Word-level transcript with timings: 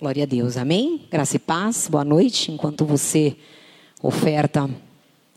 Glória 0.00 0.22
a 0.22 0.26
Deus, 0.26 0.56
amém? 0.56 1.00
Graça 1.10 1.34
e 1.34 1.38
paz, 1.40 1.88
boa 1.90 2.04
noite. 2.04 2.52
Enquanto 2.52 2.84
você 2.84 3.36
oferta 4.00 4.70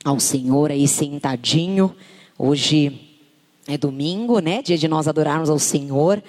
ao 0.05 0.19
Senhor 0.19 0.69
aí 0.69 0.87
sentadinho, 0.87 1.95
hoje 2.37 3.01
é 3.67 3.75
domingo, 3.75 4.37
né? 4.37 4.61
Dia 4.61 4.77
de 4.77 4.87
nós 4.87 5.07
adorarmos 5.07 5.49
ao 5.49 5.57
Senhor. 5.57 6.21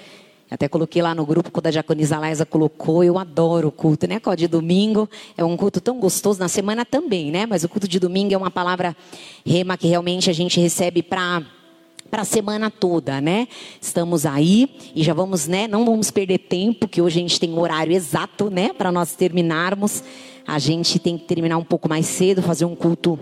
Até 0.50 0.66
coloquei 0.66 1.02
lá 1.02 1.14
no 1.14 1.26
grupo, 1.26 1.50
quando 1.50 1.66
a 1.66 1.70
diaconisa 1.70 2.18
Laisa 2.18 2.46
colocou, 2.46 3.04
eu 3.04 3.18
adoro 3.18 3.68
o 3.68 3.72
culto, 3.72 4.06
né? 4.06 4.18
Qual 4.18 4.34
de 4.34 4.48
domingo 4.48 5.06
é 5.36 5.44
um 5.44 5.54
culto 5.54 5.78
tão 5.78 6.00
gostoso, 6.00 6.40
na 6.40 6.48
semana 6.48 6.86
também, 6.86 7.30
né? 7.30 7.44
Mas 7.44 7.64
o 7.64 7.68
culto 7.68 7.86
de 7.86 8.00
domingo 8.00 8.32
é 8.32 8.36
uma 8.38 8.50
palavra 8.50 8.96
rema 9.44 9.76
que 9.76 9.88
realmente 9.88 10.30
a 10.30 10.32
gente 10.32 10.58
recebe 10.58 11.02
para 11.02 11.42
para 12.12 12.22
a 12.22 12.26
semana 12.26 12.70
toda, 12.70 13.22
né? 13.22 13.48
Estamos 13.80 14.26
aí 14.26 14.68
e 14.94 15.02
já 15.02 15.14
vamos, 15.14 15.46
né? 15.46 15.66
Não 15.66 15.82
vamos 15.82 16.10
perder 16.10 16.40
tempo, 16.40 16.86
que 16.86 17.00
hoje 17.00 17.18
a 17.18 17.22
gente 17.22 17.40
tem 17.40 17.50
um 17.50 17.58
horário 17.58 17.90
exato, 17.90 18.50
né? 18.50 18.70
Para 18.74 18.92
nós 18.92 19.14
terminarmos. 19.14 20.04
A 20.46 20.58
gente 20.58 20.98
tem 20.98 21.16
que 21.16 21.24
terminar 21.24 21.56
um 21.56 21.64
pouco 21.64 21.88
mais 21.88 22.04
cedo, 22.04 22.42
fazer 22.42 22.66
um 22.66 22.76
culto 22.76 23.18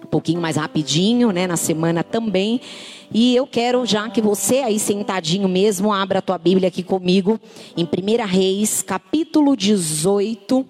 um 0.00 0.06
pouquinho 0.06 0.40
mais 0.40 0.54
rapidinho, 0.54 1.32
né? 1.32 1.48
Na 1.48 1.56
semana 1.56 2.04
também. 2.04 2.60
E 3.12 3.34
eu 3.34 3.48
quero 3.48 3.84
já 3.84 4.08
que 4.08 4.22
você 4.22 4.58
aí 4.58 4.78
sentadinho 4.78 5.48
mesmo, 5.48 5.92
abra 5.92 6.20
a 6.20 6.22
tua 6.22 6.38
Bíblia 6.38 6.68
aqui 6.68 6.84
comigo 6.84 7.36
em 7.76 7.82
1 7.82 8.26
Reis, 8.28 8.80
capítulo 8.80 9.56
18. 9.56 10.64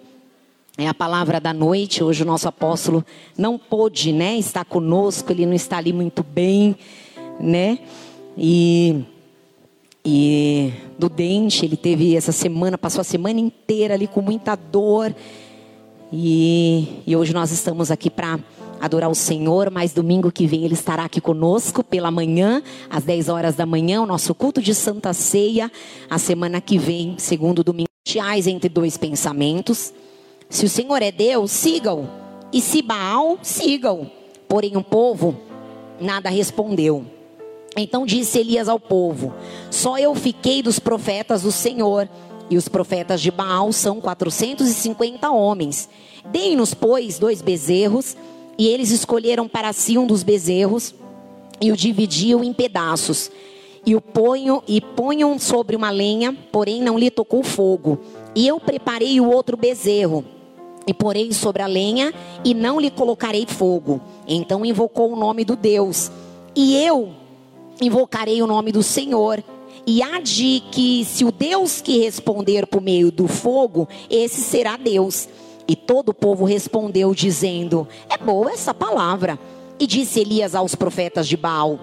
É 0.78 0.88
a 0.88 0.94
palavra 0.94 1.38
da 1.38 1.52
noite. 1.52 2.02
Hoje 2.02 2.22
o 2.22 2.26
nosso 2.26 2.48
apóstolo 2.48 3.04
não 3.36 3.58
pôde, 3.58 4.14
né, 4.14 4.38
estar 4.38 4.64
conosco, 4.64 5.30
ele 5.30 5.44
não 5.44 5.52
está 5.52 5.76
ali 5.76 5.92
muito 5.92 6.22
bem 6.22 6.74
né? 7.40 7.78
E, 8.36 9.04
e 10.04 10.72
do 10.98 11.08
dente, 11.08 11.64
ele 11.64 11.76
teve 11.76 12.16
essa 12.16 12.32
semana, 12.32 12.78
passou 12.78 13.00
a 13.00 13.04
semana 13.04 13.40
inteira 13.40 13.94
ali 13.94 14.06
com 14.06 14.20
muita 14.20 14.54
dor. 14.54 15.14
E, 16.12 17.02
e 17.06 17.16
hoje 17.16 17.32
nós 17.32 17.50
estamos 17.50 17.90
aqui 17.90 18.10
para 18.10 18.38
adorar 18.80 19.10
o 19.10 19.14
Senhor, 19.14 19.70
mas 19.70 19.92
domingo 19.92 20.32
que 20.32 20.46
vem 20.46 20.64
ele 20.64 20.74
estará 20.74 21.04
aqui 21.04 21.20
conosco 21.20 21.84
pela 21.84 22.10
manhã, 22.10 22.62
às 22.88 23.04
10 23.04 23.28
horas 23.28 23.54
da 23.54 23.66
manhã, 23.66 24.00
o 24.00 24.06
nosso 24.06 24.34
culto 24.34 24.62
de 24.62 24.74
Santa 24.74 25.12
Ceia. 25.12 25.70
A 26.08 26.18
semana 26.18 26.60
que 26.60 26.78
vem, 26.78 27.14
segundo 27.18 27.62
domingo, 27.62 27.88
entre 28.46 28.68
dois 28.68 28.96
pensamentos. 28.96 29.92
Se 30.48 30.64
o 30.64 30.68
Senhor 30.68 31.00
é 31.02 31.12
Deus, 31.12 31.50
sigam. 31.50 32.08
E 32.52 32.60
se 32.60 32.82
Baal, 32.82 33.38
sigam. 33.42 34.10
Porém, 34.48 34.76
o 34.76 34.82
povo 34.82 35.36
nada 36.00 36.28
respondeu. 36.28 37.19
Então 37.76 38.04
disse 38.04 38.38
Elias 38.38 38.68
ao 38.68 38.80
povo: 38.80 39.32
Só 39.70 39.98
eu 39.98 40.14
fiquei 40.14 40.62
dos 40.62 40.78
profetas 40.78 41.42
do 41.42 41.52
Senhor, 41.52 42.08
e 42.48 42.56
os 42.56 42.68
profetas 42.68 43.20
de 43.20 43.30
Baal 43.30 43.72
são 43.72 44.00
450 44.00 45.30
homens. 45.30 45.88
Deem-nos, 46.26 46.74
pois, 46.74 47.18
dois 47.18 47.40
bezerros, 47.40 48.16
e 48.58 48.66
eles 48.66 48.90
escolheram 48.90 49.48
para 49.48 49.72
si 49.72 49.96
um 49.96 50.06
dos 50.06 50.22
bezerros 50.22 50.94
e 51.60 51.70
o 51.70 51.76
dividiam 51.76 52.42
em 52.42 52.52
pedaços. 52.52 53.30
E 53.86 53.94
o 53.94 54.00
ponham 54.00 54.62
e 54.68 54.80
ponham 54.80 55.38
sobre 55.38 55.74
uma 55.74 55.90
lenha, 55.90 56.36
porém 56.52 56.82
não 56.82 56.98
lhe 56.98 57.10
tocou 57.10 57.42
fogo. 57.42 57.98
E 58.34 58.46
eu 58.46 58.60
preparei 58.60 59.18
o 59.20 59.30
outro 59.30 59.56
bezerro 59.56 60.24
e 60.86 60.92
porei 60.92 61.32
sobre 61.32 61.62
a 61.62 61.66
lenha 61.66 62.12
e 62.44 62.52
não 62.52 62.78
lhe 62.78 62.90
colocarei 62.90 63.46
fogo. 63.46 64.00
Então 64.26 64.64
invocou 64.64 65.12
o 65.12 65.16
nome 65.16 65.44
do 65.44 65.56
Deus. 65.56 66.10
E 66.54 66.76
eu 66.76 67.10
invocarei 67.80 68.42
o 68.42 68.46
nome 68.46 68.72
do 68.72 68.82
Senhor. 68.82 69.42
E 69.86 70.02
há 70.02 70.20
de 70.20 70.62
que, 70.70 71.04
se 71.04 71.24
o 71.24 71.32
Deus 71.32 71.80
que 71.80 71.98
responder 71.98 72.66
por 72.66 72.80
meio 72.80 73.10
do 73.10 73.26
fogo, 73.26 73.88
esse 74.08 74.40
será 74.40 74.76
Deus. 74.76 75.28
E 75.66 75.74
todo 75.74 76.10
o 76.10 76.14
povo 76.14 76.44
respondeu, 76.44 77.14
dizendo: 77.14 77.88
É 78.08 78.18
boa 78.18 78.52
essa 78.52 78.74
palavra. 78.74 79.38
E 79.78 79.86
disse 79.86 80.20
Elias 80.20 80.54
aos 80.54 80.74
profetas 80.74 81.26
de 81.26 81.36
Baal: 81.36 81.78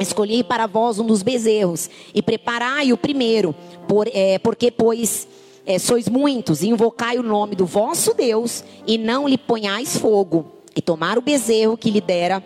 Escolhi 0.00 0.42
para 0.42 0.66
vós 0.66 0.98
um 0.98 1.06
dos 1.06 1.22
bezerros, 1.22 1.88
e 2.14 2.20
preparai 2.20 2.92
o 2.92 2.96
primeiro, 2.96 3.54
por, 3.86 4.08
é, 4.12 4.38
porque, 4.38 4.70
pois, 4.70 5.28
é, 5.66 5.78
sois 5.78 6.08
muitos, 6.08 6.62
e 6.62 6.68
invocai 6.68 7.18
o 7.18 7.22
nome 7.22 7.54
do 7.54 7.66
vosso 7.66 8.14
Deus, 8.14 8.64
e 8.86 8.98
não 8.98 9.28
lhe 9.28 9.38
ponhais 9.38 9.96
fogo. 9.96 10.46
E 10.74 10.82
tomar 10.82 11.18
o 11.18 11.22
bezerro 11.22 11.76
que 11.76 11.90
lhe 11.90 12.00
dera 12.00 12.42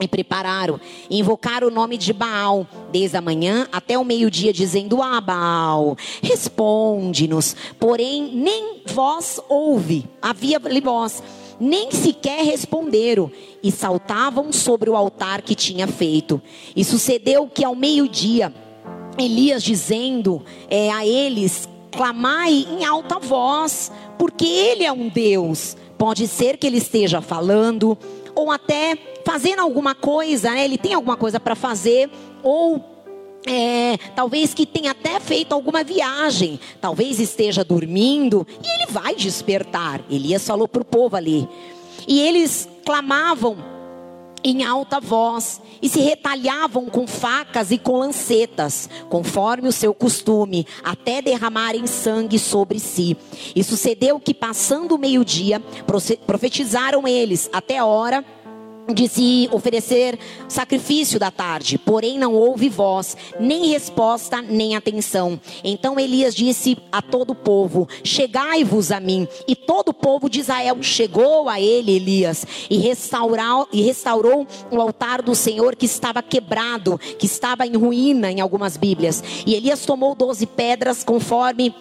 e 0.00 0.08
prepararam, 0.08 0.80
invocaram 1.08 1.68
o 1.68 1.70
nome 1.70 1.96
de 1.96 2.12
Baal, 2.12 2.66
desde 2.90 3.16
a 3.16 3.20
manhã 3.20 3.68
até 3.70 3.98
o 3.98 4.04
meio-dia, 4.04 4.52
dizendo: 4.52 5.02
Ah, 5.02 5.20
Baal, 5.20 5.96
responde-nos. 6.22 7.54
Porém, 7.78 8.30
nem 8.34 8.82
vós 8.86 9.40
ouve, 9.48 10.04
havia 10.20 10.60
voz, 10.82 11.22
nem 11.60 11.90
sequer 11.92 12.44
responderam, 12.44 13.30
e 13.62 13.70
saltavam 13.70 14.52
sobre 14.52 14.90
o 14.90 14.96
altar 14.96 15.42
que 15.42 15.54
tinha 15.54 15.86
feito. 15.86 16.42
E 16.74 16.84
sucedeu 16.84 17.46
que 17.46 17.64
ao 17.64 17.74
meio-dia, 17.74 18.52
Elias 19.16 19.62
dizendo 19.62 20.42
é, 20.68 20.90
a 20.90 21.06
eles: 21.06 21.68
Clamai 21.92 22.66
em 22.68 22.84
alta 22.84 23.20
voz, 23.20 23.92
porque 24.18 24.44
ele 24.44 24.84
é 24.84 24.92
um 24.92 25.08
Deus. 25.08 25.76
Pode 25.96 26.26
ser 26.26 26.56
que 26.56 26.66
ele 26.66 26.78
esteja 26.78 27.20
falando, 27.20 27.96
ou 28.34 28.50
até 28.50 28.96
fazendo 29.24 29.60
alguma 29.60 29.94
coisa, 29.94 30.50
né? 30.50 30.64
ele 30.64 30.78
tem 30.78 30.94
alguma 30.94 31.16
coisa 31.16 31.38
para 31.38 31.54
fazer, 31.54 32.10
ou 32.42 32.94
é, 33.46 33.98
talvez 34.14 34.54
que 34.54 34.64
tenha 34.64 34.92
até 34.92 35.20
feito 35.20 35.52
alguma 35.52 35.84
viagem, 35.84 36.58
talvez 36.80 37.20
esteja 37.20 37.62
dormindo 37.62 38.46
e 38.62 38.82
ele 38.82 38.90
vai 38.90 39.14
despertar. 39.14 40.00
Elias 40.10 40.46
falou 40.46 40.66
para 40.66 40.82
o 40.82 40.84
povo 40.84 41.16
ali. 41.16 41.48
E 42.06 42.20
eles 42.20 42.68
clamavam 42.84 43.73
em 44.44 44.62
alta 44.62 45.00
voz 45.00 45.60
e 45.80 45.88
se 45.88 46.00
retalhavam 46.00 46.86
com 46.86 47.06
facas 47.06 47.70
e 47.70 47.78
com 47.78 47.98
lancetas, 47.98 48.88
conforme 49.08 49.68
o 49.68 49.72
seu 49.72 49.94
costume, 49.94 50.66
até 50.82 51.22
derramarem 51.22 51.86
sangue 51.86 52.38
sobre 52.38 52.78
si. 52.78 53.16
E 53.56 53.64
sucedeu 53.64 54.20
que, 54.20 54.34
passando 54.34 54.94
o 54.94 54.98
meio-dia, 54.98 55.62
profetizaram 56.26 57.08
eles 57.08 57.48
até 57.52 57.78
a 57.78 57.86
hora 57.86 58.24
de 58.92 59.08
se 59.08 59.48
oferecer 59.52 60.18
sacrifício 60.48 61.18
da 61.18 61.30
tarde, 61.30 61.78
porém 61.78 62.18
não 62.18 62.34
houve 62.34 62.68
voz, 62.68 63.16
nem 63.40 63.68
resposta, 63.68 64.42
nem 64.42 64.76
atenção. 64.76 65.40
Então 65.62 65.98
Elias 65.98 66.34
disse 66.34 66.76
a 66.92 67.00
todo 67.00 67.30
o 67.30 67.34
povo: 67.34 67.88
Chegai-vos 68.02 68.90
a 68.90 69.00
mim. 69.00 69.26
E 69.46 69.56
todo 69.56 69.90
o 69.90 69.94
povo 69.94 70.28
de 70.28 70.40
Israel 70.40 70.82
chegou 70.82 71.48
a 71.48 71.60
ele, 71.60 71.92
Elias, 71.92 72.46
e 72.68 72.78
restaurou, 72.78 73.68
e 73.72 73.82
restaurou 73.82 74.46
o 74.70 74.80
altar 74.80 75.22
do 75.22 75.34
Senhor 75.34 75.76
que 75.76 75.86
estava 75.86 76.22
quebrado, 76.22 76.98
que 77.18 77.26
estava 77.26 77.66
em 77.66 77.76
ruína 77.76 78.30
em 78.30 78.40
algumas 78.40 78.76
Bíblias. 78.76 79.22
E 79.46 79.54
Elias 79.54 79.86
tomou 79.86 80.14
doze 80.14 80.46
pedras 80.46 81.04
conforme 81.04 81.74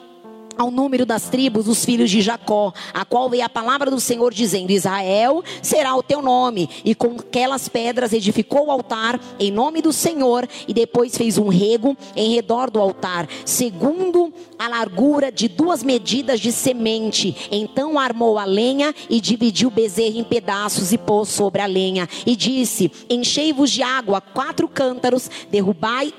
ao 0.58 0.72
número 0.72 1.06
das 1.06 1.30
tribos 1.30 1.66
dos 1.66 1.84
filhos 1.84 2.10
de 2.10 2.22
Jacó, 2.22 2.74
a 2.94 3.06
qual 3.06 3.30
veio 3.30 3.46
a 3.46 3.50
palavra 3.50 3.90
do 3.90 4.00
Senhor 4.00 4.34
dizendo: 4.34 4.72
Israel 4.72 5.44
será 5.62 5.96
o 5.96 6.04
teu 6.04 6.22
nome. 6.22 6.70
E 6.84 6.96
com 6.96 7.18
aquelas 7.20 7.68
pedras 7.68 8.14
edificou 8.14 8.68
o 8.68 8.72
altar 8.72 9.20
em 9.40 9.52
nome 9.52 9.82
do 9.82 9.94
Senhor, 9.94 10.48
e 10.68 10.74
depois 10.74 11.18
fez 11.18 11.38
um 11.38 11.48
rego 11.48 11.98
em 12.16 12.34
redor 12.34 12.70
do 12.70 12.80
altar, 12.80 13.28
segundo 13.46 14.34
a 14.58 14.68
largura 14.68 15.32
de 15.32 15.48
duas 15.48 15.84
medidas 15.84 16.40
de 16.40 16.52
semente. 16.52 17.36
Então 17.52 18.00
armou 18.00 18.38
a 18.38 18.46
lenha 18.46 18.94
e 19.10 19.20
dividiu 19.20 19.70
o 19.70 19.72
bezerro 19.72 20.18
em 20.18 20.24
pedaços 20.24 20.94
e 20.94 20.98
pôs 20.98 21.30
sobre 21.30 21.62
a 21.62 21.66
lenha. 21.66 22.08
E 22.26 22.36
disse: 22.36 22.92
Enchei-vos 23.10 23.72
de 23.72 23.84
água 23.84 24.22
quatro 24.22 24.68
cântaros, 24.68 25.30
derrubai 25.50 26.14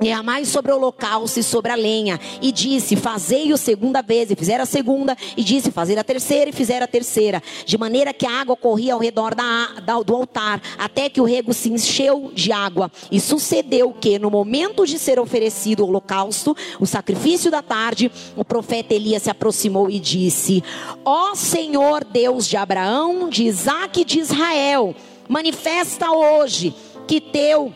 e 0.00 0.12
a 0.12 0.22
mais 0.22 0.48
sobre 0.48 0.70
o 0.70 0.76
holocausto 0.76 1.40
e 1.40 1.42
sobre 1.42 1.72
a 1.72 1.74
lenha. 1.74 2.20
E 2.40 2.52
disse: 2.52 2.96
Fazei-o 2.96 3.56
segunda 3.56 4.00
vez. 4.00 4.30
E 4.30 4.36
fizeram 4.36 4.62
a 4.62 4.66
segunda. 4.66 5.16
E 5.36 5.42
disse: 5.42 5.70
Fazer 5.70 5.98
a 5.98 6.04
terceira. 6.04 6.50
E 6.50 6.52
fizeram 6.52 6.84
a 6.84 6.88
terceira. 6.88 7.42
De 7.66 7.76
maneira 7.76 8.12
que 8.12 8.26
a 8.26 8.40
água 8.40 8.56
corria 8.56 8.94
ao 8.94 9.00
redor 9.00 9.34
da, 9.34 9.80
da, 9.82 10.00
do 10.00 10.14
altar. 10.14 10.62
Até 10.78 11.08
que 11.08 11.20
o 11.20 11.24
rego 11.24 11.52
se 11.52 11.68
encheu 11.68 12.30
de 12.32 12.52
água. 12.52 12.90
E 13.10 13.20
sucedeu 13.20 13.92
que, 13.92 14.18
no 14.18 14.30
momento 14.30 14.86
de 14.86 14.98
ser 14.98 15.18
oferecido 15.18 15.84
o 15.84 15.88
holocausto, 15.88 16.56
o 16.78 16.86
sacrifício 16.86 17.50
da 17.50 17.62
tarde, 17.62 18.10
o 18.36 18.44
profeta 18.44 18.94
Elias 18.94 19.24
se 19.24 19.30
aproximou 19.30 19.90
e 19.90 19.98
disse: 19.98 20.62
Ó 21.04 21.34
Senhor 21.34 22.04
Deus 22.04 22.46
de 22.46 22.56
Abraão, 22.56 23.28
de 23.28 23.44
Isaac 23.44 24.00
e 24.00 24.04
de 24.04 24.20
Israel, 24.20 24.94
manifesta 25.28 26.10
hoje 26.10 26.74
que 27.06 27.20
teu 27.20 27.72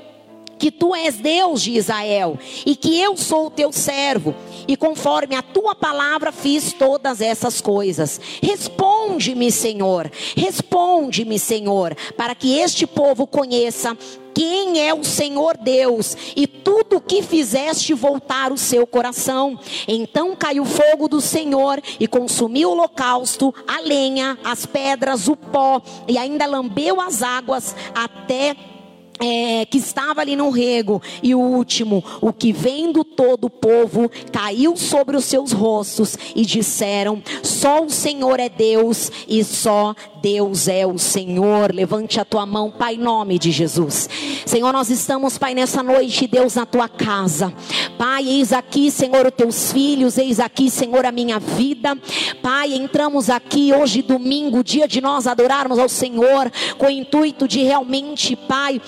que 0.62 0.70
tu 0.70 0.94
és 0.94 1.17
Deus 1.17 1.61
de 1.61 1.73
Israel 1.73 2.38
e 2.64 2.76
que 2.76 2.97
eu 2.97 3.17
sou 3.17 3.47
o 3.47 3.50
teu 3.50 3.73
servo, 3.73 4.32
e 4.69 4.76
conforme 4.76 5.35
a 5.35 5.43
tua 5.43 5.75
palavra 5.75 6.31
fiz 6.31 6.73
todas 6.73 7.20
essas 7.20 7.61
coisas. 7.61 8.20
Responde-me, 8.41 9.50
Senhor, 9.50 10.09
responde-me, 10.37 11.37
Senhor, 11.37 11.97
para 12.17 12.37
que 12.37 12.61
este 12.61 12.87
povo 12.87 13.26
conheça 13.26 13.99
quem 14.32 14.87
é 14.87 14.94
o 14.94 15.03
Senhor 15.03 15.56
Deus 15.56 16.17
e 16.37 16.47
tudo 16.47 16.99
o 16.99 17.00
que 17.00 17.23
fizeste 17.23 17.93
voltar 17.93 18.53
o 18.53 18.56
seu 18.56 18.87
coração. 18.87 19.58
Então 19.88 20.37
caiu 20.37 20.65
fogo 20.65 21.08
do 21.08 21.20
Senhor 21.20 21.82
e 21.99 22.06
consumiu 22.06 22.69
o 22.69 22.73
holocausto, 22.75 23.53
a 23.67 23.81
lenha, 23.81 24.38
as 24.44 24.65
pedras, 24.65 25.26
o 25.26 25.35
pó 25.35 25.82
e 26.06 26.17
ainda 26.17 26.47
lambeu 26.47 27.00
as 27.00 27.20
águas 27.20 27.75
até 27.93 28.55
é, 29.20 29.64
que 29.67 29.79
estava 29.79 30.20
ali 30.20 30.35
no 30.35 30.50
rego, 30.50 31.00
e 31.23 31.35
o 31.35 31.41
último, 31.41 32.03
o 32.20 32.32
que 32.32 32.53
vendo 32.53 33.05
todo 33.05 33.44
o 33.44 33.50
povo, 33.50 34.11
caiu 34.32 34.76
sobre 34.76 35.17
os 35.17 35.25
seus 35.25 35.53
rostos 35.53 36.17
e 36.35 36.44
disseram: 36.44 37.23
Só 37.43 37.85
o 37.85 37.91
Senhor 37.91 38.41
é 38.41 38.49
Deus 38.49 39.11
e 39.29 39.44
só 39.44 39.94
Deus 40.20 40.69
é 40.69 40.87
o 40.87 40.99
Senhor. 40.99 41.73
Levante 41.73 42.20
a 42.20 42.25
tua 42.25 42.47
mão, 42.47 42.70
Pai, 42.70 42.94
em 42.94 42.99
nome 42.99 43.38
de 43.38 43.50
Jesus. 43.50 44.09
Senhor, 44.47 44.73
nós 44.73 44.91
estamos, 44.91 45.38
Pai, 45.38 45.55
nessa 45.55 45.82
noite, 45.82 46.26
Deus, 46.26 46.55
na 46.55 46.67
tua 46.67 46.88
casa. 46.88 47.53
Pai, 47.99 48.26
eis 48.26 48.53
aqui, 48.53 48.91
Senhor, 48.91 49.26
os 49.26 49.35
teus 49.35 49.73
filhos, 49.73 50.19
eis 50.19 50.41
aqui, 50.41 50.70
Senhor, 50.70 51.05
a 51.05 51.12
minha 51.12 51.38
vida. 51.38 51.97
Pai, 52.43 52.73
entramos 52.73 53.31
aqui 53.31 53.73
hoje, 53.73 54.03
domingo, 54.03 54.65
dia 54.65 54.88
de 54.88 55.00
nós 55.00 55.26
adorarmos 55.26 55.79
ao 55.79 55.88
Senhor, 55.88 56.50
com 56.79 56.87
o 56.87 56.91
intuito 56.91 57.47
de 57.47 57.62
realmente, 57.62 58.35
Pai, 58.37 58.81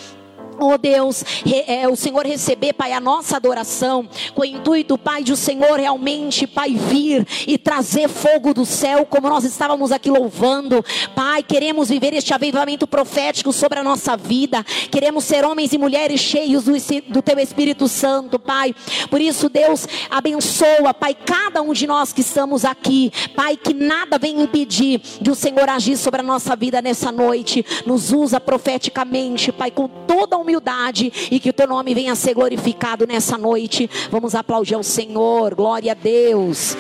Oh 0.58 0.78
Deus, 0.78 1.24
é, 1.66 1.88
o 1.88 1.96
Senhor 1.96 2.24
receber, 2.24 2.74
Pai, 2.74 2.92
a 2.92 3.00
nossa 3.00 3.36
adoração, 3.36 4.08
com 4.34 4.42
o 4.42 4.44
intuito, 4.44 4.96
Pai, 4.96 5.22
de 5.24 5.32
o 5.32 5.36
Senhor 5.36 5.78
realmente, 5.78 6.46
Pai, 6.46 6.74
vir 6.74 7.26
e 7.46 7.58
trazer 7.58 8.08
fogo 8.08 8.54
do 8.54 8.64
céu, 8.64 9.04
como 9.04 9.28
nós 9.28 9.44
estávamos 9.44 9.90
aqui 9.90 10.10
louvando. 10.10 10.84
Pai, 11.14 11.42
queremos 11.42 11.88
viver 11.88 12.14
este 12.14 12.32
avivamento 12.32 12.86
profético 12.86 13.52
sobre 13.52 13.80
a 13.80 13.84
nossa 13.84 14.16
vida, 14.16 14.62
queremos 14.90 15.24
ser 15.24 15.44
homens 15.44 15.72
e 15.72 15.78
mulheres 15.78 16.20
cheios 16.20 16.64
do, 16.64 16.72
do 17.08 17.22
Teu 17.22 17.38
Espírito 17.38 17.88
Santo, 17.88 18.38
Pai. 18.38 18.74
Por 19.10 19.20
isso, 19.20 19.48
Deus, 19.48 19.88
abençoa, 20.08 20.94
Pai, 20.94 21.14
cada 21.14 21.62
um 21.62 21.72
de 21.72 21.86
nós 21.86 22.12
que 22.12 22.20
estamos 22.20 22.64
aqui, 22.64 23.12
Pai, 23.34 23.56
que 23.56 23.74
nada 23.74 24.18
venha 24.18 24.42
impedir 24.42 25.00
de 25.20 25.30
o 25.30 25.34
Senhor 25.34 25.68
agir 25.68 25.96
sobre 25.96 26.20
a 26.20 26.24
nossa 26.24 26.54
vida 26.54 26.80
nessa 26.80 27.10
noite, 27.10 27.64
nos 27.84 28.12
usa 28.12 28.38
profeticamente, 28.38 29.50
Pai, 29.50 29.70
com 29.70 29.88
toda 29.88 30.36
a 30.36 30.43
humildade 30.44 31.12
e 31.30 31.40
que 31.40 31.50
o 31.50 31.52
teu 31.52 31.66
nome 31.66 31.94
venha 31.94 32.12
a 32.12 32.16
ser 32.16 32.34
glorificado 32.34 33.06
nessa 33.06 33.36
noite. 33.36 33.90
Vamos 34.10 34.34
aplaudir 34.34 34.74
ao 34.74 34.82
Senhor, 34.82 35.54
glória 35.54 35.92
a 35.92 35.94
Deus. 35.94 36.76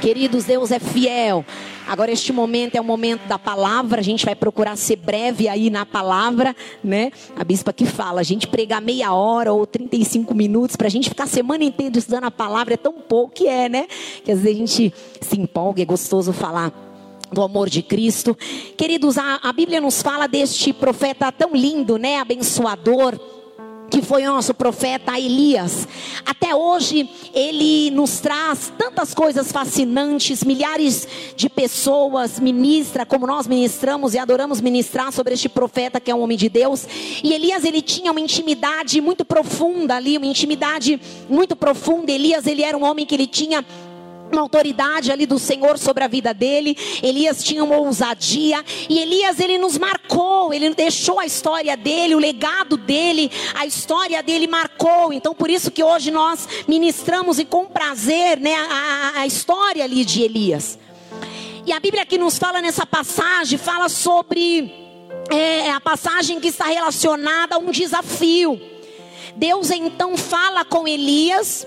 Queridos, 0.00 0.44
Deus 0.44 0.70
é 0.70 0.78
fiel. 0.78 1.44
Agora 1.86 2.10
este 2.10 2.32
momento 2.32 2.76
é 2.76 2.80
o 2.80 2.84
momento 2.84 3.26
da 3.26 3.38
palavra, 3.38 4.00
a 4.00 4.02
gente 4.02 4.24
vai 4.24 4.34
procurar 4.34 4.76
ser 4.76 4.96
breve 4.96 5.48
aí 5.48 5.68
na 5.68 5.84
palavra, 5.84 6.56
né? 6.82 7.10
A 7.36 7.44
bispa 7.44 7.74
que 7.74 7.84
fala, 7.84 8.20
a 8.20 8.24
gente 8.24 8.46
pregar 8.46 8.80
meia 8.80 9.12
hora 9.12 9.52
ou 9.52 9.66
35 9.66 10.34
minutos 10.34 10.76
para 10.76 10.86
a 10.86 10.90
gente 10.90 11.10
ficar 11.10 11.24
a 11.24 11.26
semana 11.26 11.62
inteira 11.62 11.98
estudando 11.98 12.24
a 12.24 12.30
palavra 12.30 12.74
é 12.74 12.76
tão 12.78 12.94
pouco 12.94 13.34
que 13.34 13.46
é, 13.46 13.68
né? 13.68 13.86
Que 14.24 14.32
às 14.32 14.40
vezes 14.40 14.56
a 14.56 14.58
gente 14.60 14.94
se 15.20 15.38
empolga, 15.38 15.82
é 15.82 15.84
gostoso 15.84 16.32
falar 16.32 16.72
do 17.32 17.42
amor 17.42 17.68
de 17.68 17.82
Cristo. 17.82 18.36
Queridos, 18.76 19.18
a, 19.18 19.40
a 19.42 19.52
Bíblia 19.52 19.80
nos 19.80 20.02
fala 20.02 20.26
deste 20.26 20.72
profeta 20.72 21.30
tão 21.32 21.54
lindo, 21.54 21.96
né? 21.96 22.18
Abençoador 22.18 23.18
que 23.90 24.02
foi 24.02 24.24
o 24.24 24.34
nosso 24.34 24.52
profeta 24.54 25.18
Elias. 25.18 25.86
Até 26.26 26.54
hoje 26.54 27.08
ele 27.32 27.90
nos 27.92 28.18
traz 28.18 28.72
tantas 28.76 29.14
coisas 29.14 29.52
fascinantes, 29.52 30.42
milhares 30.42 31.06
de 31.36 31.48
pessoas 31.48 32.40
ministra 32.40 33.06
como 33.06 33.26
nós 33.26 33.46
ministramos 33.46 34.14
e 34.14 34.18
adoramos 34.18 34.60
ministrar 34.60 35.12
sobre 35.12 35.34
este 35.34 35.48
profeta 35.48 36.00
que 36.00 36.10
é 36.10 36.14
um 36.14 36.22
homem 36.22 36.36
de 36.36 36.48
Deus. 36.48 36.86
E 37.22 37.32
Elias 37.32 37.64
ele 37.64 37.80
tinha 37.80 38.10
uma 38.10 38.20
intimidade 38.20 39.00
muito 39.00 39.24
profunda 39.24 39.94
ali, 39.94 40.16
uma 40.16 40.26
intimidade 40.26 41.00
muito 41.28 41.54
profunda. 41.54 42.10
Elias 42.10 42.46
ele 42.46 42.62
era 42.62 42.76
um 42.76 42.84
homem 42.84 43.06
que 43.06 43.14
ele 43.14 43.26
tinha 43.26 43.64
uma 44.34 44.42
autoridade 44.42 45.10
ali 45.10 45.24
do 45.24 45.38
Senhor 45.38 45.78
sobre 45.78 46.04
a 46.04 46.08
vida 46.08 46.34
dele. 46.34 46.76
Elias 47.02 47.42
tinha 47.42 47.64
uma 47.64 47.76
ousadia 47.76 48.64
e 48.88 48.98
Elias 48.98 49.40
ele 49.40 49.56
nos 49.56 49.78
marcou, 49.78 50.52
ele 50.52 50.74
deixou 50.74 51.18
a 51.18 51.26
história 51.26 51.76
dele, 51.76 52.14
o 52.14 52.18
legado 52.18 52.76
dele, 52.76 53.30
a 53.54 53.64
história 53.64 54.22
dele 54.22 54.46
marcou. 54.46 55.12
Então 55.12 55.34
por 55.34 55.48
isso 55.48 55.70
que 55.70 55.82
hoje 55.82 56.10
nós 56.10 56.46
ministramos 56.68 57.38
e 57.38 57.44
com 57.44 57.66
prazer, 57.66 58.38
né, 58.38 58.54
a, 58.54 59.20
a 59.20 59.26
história 59.26 59.84
ali 59.84 60.04
de 60.04 60.22
Elias. 60.22 60.78
E 61.66 61.72
a 61.72 61.80
Bíblia 61.80 62.04
que 62.04 62.18
nos 62.18 62.36
fala 62.36 62.60
nessa 62.60 62.84
passagem 62.84 63.58
fala 63.58 63.88
sobre 63.88 64.70
é, 65.30 65.70
a 65.70 65.80
passagem 65.80 66.38
que 66.38 66.48
está 66.48 66.66
relacionada 66.66 67.56
a 67.56 67.58
um 67.58 67.70
desafio. 67.70 68.60
Deus 69.36 69.70
então 69.70 70.16
fala 70.16 70.64
com 70.64 70.86
Elias 70.86 71.66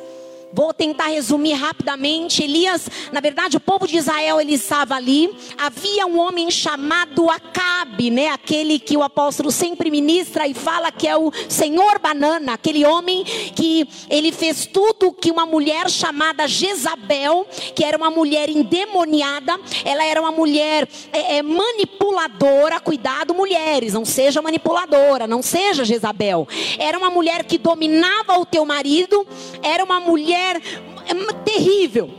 Vou 0.54 0.74
tentar 0.74 1.08
resumir 1.08 1.54
rapidamente. 1.54 2.42
Elias, 2.42 2.90
na 3.12 3.20
verdade, 3.20 3.58
o 3.58 3.60
povo 3.60 3.86
de 3.86 3.98
Israel 3.98 4.40
ele 4.40 4.54
estava 4.54 4.96
ali. 4.96 5.30
Havia 5.58 6.08
um 6.08 6.20
homem 6.20 6.50
chamado 6.50 7.30
Acabe, 7.30 8.10
né? 8.10 8.30
Aquele 8.30 8.80
que 8.80 8.96
o 8.96 9.04
apóstolo 9.04 9.52
sempre 9.52 9.92
ministra 9.92 10.48
e 10.48 10.54
fala 10.54 10.92
que 10.92 11.08
é 11.08 11.18
o 11.18 11.32
Senhor 11.50 12.00
Banana, 12.00 12.54
aquele 12.54 12.86
homem 12.86 13.26
que 13.56 13.88
ele 14.10 14.32
fez 14.32 14.66
tudo 14.66 15.12
que 15.12 15.30
uma 15.30 15.46
mulher 15.46 15.90
chamada 15.90 16.48
Jezabel, 16.48 17.46
que 17.76 17.84
era 17.84 17.98
uma 17.98 18.10
mulher 18.10 18.50
endemoniada, 18.50 19.60
ela 19.84 20.06
era 20.06 20.22
uma 20.22 20.32
mulher 20.32 20.88
é, 21.12 21.38
é, 21.38 21.44
manipuladora. 21.44 22.80
Cuidado, 22.80 23.34
mulheres, 23.34 23.94
não 23.94 24.06
seja 24.06 24.42
manipuladora, 24.42 25.28
não 25.28 25.42
seja 25.42 25.84
Jezabel. 25.84 26.48
Era 26.80 26.98
uma 26.98 27.10
mulher 27.10 27.44
que 27.44 27.58
dominava 27.58 28.40
o 28.40 28.46
teu 28.46 28.66
marido, 28.66 29.28
era 29.62 29.84
uma 29.84 30.00
mulher 30.00 30.37
mulher 30.38 30.62
é 31.08 31.34
terrível. 31.44 32.14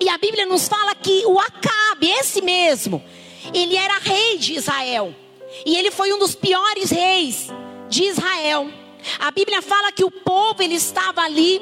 E 0.00 0.08
a 0.08 0.16
Bíblia 0.16 0.46
nos 0.46 0.68
fala 0.68 0.94
que 0.94 1.24
o 1.26 1.38
Acabe, 1.38 2.08
esse 2.08 2.40
mesmo, 2.40 3.02
ele 3.52 3.76
era 3.76 3.98
rei 3.98 4.38
de 4.38 4.54
Israel. 4.54 5.14
E 5.66 5.76
ele 5.76 5.90
foi 5.90 6.12
um 6.12 6.18
dos 6.18 6.34
piores 6.34 6.90
reis 6.90 7.48
de 7.88 8.04
Israel. 8.04 8.70
A 9.18 9.30
Bíblia 9.30 9.60
fala 9.60 9.90
que 9.90 10.04
o 10.04 10.10
povo 10.10 10.62
ele 10.62 10.74
estava 10.74 11.22
ali, 11.22 11.60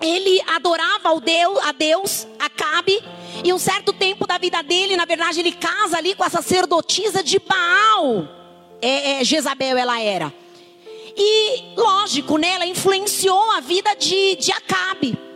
ele 0.00 0.40
adorava 0.48 1.10
ao 1.10 1.20
Deus, 1.20 1.58
a 1.62 1.72
Deus, 1.72 2.26
Acabe, 2.38 3.00
e 3.44 3.52
um 3.52 3.58
certo 3.58 3.92
tempo 3.92 4.26
da 4.26 4.38
vida 4.38 4.62
dele, 4.62 4.96
na 4.96 5.04
verdade, 5.04 5.38
ele 5.38 5.52
casa 5.52 5.98
ali 5.98 6.14
com 6.14 6.24
a 6.24 6.30
sacerdotisa 6.30 7.22
de 7.22 7.38
Baal. 7.38 8.28
É, 8.80 9.20
é, 9.20 9.24
Jezabel 9.24 9.76
ela 9.76 10.00
era. 10.00 10.32
E 11.16 11.74
lógico, 11.76 12.38
né, 12.38 12.54
ela 12.54 12.66
influenciou 12.66 13.50
a 13.52 13.60
vida 13.60 13.94
de, 13.94 14.36
de 14.36 14.50
Acabe. 14.52 15.27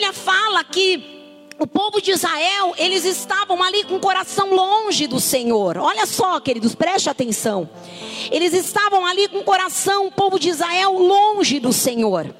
Bíblia 0.00 0.14
fala 0.14 0.64
que 0.64 1.44
o 1.58 1.66
povo 1.66 2.00
de 2.00 2.10
Israel, 2.10 2.72
eles 2.78 3.04
estavam 3.04 3.62
ali 3.62 3.84
com 3.84 3.96
o 3.96 4.00
coração 4.00 4.54
longe 4.54 5.06
do 5.06 5.20
Senhor. 5.20 5.76
Olha 5.76 6.06
só, 6.06 6.40
queridos, 6.40 6.74
preste 6.74 7.10
atenção. 7.10 7.68
Eles 8.30 8.54
estavam 8.54 9.04
ali 9.04 9.28
com 9.28 9.40
o 9.40 9.44
coração, 9.44 10.06
o 10.06 10.10
povo 10.10 10.38
de 10.38 10.48
Israel, 10.48 10.94
longe 10.94 11.60
do 11.60 11.70
Senhor. 11.70 12.34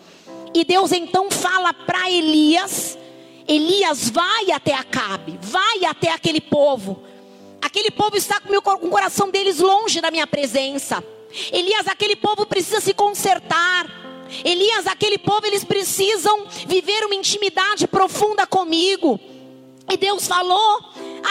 E 0.54 0.64
Deus 0.64 0.90
então 0.90 1.30
fala 1.30 1.74
para 1.74 2.10
Elias: 2.10 2.96
Elias, 3.46 4.08
vai 4.08 4.50
até 4.52 4.72
Acabe, 4.72 5.38
vai 5.42 5.84
até 5.84 6.12
aquele 6.12 6.40
povo. 6.40 7.02
Aquele 7.60 7.90
povo 7.90 8.16
está 8.16 8.40
com, 8.40 8.58
com 8.58 8.86
o 8.86 8.90
coração 8.90 9.30
deles 9.30 9.58
longe 9.58 10.00
da 10.00 10.10
minha 10.10 10.26
presença. 10.26 11.04
Elias, 11.52 11.86
aquele 11.86 12.16
povo 12.16 12.46
precisa 12.46 12.80
se 12.80 12.94
consertar. 12.94 14.09
Elias, 14.44 14.86
aquele 14.86 15.18
povo, 15.18 15.46
eles 15.46 15.64
precisam 15.64 16.46
viver 16.66 17.04
uma 17.04 17.14
intimidade 17.14 17.86
profunda 17.86 18.46
comigo. 18.46 19.18
E 19.90 19.96
Deus 19.96 20.26
falou 20.26 20.84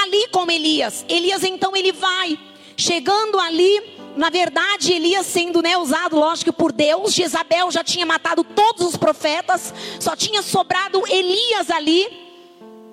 ali 0.03 0.27
com 0.29 0.49
Elias. 0.51 1.05
Elias 1.07 1.43
então 1.43 1.75
ele 1.75 1.91
vai 1.91 2.37
chegando 2.75 3.37
ali, 3.39 3.97
na 4.15 4.29
verdade, 4.29 4.93
Elias 4.93 5.25
sendo 5.25 5.61
né, 5.61 5.77
usado, 5.77 6.15
lógico, 6.15 6.53
por 6.53 6.71
Deus. 6.71 7.13
Jezabel 7.13 7.69
já 7.71 7.83
tinha 7.83 8.05
matado 8.05 8.43
todos 8.43 8.85
os 8.85 8.97
profetas, 8.97 9.73
só 9.99 10.15
tinha 10.15 10.41
sobrado 10.41 11.03
Elias 11.09 11.69
ali. 11.69 12.29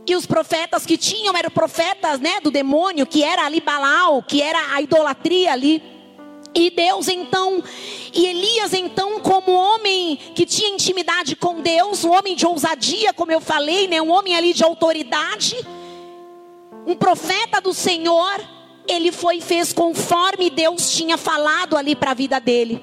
E 0.09 0.15
os 0.15 0.25
profetas 0.25 0.87
que 0.87 0.97
tinham 0.97 1.37
eram 1.37 1.51
profetas, 1.51 2.21
né, 2.21 2.41
do 2.41 2.51
demônio, 2.51 3.07
que 3.07 3.25
era 3.25 3.45
ali 3.45 3.61
Baal, 3.61 4.23
que 4.23 4.41
era 4.41 4.75
a 4.75 4.81
idolatria 4.81 5.53
ali. 5.53 5.83
E 6.59 6.71
Deus 6.71 7.07
então, 7.07 7.63
e 8.15 8.25
Elias 8.25 8.73
então, 8.73 9.21
como 9.21 9.53
homem 9.53 10.17
que 10.35 10.47
tinha 10.47 10.71
intimidade 10.71 11.37
com 11.37 11.61
Deus, 11.61 12.03
um 12.03 12.13
homem 12.13 12.35
de 12.35 12.47
ousadia, 12.47 13.13
como 13.13 13.31
eu 13.31 13.43
falei, 13.43 13.87
né, 13.87 14.01
um 14.01 14.11
homem 14.11 14.35
ali 14.35 14.55
de 14.55 14.65
autoridade, 14.65 15.55
um 16.87 16.95
profeta 16.95 17.61
do 17.61 17.75
Senhor, 17.75 18.41
ele 18.89 19.13
foi 19.13 19.37
e 19.37 19.43
fez 19.43 19.71
conforme 19.75 20.49
Deus 20.49 20.93
tinha 20.93 21.19
falado 21.19 21.77
ali 21.77 21.95
para 21.95 22.13
a 22.13 22.15
vida 22.15 22.41
dele. 22.41 22.83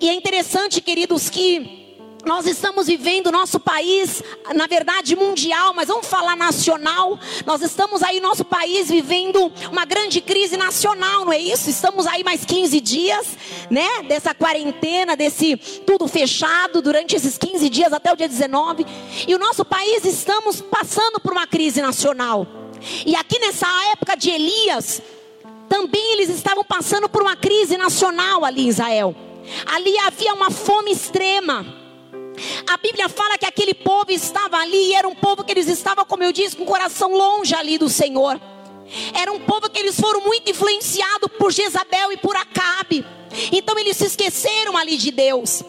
E 0.00 0.08
é 0.08 0.14
interessante, 0.14 0.80
queridos, 0.80 1.28
que 1.28 1.85
nós 2.26 2.44
estamos 2.44 2.88
vivendo 2.88 3.30
nosso 3.30 3.60
país, 3.60 4.20
na 4.52 4.66
verdade 4.66 5.14
mundial, 5.14 5.72
mas 5.72 5.86
vamos 5.86 6.08
falar 6.08 6.36
nacional. 6.36 7.16
Nós 7.46 7.62
estamos 7.62 8.02
aí 8.02 8.18
nosso 8.18 8.44
país 8.44 8.88
vivendo 8.88 9.50
uma 9.70 9.84
grande 9.84 10.20
crise 10.20 10.56
nacional, 10.56 11.24
não 11.24 11.32
é 11.32 11.38
isso? 11.38 11.70
Estamos 11.70 12.04
aí 12.04 12.24
mais 12.24 12.44
15 12.44 12.80
dias, 12.80 13.38
né, 13.70 14.02
dessa 14.08 14.34
quarentena, 14.34 15.16
desse 15.16 15.56
tudo 15.86 16.08
fechado 16.08 16.82
durante 16.82 17.14
esses 17.14 17.38
15 17.38 17.68
dias 17.68 17.92
até 17.92 18.12
o 18.12 18.16
dia 18.16 18.28
19. 18.28 18.84
E 19.28 19.32
o 19.32 19.38
nosso 19.38 19.64
país 19.64 20.04
estamos 20.04 20.60
passando 20.60 21.20
por 21.20 21.30
uma 21.30 21.46
crise 21.46 21.80
nacional. 21.80 22.44
E 23.06 23.14
aqui 23.14 23.38
nessa 23.38 23.68
época 23.92 24.16
de 24.16 24.30
Elias, 24.30 25.00
também 25.68 26.14
eles 26.14 26.30
estavam 26.30 26.64
passando 26.64 27.08
por 27.08 27.22
uma 27.22 27.36
crise 27.36 27.76
nacional 27.76 28.44
ali 28.44 28.62
em 28.62 28.68
Israel. 28.68 29.14
Ali 29.64 29.96
havia 30.00 30.34
uma 30.34 30.50
fome 30.50 30.90
extrema. 30.90 31.85
A 32.66 32.76
Bíblia 32.76 33.08
fala 33.08 33.38
que 33.38 33.46
aquele 33.46 33.74
povo 33.74 34.10
estava 34.10 34.58
ali 34.58 34.90
e 34.90 34.94
era 34.94 35.08
um 35.08 35.14
povo 35.14 35.44
que 35.44 35.52
eles 35.52 35.68
estavam, 35.68 36.04
como 36.04 36.22
eu 36.22 36.32
disse, 36.32 36.56
com 36.56 36.64
o 36.64 36.66
coração 36.66 37.12
longe 37.12 37.54
ali 37.54 37.78
do 37.78 37.88
Senhor. 37.88 38.40
Era 39.14 39.32
um 39.32 39.40
povo 39.40 39.68
que 39.68 39.78
eles 39.78 39.98
foram 39.98 40.20
muito 40.20 40.50
influenciados 40.50 41.30
por 41.38 41.52
Jezabel 41.52 42.12
e 42.12 42.16
por 42.16 42.36
Acabe. 42.36 43.04
Então 43.52 43.78
eles 43.78 43.96
se 43.96 44.06
esqueceram 44.06 44.76
ali 44.76 44.96
de 44.96 45.10
Deus. 45.10 45.62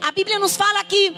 A 0.00 0.12
Bíblia 0.12 0.38
nos 0.38 0.56
fala 0.56 0.82
que 0.84 1.12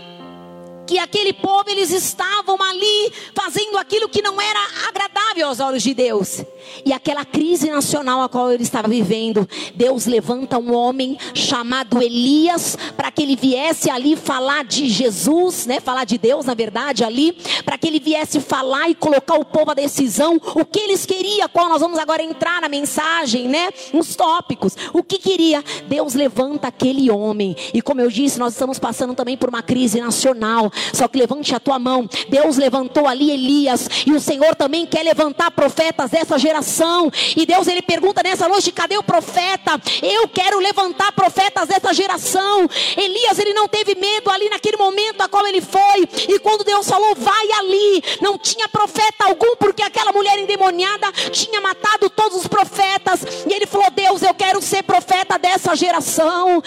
que 0.87 0.99
aquele 0.99 1.33
povo 1.33 1.65
eles 1.69 1.91
estavam 1.91 2.61
ali 2.63 3.13
fazendo 3.35 3.79
aquilo 3.79 4.09
que 4.09 4.23
não 4.23 4.41
era 4.41 4.61
agradável 4.89 5.49
aos 5.49 5.61
olhos 5.61 5.83
de 5.83 5.95
Deus. 5.95 6.45
E 6.85 6.93
aquela 6.93 7.25
crise 7.25 7.71
nacional 7.71 8.23
a 8.23 8.29
qual 8.29 8.53
ele 8.53 8.63
estava 8.63 8.89
vivendo, 8.89 9.49
Deus 9.75 10.07
levanta 10.07 10.59
um 10.59 10.75
homem 10.75 11.19
chamado 11.35 12.03
Elias 12.03 12.77
para 12.97 13.11
que 13.11 13.23
ele 13.23 13.37
viesse 13.37 13.91
ali 13.91 14.17
falar 14.17 14.65
de 14.65 14.89
Jesus, 14.89 15.67
né? 15.67 15.81
Falar 15.81 16.05
de 16.05 16.19
Deus, 16.19 16.45
na 16.47 16.55
verdade, 16.55 17.05
ali, 17.05 17.37
para 17.65 17.79
que 17.79 17.87
ele 17.87 18.01
viesse 18.01 18.41
falar 18.41 18.89
e 18.89 18.95
colocar 18.95 19.35
o 19.35 19.45
povo 19.45 19.71
à 19.71 19.75
decisão, 19.75 20.41
o 20.55 20.65
que 20.65 20.81
eles 20.81 21.07
queriam, 21.07 21.49
qual 21.49 21.69
nós 21.69 21.81
vamos 21.81 21.99
agora 21.99 22.23
entrar 22.23 22.61
na 22.61 22.69
mensagem, 22.69 23.49
né? 23.49 23.71
Nos 23.93 24.15
tópicos. 24.17 24.77
O 24.93 25.03
que 25.03 25.19
queria? 25.19 25.63
Deus 25.87 26.15
levanta 26.15 26.69
aquele 26.69 27.11
homem. 27.11 27.57
E 27.73 27.81
como 27.81 28.01
eu 28.01 28.11
disse, 28.11 28.39
nós 28.39 28.53
estamos 28.53 28.79
passando 28.79 29.15
também 29.15 29.37
por 29.37 29.49
uma 29.49 29.63
crise 29.63 30.01
nacional. 30.01 30.71
Só 30.93 31.09
que 31.09 31.19
levante 31.19 31.55
a 31.55 31.61
tua 31.61 31.79
mão. 31.79 32.09
Deus 32.29 32.57
levantou 32.57 33.07
ali 33.07 33.31
Elias 33.31 33.89
e 34.07 34.13
o 34.13 34.21
Senhor 34.21 34.55
também 34.55 34.87
quer 34.87 35.03
levantar 35.03 35.51
profetas 35.51 36.11
dessa 36.11 36.39
geração. 36.39 37.11
E 37.37 37.47
Deus 37.47 37.67
ele 37.67 37.83
pergunta 37.83 38.23
nessa 38.23 38.49
noite: 38.49 38.73
cadê 38.73 38.97
o 38.97 39.03
profeta? 39.03 39.81
Eu 40.03 40.29
quero 40.29 40.59
levantar 40.59 41.13
profetas 41.13 41.69
dessa 41.69 41.93
geração. 41.93 42.69
Elias 42.97 43.39
ele 43.39 43.53
não 43.53 43.69
teve 43.69 43.95
medo 43.95 44.31
ali 44.31 44.49
naquele 44.49 44.77
momento 44.77 45.21
a 45.21 45.29
qual 45.29 45.47
ele 45.47 45.61
foi. 45.61 46.09
E 46.29 46.39
quando 46.41 46.65
Deus 46.65 46.89
falou: 46.89 47.15
vai 47.15 47.53
ali, 47.59 48.03
não 48.21 48.39
tinha 48.39 48.69
profeta 48.69 49.25
algum 49.25 49.57
porque 49.57 49.83
aquela 49.83 50.13
mulher 50.13 50.39
endemoniada 50.39 51.11
tinha 51.31 51.61
matado 51.61 52.11
todos 52.11 52.39
os 52.39 52.47
profetas. 52.47 53.45
E 53.49 53.53
ele 53.53 53.67
falou: 53.67 53.91
Deus, 54.05 54.21
eu 54.21 54.35
quero 54.35 54.61
ser 54.61 54.83
profeta 54.83 55.39
dessa 55.39 55.75
geração. 55.75 56.63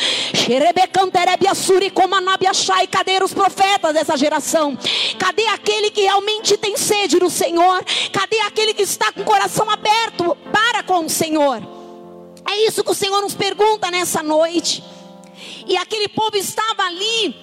Cadê 2.89 3.23
os 3.23 3.31
profetas 3.31 3.93
dessa 3.93 4.17
geração? 4.17 4.75
Cadê 5.19 5.45
aquele 5.49 5.91
que 5.91 6.01
realmente 6.01 6.57
tem 6.57 6.75
sede 6.75 7.19
do 7.19 7.29
Senhor? 7.29 7.85
Cadê 8.11 8.39
aquele 8.39 8.73
que 8.73 8.81
está 8.81 9.11
com 9.11 9.21
o 9.21 9.25
coração 9.25 9.69
aberto 9.69 10.35
para 10.51 10.81
com 10.81 11.05
o 11.05 11.09
Senhor? 11.09 11.61
É 12.49 12.65
isso 12.65 12.83
que 12.83 12.89
o 12.89 12.95
Senhor 12.95 13.21
nos 13.21 13.35
pergunta 13.35 13.91
nessa 13.91 14.23
noite. 14.23 14.83
E 15.67 15.77
aquele 15.77 16.07
povo 16.07 16.37
estava 16.37 16.83
ali, 16.83 17.35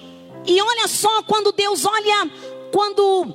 e 0.45 0.61
olha 0.61 0.89
só, 0.89 1.23
quando 1.23 1.53
Deus 1.53 1.85
olha, 1.85 2.31
quando 2.73 3.33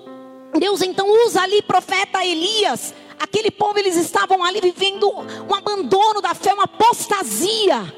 Deus 0.59 0.83
então 0.83 1.09
usa 1.27 1.41
ali 1.41 1.63
profeta 1.63 2.23
Elias, 2.23 2.93
aquele 3.21 3.51
povo 3.51 3.79
eles 3.79 3.97
estavam 3.97 4.43
ali 4.45 4.61
vivendo 4.61 5.09
um 5.09 5.55
abandono 5.55 6.21
da 6.21 6.35
fé, 6.35 6.53
uma 6.53 6.65
apostasia 6.65 7.95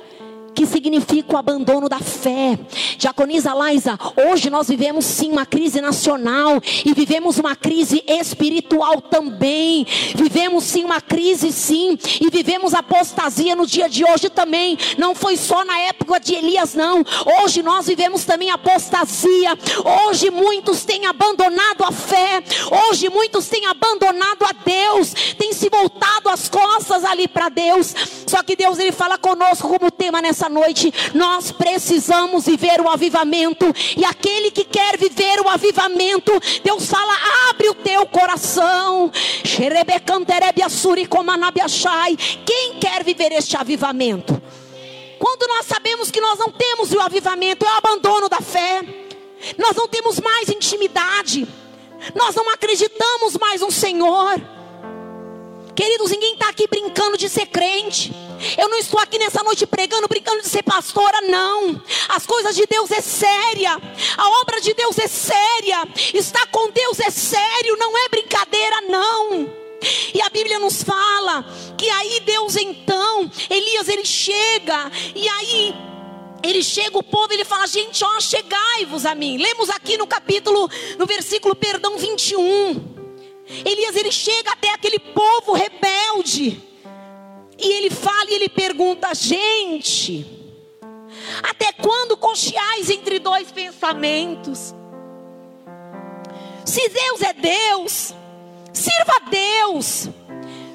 que 0.54 0.66
significa 0.66 1.34
o 1.34 1.36
abandono 1.38 1.88
da 1.88 1.98
fé. 1.98 2.58
Diaconisa 2.98 3.52
Laisa, 3.54 3.98
hoje 4.28 4.50
nós 4.50 4.68
vivemos 4.68 5.04
sim 5.04 5.32
uma 5.32 5.46
crise 5.46 5.80
nacional 5.80 6.60
e 6.84 6.92
vivemos 6.92 7.38
uma 7.38 7.56
crise 7.56 8.02
espiritual 8.06 9.00
também. 9.00 9.86
Vivemos 10.14 10.64
sim 10.64 10.84
uma 10.84 11.00
crise 11.00 11.52
sim 11.52 11.98
e 12.20 12.30
vivemos 12.30 12.74
apostasia 12.74 13.56
no 13.56 13.66
dia 13.66 13.88
de 13.88 14.04
hoje 14.04 14.28
também. 14.28 14.78
Não 14.98 15.14
foi 15.14 15.36
só 15.36 15.64
na 15.64 15.78
época 15.80 16.20
de 16.20 16.34
Elias 16.34 16.74
não. 16.74 17.04
Hoje 17.42 17.62
nós 17.62 17.86
vivemos 17.86 18.24
também 18.24 18.50
apostasia. 18.50 19.58
Hoje 20.08 20.30
muitos 20.30 20.84
têm 20.84 21.06
abandonado 21.06 21.84
a 21.84 21.92
fé. 21.92 22.42
Hoje 22.88 23.08
muitos 23.08 23.48
têm 23.48 23.66
abandonado 23.66 24.44
a 24.44 24.52
Deus, 24.64 25.12
têm 25.36 25.52
se 25.52 25.68
voltado 25.68 26.28
as 26.28 26.48
costas 26.48 27.04
ali 27.04 27.26
para 27.28 27.48
Deus. 27.48 27.94
Só 28.26 28.42
que 28.42 28.56
Deus 28.56 28.78
ele 28.78 28.92
fala 28.92 29.18
conosco 29.18 29.68
como 29.68 29.90
tema 29.90 30.20
nessa 30.22 30.41
nessa 30.42 30.48
noite, 30.48 30.92
nós 31.14 31.52
precisamos 31.52 32.46
viver 32.46 32.80
o 32.80 32.88
avivamento. 32.88 33.66
E 33.96 34.04
aquele 34.04 34.50
que 34.50 34.64
quer 34.64 34.96
viver 34.96 35.40
o 35.40 35.48
avivamento, 35.48 36.32
Deus 36.64 36.86
fala: 36.86 37.12
abre 37.50 37.68
o 37.68 37.74
teu 37.74 38.06
coração. 38.06 39.10
Quem 42.44 42.74
quer 42.80 43.04
viver 43.04 43.32
este 43.32 43.56
avivamento? 43.56 44.40
Quando 45.18 45.46
nós 45.46 45.66
sabemos 45.66 46.10
que 46.10 46.20
nós 46.20 46.38
não 46.38 46.50
temos 46.50 46.92
o 46.92 47.00
avivamento, 47.00 47.64
é 47.64 47.68
o 47.68 47.76
abandono 47.76 48.28
da 48.28 48.40
fé. 48.40 48.82
Nós 49.56 49.76
não 49.76 49.86
temos 49.86 50.18
mais 50.18 50.48
intimidade. 50.48 51.46
Nós 52.14 52.34
não 52.34 52.50
acreditamos 52.50 53.36
mais 53.36 53.60
no 53.60 53.70
Senhor. 53.70 54.40
Queridos, 55.74 56.10
ninguém 56.10 56.34
está 56.34 56.48
aqui 56.48 56.66
brincando 56.66 57.16
de 57.16 57.28
ser 57.28 57.46
crente. 57.46 58.12
Eu 58.58 58.68
não 58.68 58.78
estou 58.78 58.98
aqui 59.00 59.18
nessa 59.18 59.42
noite 59.42 59.66
pregando, 59.66 60.08
brincando 60.08 60.42
de 60.42 60.48
ser 60.48 60.62
pastora, 60.62 61.20
não. 61.22 61.80
As 62.08 62.26
coisas 62.26 62.54
de 62.54 62.66
Deus 62.66 62.90
é 62.90 63.00
séria. 63.00 63.80
A 64.16 64.40
obra 64.40 64.60
de 64.60 64.74
Deus 64.74 64.98
é 64.98 65.06
séria. 65.06 65.86
Estar 66.14 66.46
com 66.48 66.70
Deus 66.70 67.00
é 67.00 67.10
sério, 67.10 67.76
não 67.76 67.96
é 67.96 68.08
brincadeira, 68.08 68.80
não. 68.82 69.62
E 70.14 70.20
a 70.22 70.28
Bíblia 70.30 70.58
nos 70.58 70.82
fala 70.82 71.44
que 71.76 71.88
aí 71.88 72.20
Deus 72.20 72.56
então, 72.56 73.30
Elias 73.50 73.88
ele 73.88 74.04
chega 74.04 74.90
e 75.14 75.28
aí 75.28 75.74
ele 76.42 76.62
chega 76.62 76.98
o 76.98 77.02
povo, 77.02 77.32
ele 77.32 77.44
fala: 77.44 77.66
"Gente, 77.66 78.04
ó, 78.04 78.20
chegai-vos 78.20 79.04
a 79.04 79.14
mim". 79.14 79.38
Lemos 79.38 79.70
aqui 79.70 79.96
no 79.96 80.06
capítulo, 80.06 80.68
no 80.98 81.06
versículo, 81.06 81.54
perdão, 81.56 81.96
21. 81.96 82.92
Elias 83.64 83.96
ele 83.96 84.12
chega 84.12 84.52
até 84.52 84.72
aquele 84.72 84.98
povo 84.98 85.52
rebelde. 85.52 86.71
E 87.62 87.72
ele 87.74 87.90
fala 87.90 88.28
e 88.28 88.34
ele 88.34 88.48
pergunta: 88.48 89.14
gente, 89.14 90.26
até 91.44 91.72
quando 91.72 92.16
concheais 92.16 92.90
entre 92.90 93.20
dois 93.20 93.52
pensamentos? 93.52 94.74
Se 96.64 96.88
Deus 96.88 97.22
é 97.22 97.32
Deus, 97.32 98.14
sirva 98.72 99.12
a 99.16 99.30
Deus. 99.30 100.08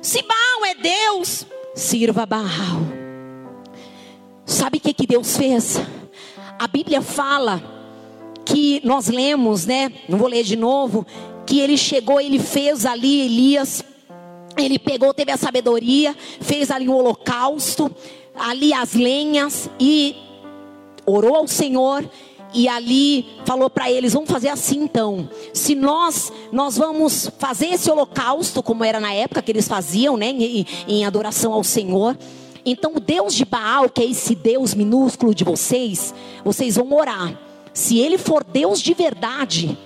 Se 0.02 0.22
Baal 0.22 0.66
é 0.66 0.76
Deus, 0.76 1.46
sirva 1.76 2.24
a 2.24 2.26
Baal. 2.26 2.80
Sabe 4.46 4.78
o 4.78 4.82
que, 4.82 4.94
que 4.94 5.06
Deus 5.06 5.36
fez? 5.36 5.82
A 6.58 6.68
Bíblia 6.68 7.02
fala 7.02 7.62
que 8.46 8.80
nós 8.86 9.08
lemos, 9.08 9.66
né? 9.66 9.92
Não 10.08 10.18
vou 10.18 10.30
ler 10.30 10.44
de 10.44 10.56
novo. 10.56 11.06
Que 11.46 11.60
ele 11.60 11.78
chegou, 11.78 12.22
ele 12.22 12.40
fez 12.40 12.86
ali 12.86 13.26
Elias 13.26 13.84
ele 14.58 14.80
pegou, 14.80 15.14
teve 15.14 15.32
a 15.32 15.38
sabedoria, 15.38 16.16
fez 16.40 16.72
ali 16.72 16.88
um 16.90 16.96
holocausto, 16.96 17.92
ali 18.36 18.74
as 18.74 18.94
lenhas 18.94 19.70
e 19.80 20.16
orou 21.06 21.36
ao 21.36 21.48
Senhor 21.48 22.08
e 22.54 22.68
ali 22.68 23.26
falou 23.46 23.70
para 23.70 23.92
eles: 23.92 24.14
vamos 24.14 24.30
fazer 24.30 24.50
assim 24.50 24.84
então. 24.84 25.30
Se 25.54 25.76
nós 25.76 26.32
nós 26.52 26.78
vamos 26.78 27.30
fazer 27.38 27.68
esse 27.68 27.90
holocausto 27.90 28.64
como 28.64 28.84
era 28.84 29.00
na 29.00 29.14
época 29.14 29.42
que 29.42 29.52
eles 29.52 29.68
faziam, 29.68 30.18
né, 30.18 30.28
em, 30.30 30.66
em 30.88 31.06
adoração 31.06 31.54
ao 31.54 31.64
Senhor. 31.64 32.18
Então 32.66 32.96
o 32.96 33.00
Deus 33.00 33.34
de 33.34 33.46
Baal, 33.46 33.90
que 33.90 34.02
é 34.02 34.06
esse 34.06 34.36
Deus 34.36 34.74
minúsculo 34.74 35.34
de 35.34 35.44
vocês, 35.44 36.14
vocês 36.44 36.76
vão 36.76 36.92
orar. 36.94 37.40
Se 37.74 38.00
ele 38.00 38.18
for 38.18 38.44
Deus 38.44 38.82
de 38.82 38.94
verdade, 38.94 39.78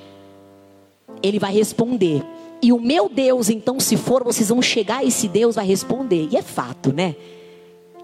ele 1.22 1.38
vai 1.38 1.54
responder. 1.54 2.24
E 2.62 2.72
o 2.72 2.80
meu 2.80 3.10
Deus, 3.10 3.50
então, 3.50 3.80
se 3.80 3.98
for, 3.98 4.24
vocês 4.24 4.50
vão 4.50 4.62
chegar, 4.62 5.04
esse 5.04 5.28
Deus 5.28 5.56
vai 5.56 5.66
responder. 5.66 6.28
E 6.32 6.38
é 6.38 6.42
fato, 6.42 6.94
né? 6.94 7.16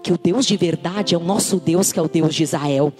Que 0.02 0.12
o 0.12 0.18
Deus 0.18 0.46
de 0.46 0.56
verdade 0.56 1.14
é 1.14 1.18
o 1.18 1.22
nosso 1.22 1.58
Deus, 1.58 1.92
que 1.92 1.98
é 1.98 2.02
o 2.02 2.08
Deus 2.08 2.34
de 2.34 2.42
Israel. 2.42 2.92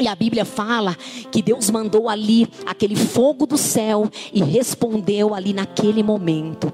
E 0.00 0.06
a 0.06 0.14
Bíblia 0.14 0.44
fala 0.44 0.96
que 1.30 1.42
Deus 1.42 1.70
mandou 1.70 2.08
ali 2.08 2.48
aquele 2.64 2.94
fogo 2.96 3.46
do 3.46 3.58
céu 3.58 4.08
e 4.32 4.42
respondeu 4.42 5.34
ali 5.34 5.52
naquele 5.52 6.02
momento. 6.02 6.72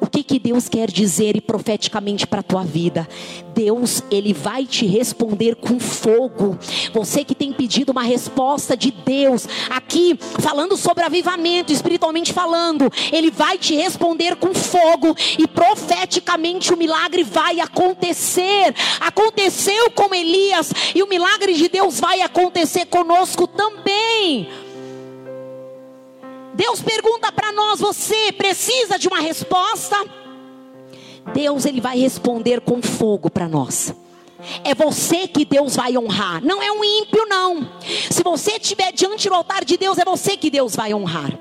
O 0.00 0.06
que, 0.06 0.22
que 0.22 0.38
Deus 0.38 0.68
quer 0.68 0.90
dizer 0.90 1.36
e 1.36 1.40
profeticamente 1.40 2.26
para 2.26 2.40
a 2.40 2.42
tua 2.42 2.62
vida. 2.62 3.08
Deus, 3.54 4.02
Ele 4.10 4.32
vai 4.32 4.66
te 4.66 4.84
responder 4.86 5.56
com 5.56 5.80
fogo. 5.80 6.58
Você 6.92 7.24
que 7.24 7.34
tem 7.34 7.52
pedido 7.52 7.92
uma 7.92 8.02
resposta 8.02 8.76
de 8.76 8.90
Deus, 8.90 9.48
aqui 9.70 10.18
falando 10.40 10.76
sobre 10.76 11.04
avivamento, 11.04 11.72
espiritualmente 11.72 12.32
falando, 12.32 12.90
Ele 13.10 13.30
vai 13.30 13.58
te 13.58 13.74
responder 13.74 14.36
com 14.36 14.54
fogo 14.54 15.16
e 15.38 15.46
profeticamente 15.46 16.72
o 16.72 16.76
milagre 16.76 17.22
vai 17.22 17.60
acontecer. 17.60 18.74
Aconteceu 19.00 19.90
com 19.90 20.14
Elias 20.14 20.72
e 20.94 21.02
o 21.02 21.08
milagre 21.08 21.54
de 21.54 21.68
Deus 21.68 21.98
vai 21.98 22.20
acontecer 22.20 22.86
conosco 22.86 23.46
também. 23.46 24.65
Deus 26.56 26.80
pergunta 26.80 27.30
para 27.30 27.52
nós: 27.52 27.78
você 27.78 28.32
precisa 28.32 28.98
de 28.98 29.06
uma 29.06 29.20
resposta? 29.20 29.96
Deus 31.34 31.66
ele 31.66 31.80
vai 31.80 31.98
responder 31.98 32.60
com 32.62 32.80
fogo 32.80 33.30
para 33.30 33.46
nós. 33.46 33.94
É 34.64 34.74
você 34.74 35.26
que 35.26 35.44
Deus 35.44 35.76
vai 35.76 35.96
honrar, 35.98 36.42
não 36.42 36.62
é 36.62 36.70
um 36.70 36.82
ímpio 36.82 37.26
não. 37.26 37.68
Se 38.10 38.22
você 38.22 38.52
estiver 38.52 38.92
diante 38.92 39.28
do 39.28 39.34
altar 39.34 39.64
de 39.64 39.76
Deus, 39.76 39.98
é 39.98 40.04
você 40.04 40.36
que 40.36 40.50
Deus 40.50 40.74
vai 40.74 40.94
honrar. 40.94 41.36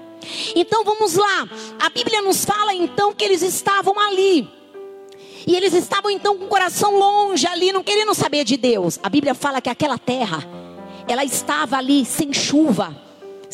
Então 0.56 0.84
vamos 0.84 1.16
lá. 1.16 1.48
A 1.80 1.90
Bíblia 1.90 2.22
nos 2.22 2.44
fala 2.44 2.74
então 2.74 3.14
que 3.14 3.24
eles 3.24 3.42
estavam 3.42 3.98
ali. 4.00 4.50
E 5.48 5.56
eles 5.56 5.74
estavam 5.74 6.10
então 6.10 6.36
com 6.36 6.46
o 6.46 6.50
coração 6.50 6.98
longe 6.98 7.46
ali, 7.46 7.72
não 7.72 7.84
querendo 7.84 8.14
saber 8.16 8.44
de 8.44 8.58
Deus. 8.58 9.00
A 9.04 9.10
Bíblia 9.10 9.36
fala 9.36 9.62
que 9.62 9.70
aquela 9.70 10.00
terra, 10.00 10.44
ela 11.08 11.24
estava 11.24 11.78
ali 11.78 12.04
sem 12.04 12.34
chuva 12.34 13.05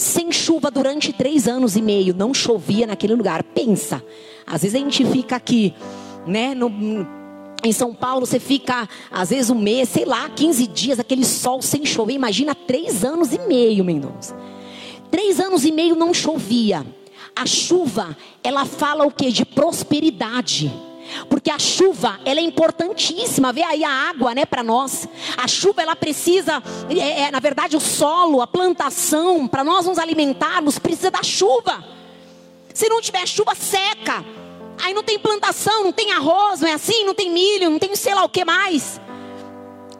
sem 0.01 0.31
chuva 0.31 0.71
durante 0.71 1.13
três 1.13 1.47
anos 1.47 1.75
e 1.75 1.81
meio, 1.81 2.15
não 2.15 2.33
chovia 2.33 2.87
naquele 2.87 3.13
lugar. 3.13 3.43
Pensa, 3.43 4.03
às 4.47 4.63
vezes 4.63 4.75
a 4.75 4.79
gente 4.79 5.05
fica 5.05 5.35
aqui, 5.35 5.75
né, 6.25 6.55
no, 6.55 6.69
em 7.63 7.71
São 7.71 7.93
Paulo 7.93 8.25
você 8.25 8.39
fica, 8.39 8.89
às 9.11 9.29
vezes 9.29 9.51
um 9.51 9.59
mês, 9.59 9.89
sei 9.89 10.05
lá, 10.05 10.27
15 10.29 10.67
dias, 10.67 10.99
aquele 10.99 11.23
sol 11.23 11.61
sem 11.61 11.85
chover. 11.85 12.13
Imagina 12.13 12.55
três 12.55 13.05
anos 13.05 13.31
e 13.31 13.39
meio, 13.47 13.83
Mendonça. 13.85 14.35
Três 15.11 15.39
anos 15.39 15.65
e 15.65 15.71
meio 15.71 15.95
não 15.95 16.13
chovia. 16.13 16.83
A 17.35 17.45
chuva, 17.45 18.17
ela 18.43 18.65
fala 18.65 19.05
o 19.05 19.11
que? 19.11 19.31
De 19.31 19.45
prosperidade. 19.45 20.71
Porque 21.29 21.49
a 21.49 21.59
chuva, 21.59 22.19
ela 22.25 22.39
é 22.39 22.43
importantíssima. 22.43 23.53
Vê 23.53 23.63
aí 23.63 23.83
a 23.83 23.89
água, 24.09 24.33
né, 24.33 24.45
para 24.45 24.63
nós. 24.63 25.07
A 25.37 25.47
chuva, 25.47 25.81
ela 25.81 25.95
precisa, 25.95 26.61
é, 26.89 27.23
é, 27.23 27.31
na 27.31 27.39
verdade, 27.39 27.75
o 27.75 27.79
solo, 27.79 28.41
a 28.41 28.47
plantação, 28.47 29.47
para 29.47 29.63
nós 29.63 29.85
nos 29.85 29.97
alimentarmos, 29.97 30.79
precisa 30.79 31.11
da 31.11 31.23
chuva. 31.23 31.83
Se 32.73 32.87
não 32.89 33.01
tiver 33.01 33.27
chuva, 33.27 33.55
seca. 33.55 34.23
Aí 34.83 34.93
não 34.93 35.03
tem 35.03 35.19
plantação, 35.19 35.83
não 35.83 35.91
tem 35.91 36.11
arroz, 36.11 36.61
não 36.61 36.69
é 36.69 36.73
assim? 36.73 37.05
Não 37.05 37.13
tem 37.13 37.29
milho, 37.29 37.69
não 37.69 37.77
tem 37.77 37.95
sei 37.95 38.15
lá 38.15 38.23
o 38.23 38.29
que 38.29 38.43
mais. 38.43 38.99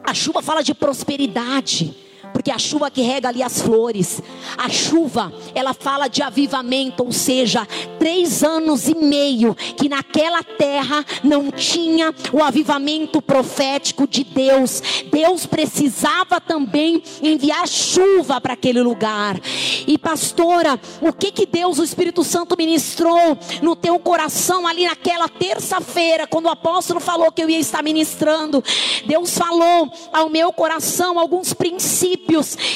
A 0.02 0.12
chuva 0.12 0.42
fala 0.42 0.62
de 0.62 0.74
prosperidade 0.74 2.01
porque 2.42 2.50
a 2.50 2.58
chuva 2.58 2.90
que 2.90 3.02
rega 3.02 3.28
ali 3.28 3.40
as 3.40 3.62
flores, 3.62 4.20
a 4.58 4.68
chuva, 4.68 5.32
ela 5.54 5.72
fala 5.72 6.08
de 6.08 6.24
avivamento, 6.24 7.04
ou 7.04 7.12
seja, 7.12 7.64
três 8.00 8.42
anos 8.42 8.88
e 8.88 8.96
meio 8.96 9.54
que 9.54 9.88
naquela 9.88 10.42
terra 10.42 11.06
não 11.22 11.52
tinha 11.52 12.12
o 12.32 12.42
avivamento 12.42 13.22
profético 13.22 14.08
de 14.08 14.24
Deus. 14.24 14.82
Deus 15.12 15.46
precisava 15.46 16.40
também 16.40 17.00
enviar 17.22 17.68
chuva 17.68 18.40
para 18.40 18.54
aquele 18.54 18.82
lugar. 18.82 19.40
E 19.86 19.96
pastora, 19.96 20.80
o 21.00 21.12
que 21.12 21.30
que 21.30 21.46
Deus, 21.46 21.78
o 21.78 21.84
Espírito 21.84 22.24
Santo 22.24 22.56
ministrou 22.58 23.38
no 23.62 23.76
teu 23.76 24.00
coração 24.00 24.66
ali 24.66 24.84
naquela 24.84 25.28
terça-feira, 25.28 26.26
quando 26.26 26.46
o 26.46 26.50
apóstolo 26.50 26.98
falou 26.98 27.30
que 27.30 27.40
eu 27.40 27.48
ia 27.48 27.60
estar 27.60 27.84
ministrando? 27.84 28.64
Deus 29.06 29.38
falou 29.38 29.92
ao 30.12 30.28
meu 30.28 30.52
coração 30.52 31.20
alguns 31.20 31.54
princípios 31.54 32.31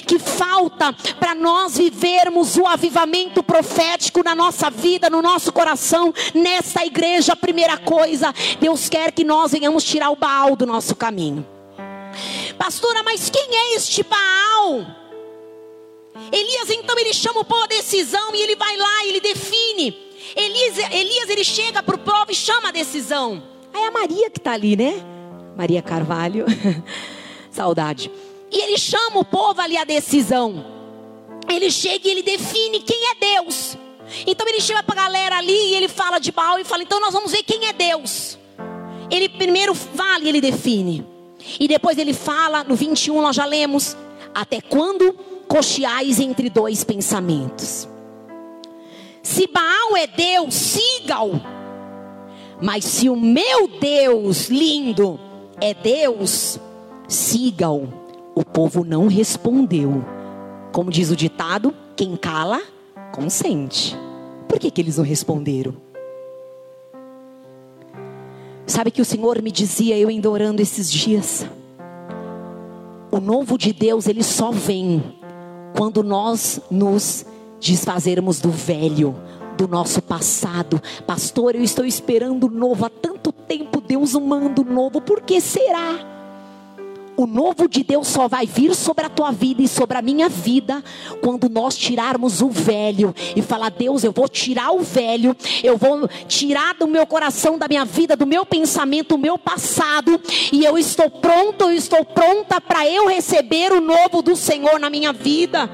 que 0.06 0.18
falta 0.18 0.92
para 1.18 1.34
nós 1.34 1.76
vivermos 1.76 2.56
o 2.56 2.66
avivamento 2.66 3.42
profético 3.42 4.22
na 4.22 4.34
nossa 4.34 4.70
vida, 4.70 5.08
no 5.08 5.22
nosso 5.22 5.52
coração, 5.52 6.12
nessa 6.34 6.84
igreja. 6.84 7.32
A 7.32 7.36
primeira 7.36 7.76
coisa, 7.76 8.34
Deus 8.60 8.88
quer 8.88 9.12
que 9.12 9.24
nós 9.24 9.52
venhamos 9.52 9.84
tirar 9.84 10.10
o 10.10 10.16
Baal 10.16 10.56
do 10.56 10.66
nosso 10.66 10.94
caminho. 10.94 11.46
Pastora, 12.58 13.02
mas 13.02 13.30
quem 13.30 13.48
é 13.50 13.74
este 13.74 14.02
Baal? 14.02 14.86
Elias 16.32 16.70
então 16.70 16.98
ele 16.98 17.12
chama 17.12 17.40
o 17.40 17.44
povo 17.44 17.64
à 17.64 17.66
decisão 17.66 18.34
e 18.34 18.40
ele 18.40 18.56
vai 18.56 18.76
lá, 18.76 19.04
ele 19.04 19.20
define. 19.20 19.96
Elias, 20.34 20.78
Elias 20.90 21.28
ele 21.28 21.44
chega 21.44 21.82
para 21.82 21.94
o 21.94 21.98
povo 21.98 22.26
e 22.30 22.34
chama 22.34 22.68
a 22.68 22.72
decisão. 22.72 23.42
Aí 23.72 23.82
é 23.82 23.86
a 23.86 23.90
Maria 23.90 24.30
que 24.30 24.38
está 24.38 24.52
ali, 24.52 24.76
né? 24.76 24.94
Maria 25.56 25.82
Carvalho. 25.82 26.46
Saudade. 27.50 28.10
E 28.50 28.60
ele 28.60 28.78
chama 28.78 29.18
o 29.18 29.24
povo 29.24 29.60
ali 29.60 29.76
à 29.76 29.84
decisão. 29.84 30.64
Ele 31.48 31.70
chega 31.70 32.08
e 32.08 32.10
ele 32.10 32.22
define 32.22 32.80
quem 32.80 33.10
é 33.10 33.14
Deus. 33.14 33.76
Então 34.26 34.46
ele 34.46 34.60
chega 34.60 34.82
para 34.82 35.00
a 35.00 35.04
galera 35.04 35.38
ali 35.38 35.52
e 35.52 35.74
ele 35.74 35.88
fala 35.88 36.18
de 36.18 36.30
Baal 36.32 36.58
e 36.58 36.64
fala: 36.64 36.82
então 36.82 37.00
nós 37.00 37.12
vamos 37.12 37.32
ver 37.32 37.42
quem 37.42 37.66
é 37.66 37.72
Deus. 37.72 38.38
Ele 39.10 39.28
primeiro 39.28 39.74
fala 39.74 40.24
e 40.24 40.28
ele 40.28 40.40
define. 40.40 41.06
E 41.60 41.68
depois 41.68 41.96
ele 41.98 42.12
fala, 42.12 42.64
no 42.64 42.74
21 42.74 43.20
nós 43.20 43.36
já 43.36 43.44
lemos: 43.44 43.96
até 44.34 44.60
quando 44.60 45.12
cocheais 45.48 46.18
entre 46.20 46.50
dois 46.50 46.84
pensamentos? 46.84 47.88
Se 49.22 49.46
Baal 49.48 49.96
é 49.96 50.06
Deus, 50.06 50.54
siga-o. 50.54 51.40
Mas 52.60 52.84
se 52.84 53.08
o 53.08 53.16
meu 53.16 53.68
Deus 53.68 54.48
lindo 54.48 55.20
é 55.60 55.74
Deus, 55.74 56.58
siga-o. 57.08 58.05
O 58.38 58.44
povo 58.44 58.84
não 58.84 59.06
respondeu. 59.06 60.04
Como 60.70 60.90
diz 60.90 61.10
o 61.10 61.16
ditado, 61.16 61.72
quem 61.96 62.14
cala, 62.16 62.60
consente. 63.10 63.96
Por 64.46 64.58
que, 64.58 64.70
que 64.70 64.78
eles 64.82 64.98
não 64.98 65.04
responderam? 65.04 65.74
Sabe 68.66 68.90
que 68.90 69.00
o 69.00 69.06
Senhor 69.06 69.40
me 69.40 69.50
dizia, 69.50 69.96
eu 69.96 70.10
indo 70.10 70.30
orando 70.30 70.60
esses 70.60 70.92
dias. 70.92 71.46
O 73.10 73.20
novo 73.20 73.56
de 73.56 73.72
Deus, 73.72 74.06
ele 74.06 74.22
só 74.22 74.50
vem 74.50 75.02
quando 75.74 76.02
nós 76.02 76.60
nos 76.70 77.24
desfazermos 77.58 78.38
do 78.38 78.50
velho, 78.50 79.16
do 79.56 79.66
nosso 79.66 80.02
passado. 80.02 80.78
Pastor, 81.06 81.54
eu 81.54 81.62
estou 81.62 81.86
esperando 81.86 82.48
o 82.48 82.50
novo 82.50 82.84
há 82.84 82.90
tanto 82.90 83.32
tempo, 83.32 83.80
Deus 83.80 84.12
manda 84.12 84.60
o 84.60 84.64
novo, 84.64 85.00
por 85.00 85.22
que 85.22 85.40
será? 85.40 86.15
O 87.16 87.26
novo 87.26 87.68
de 87.68 87.82
Deus 87.82 88.06
só 88.08 88.28
vai 88.28 88.46
vir 88.46 88.74
sobre 88.74 89.06
a 89.06 89.08
tua 89.08 89.32
vida 89.32 89.62
e 89.62 89.68
sobre 89.68 89.96
a 89.96 90.02
minha 90.02 90.28
vida 90.28 90.84
quando 91.22 91.48
nós 91.48 91.76
tirarmos 91.76 92.42
o 92.42 92.50
velho 92.50 93.14
e 93.34 93.42
falar: 93.42 93.70
Deus, 93.70 94.04
eu 94.04 94.12
vou 94.12 94.28
tirar 94.28 94.72
o 94.72 94.80
velho, 94.80 95.34
eu 95.64 95.76
vou 95.76 96.08
tirar 96.28 96.74
do 96.74 96.86
meu 96.86 97.06
coração, 97.06 97.58
da 97.58 97.66
minha 97.66 97.84
vida, 97.84 98.16
do 98.16 98.26
meu 98.26 98.44
pensamento, 98.44 99.14
o 99.14 99.18
meu 99.18 99.38
passado, 99.38 100.20
e 100.52 100.64
eu 100.64 100.76
estou 100.76 101.10
pronto, 101.10 101.64
eu 101.64 101.72
estou 101.72 102.04
pronta 102.04 102.60
para 102.60 102.86
eu 102.86 103.06
receber 103.06 103.72
o 103.72 103.80
novo 103.80 104.20
do 104.22 104.36
Senhor 104.36 104.78
na 104.78 104.90
minha 104.90 105.12
vida. 105.12 105.68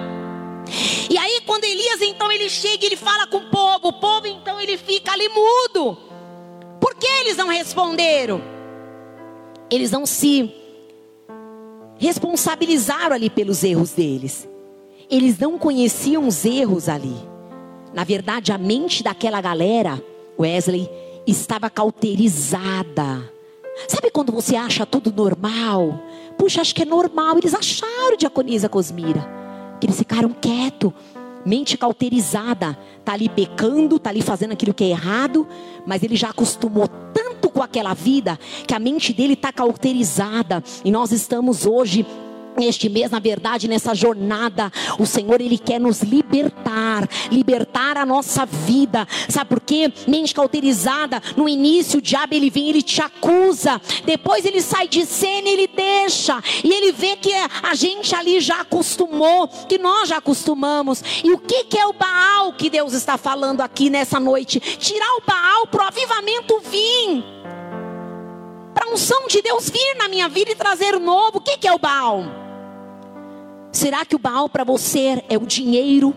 E 1.10 1.18
aí, 1.18 1.42
quando 1.44 1.64
Elias 1.64 2.00
então 2.00 2.30
ele 2.30 2.48
chega, 2.48 2.86
ele 2.86 2.96
fala 2.96 3.26
com 3.26 3.38
o 3.38 3.50
povo, 3.50 3.88
o 3.88 3.92
povo 3.94 4.26
então 4.26 4.60
ele 4.60 4.78
fica 4.78 5.12
ali 5.12 5.28
mudo. 5.28 5.98
Por 6.80 6.94
que 6.94 7.06
eles 7.06 7.36
não 7.36 7.48
responderam? 7.48 8.42
Eles 9.70 9.90
não 9.90 10.06
se 10.06 10.61
responsabilizaram 12.02 13.14
ali 13.14 13.30
pelos 13.30 13.62
erros 13.62 13.92
deles. 13.92 14.48
Eles 15.08 15.38
não 15.38 15.56
conheciam 15.56 16.26
os 16.26 16.44
erros 16.44 16.88
ali. 16.88 17.14
Na 17.94 18.02
verdade, 18.02 18.50
a 18.50 18.58
mente 18.58 19.04
daquela 19.04 19.40
galera, 19.40 20.02
Wesley, 20.36 20.90
estava 21.24 21.70
cauterizada. 21.70 23.30
Sabe 23.86 24.10
quando 24.10 24.32
você 24.32 24.56
acha 24.56 24.84
tudo 24.84 25.12
normal? 25.12 26.02
Puxa, 26.36 26.60
acho 26.60 26.74
que 26.74 26.82
é 26.82 26.84
normal. 26.84 27.38
Eles 27.38 27.54
acharam 27.54 28.16
diaconisa 28.18 28.68
Cosmira. 28.68 29.24
Que 29.80 29.86
eles 29.86 29.96
ficaram 29.96 30.30
quietos. 30.30 30.92
Mente 31.44 31.76
cauterizada. 31.76 32.78
Tá 33.04 33.12
ali 33.12 33.28
pecando, 33.28 33.98
tá 33.98 34.10
ali 34.10 34.22
fazendo 34.22 34.52
aquilo 34.52 34.74
que 34.74 34.84
é 34.84 34.88
errado. 34.88 35.46
Mas 35.86 36.02
ele 36.02 36.16
já 36.16 36.30
acostumou 36.30 36.88
tanto 37.12 37.48
com 37.48 37.62
aquela 37.62 37.94
vida 37.94 38.38
que 38.66 38.74
a 38.74 38.78
mente 38.78 39.12
dele 39.12 39.34
está 39.34 39.52
cauterizada. 39.52 40.62
E 40.84 40.90
nós 40.90 41.12
estamos 41.12 41.66
hoje 41.66 42.06
este 42.58 42.88
mês, 42.88 43.10
na 43.10 43.18
verdade, 43.18 43.68
nessa 43.68 43.94
jornada, 43.94 44.70
o 44.98 45.06
Senhor 45.06 45.40
ele 45.40 45.58
quer 45.58 45.80
nos 45.80 46.02
libertar, 46.02 47.08
libertar 47.30 47.96
a 47.96 48.04
nossa 48.04 48.44
vida. 48.44 49.06
Sabe 49.28 49.48
por 49.48 49.60
quê? 49.60 49.92
Mente 50.06 50.34
cauterizada, 50.34 51.22
no 51.36 51.48
início 51.48 51.98
o 51.98 52.02
diabo 52.02 52.34
ele 52.34 52.50
vem, 52.50 52.68
ele 52.68 52.82
te 52.82 53.00
acusa. 53.00 53.80
Depois 54.04 54.44
ele 54.44 54.60
sai 54.60 54.88
de 54.88 55.06
cena, 55.06 55.48
ele 55.48 55.66
deixa. 55.66 56.42
E 56.62 56.70
ele 56.70 56.92
vê 56.92 57.16
que 57.16 57.32
a 57.32 57.74
gente 57.74 58.14
ali 58.14 58.40
já 58.40 58.60
acostumou, 58.60 59.48
que 59.48 59.78
nós 59.78 60.08
já 60.08 60.18
acostumamos. 60.18 61.02
E 61.24 61.32
o 61.32 61.38
que 61.38 61.64
que 61.64 61.78
é 61.78 61.86
o 61.86 61.92
Baal 61.92 62.52
que 62.52 62.68
Deus 62.68 62.92
está 62.92 63.16
falando 63.16 63.60
aqui 63.60 63.88
nessa 63.88 64.20
noite? 64.20 64.60
Tirar 64.60 65.16
o 65.16 65.22
Baal 65.26 65.66
pro 65.68 65.82
avivamento 65.82 66.60
vir. 66.60 67.24
Para 68.74 68.86
a 68.86 68.92
unção 68.92 69.26
de 69.28 69.42
Deus 69.42 69.68
vir 69.70 69.96
na 69.96 70.08
minha 70.08 70.28
vida 70.28 70.50
e 70.50 70.54
trazer 70.54 70.94
o 70.94 71.00
novo. 71.00 71.38
O 71.38 71.40
que 71.40 71.56
que 71.56 71.68
é 71.68 71.72
o 71.72 71.78
Baal? 71.78 72.41
Será 73.72 74.04
que 74.04 74.14
o 74.14 74.18
Baal 74.18 74.50
para 74.50 74.64
você 74.64 75.24
é 75.30 75.38
o 75.38 75.46
dinheiro? 75.46 76.14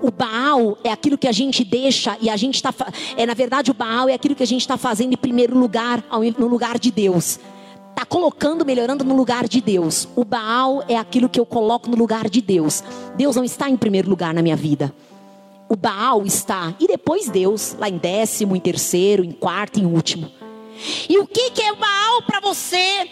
O 0.00 0.10
Baal 0.10 0.78
é 0.84 0.90
aquilo 0.90 1.18
que 1.18 1.26
a 1.26 1.32
gente 1.32 1.64
deixa 1.64 2.16
e 2.20 2.30
a 2.30 2.36
gente 2.36 2.54
está. 2.54 2.72
É, 3.16 3.26
na 3.26 3.34
verdade, 3.34 3.72
o 3.72 3.74
Baal 3.74 4.08
é 4.08 4.14
aquilo 4.14 4.36
que 4.36 4.42
a 4.42 4.46
gente 4.46 4.60
está 4.60 4.76
fazendo 4.76 5.12
em 5.12 5.16
primeiro 5.16 5.58
lugar, 5.58 6.02
no 6.38 6.46
lugar 6.46 6.78
de 6.78 6.92
Deus. 6.92 7.40
Está 7.90 8.06
colocando, 8.06 8.64
melhorando 8.64 9.04
no 9.04 9.14
lugar 9.14 9.48
de 9.48 9.60
Deus. 9.60 10.08
O 10.16 10.24
Baal 10.24 10.82
é 10.88 10.96
aquilo 10.96 11.28
que 11.28 11.38
eu 11.38 11.44
coloco 11.44 11.90
no 11.90 11.96
lugar 11.96 12.30
de 12.30 12.40
Deus. 12.40 12.82
Deus 13.16 13.36
não 13.36 13.44
está 13.44 13.68
em 13.68 13.76
primeiro 13.76 14.08
lugar 14.08 14.32
na 14.32 14.40
minha 14.40 14.56
vida. 14.56 14.94
O 15.68 15.76
Baal 15.76 16.24
está, 16.24 16.74
e 16.78 16.86
depois 16.86 17.28
Deus, 17.28 17.74
lá 17.78 17.88
em 17.88 17.96
décimo, 17.96 18.54
em 18.54 18.60
terceiro, 18.60 19.24
em 19.24 19.32
quarto, 19.32 19.80
em 19.80 19.86
último. 19.86 20.30
E 21.08 21.18
o 21.18 21.26
que, 21.26 21.50
que 21.50 21.62
é 21.62 21.72
o 21.72 21.76
Baal 21.76 22.22
para 22.26 22.40
você? 22.40 23.08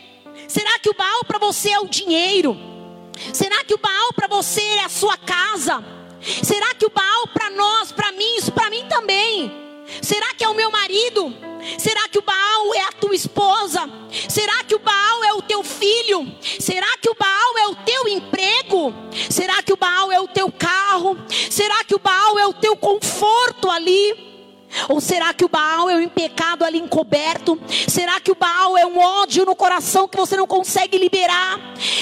Será 0.47 0.79
que 0.79 0.91
o 0.91 0.95
Baal 0.95 1.25
para 1.27 1.39
você 1.39 1.71
é 1.71 1.81
o 1.81 1.89
dinheiro? 1.89 2.57
Será 3.33 3.65
que 3.65 3.75
o 3.75 3.79
Baal 3.79 4.13
para 4.15 4.27
você 4.29 4.63
é 4.63 4.85
a 4.85 4.89
sua 4.89 5.17
casa? 5.17 5.85
Será 6.43 6.75
que 6.75 6.87
o 6.87 6.91
Baal 6.91 7.29
para 7.29 7.51
nós, 7.51 7.93
para 7.93 8.13
mim, 8.13 8.37
isso 8.37 8.53
para 8.53 8.71
mim 8.71 8.85
também? 8.89 9.53
Será 10.03 10.35
que 10.35 10.45
é 10.45 10.49
o 10.49 10.55
meu 10.55 10.71
marido? 10.71 11.35
Será 11.79 12.09
que 12.09 12.19
o 12.19 12.23
Baal 12.23 12.75
é 12.75 12.83
a 12.83 12.93
tua 12.93 13.15
esposa? 13.15 13.89
Será 14.29 14.63
que 14.65 14.75
o 14.75 14.79
Baal 14.79 15.25
é 15.25 15.33
o 15.35 15.43
teu 15.43 15.63
filho? 15.63 16.33
Será 16.59 16.97
que 16.99 17.11
o 17.11 17.15
Baal 17.15 17.59
é 17.59 17.67
o 17.69 17.77
teu 17.77 18.09
emprego? 18.09 18.95
Será 19.29 19.63
que 19.63 19.73
o 19.73 19.77
Baal 19.77 20.13
é 20.13 20.21
o 20.21 20.29
teu 20.29 20.51
carro? 20.53 21.17
Será 21.51 21.83
que 21.85 21.95
o 21.95 21.99
Baal 21.99 22.39
é 22.39 22.47
o 22.47 22.55
teu 22.55 22.77
conforto 22.77 23.71
ali? 23.71 24.30
Ou 24.89 25.01
será 25.01 25.35
que 25.35 25.45
o 25.45 25.49
Baal 25.49 25.91
é 25.91 25.97
um 25.97 26.09
pecado 26.09 26.65
ali 26.65 26.79
encoberto? 26.79 27.61
Será 27.89 28.21
que 28.21 28.31
o 28.31 28.37
Baal 28.37 28.77
é 28.79 28.87
um 28.87 28.99
ódio 28.99 29.45
no 29.45 29.57
coração 29.57 30.09
que 30.09 30.17
você 30.17 30.37
não 30.37 30.47
consegue 30.47 30.99
liberar? 30.99 31.59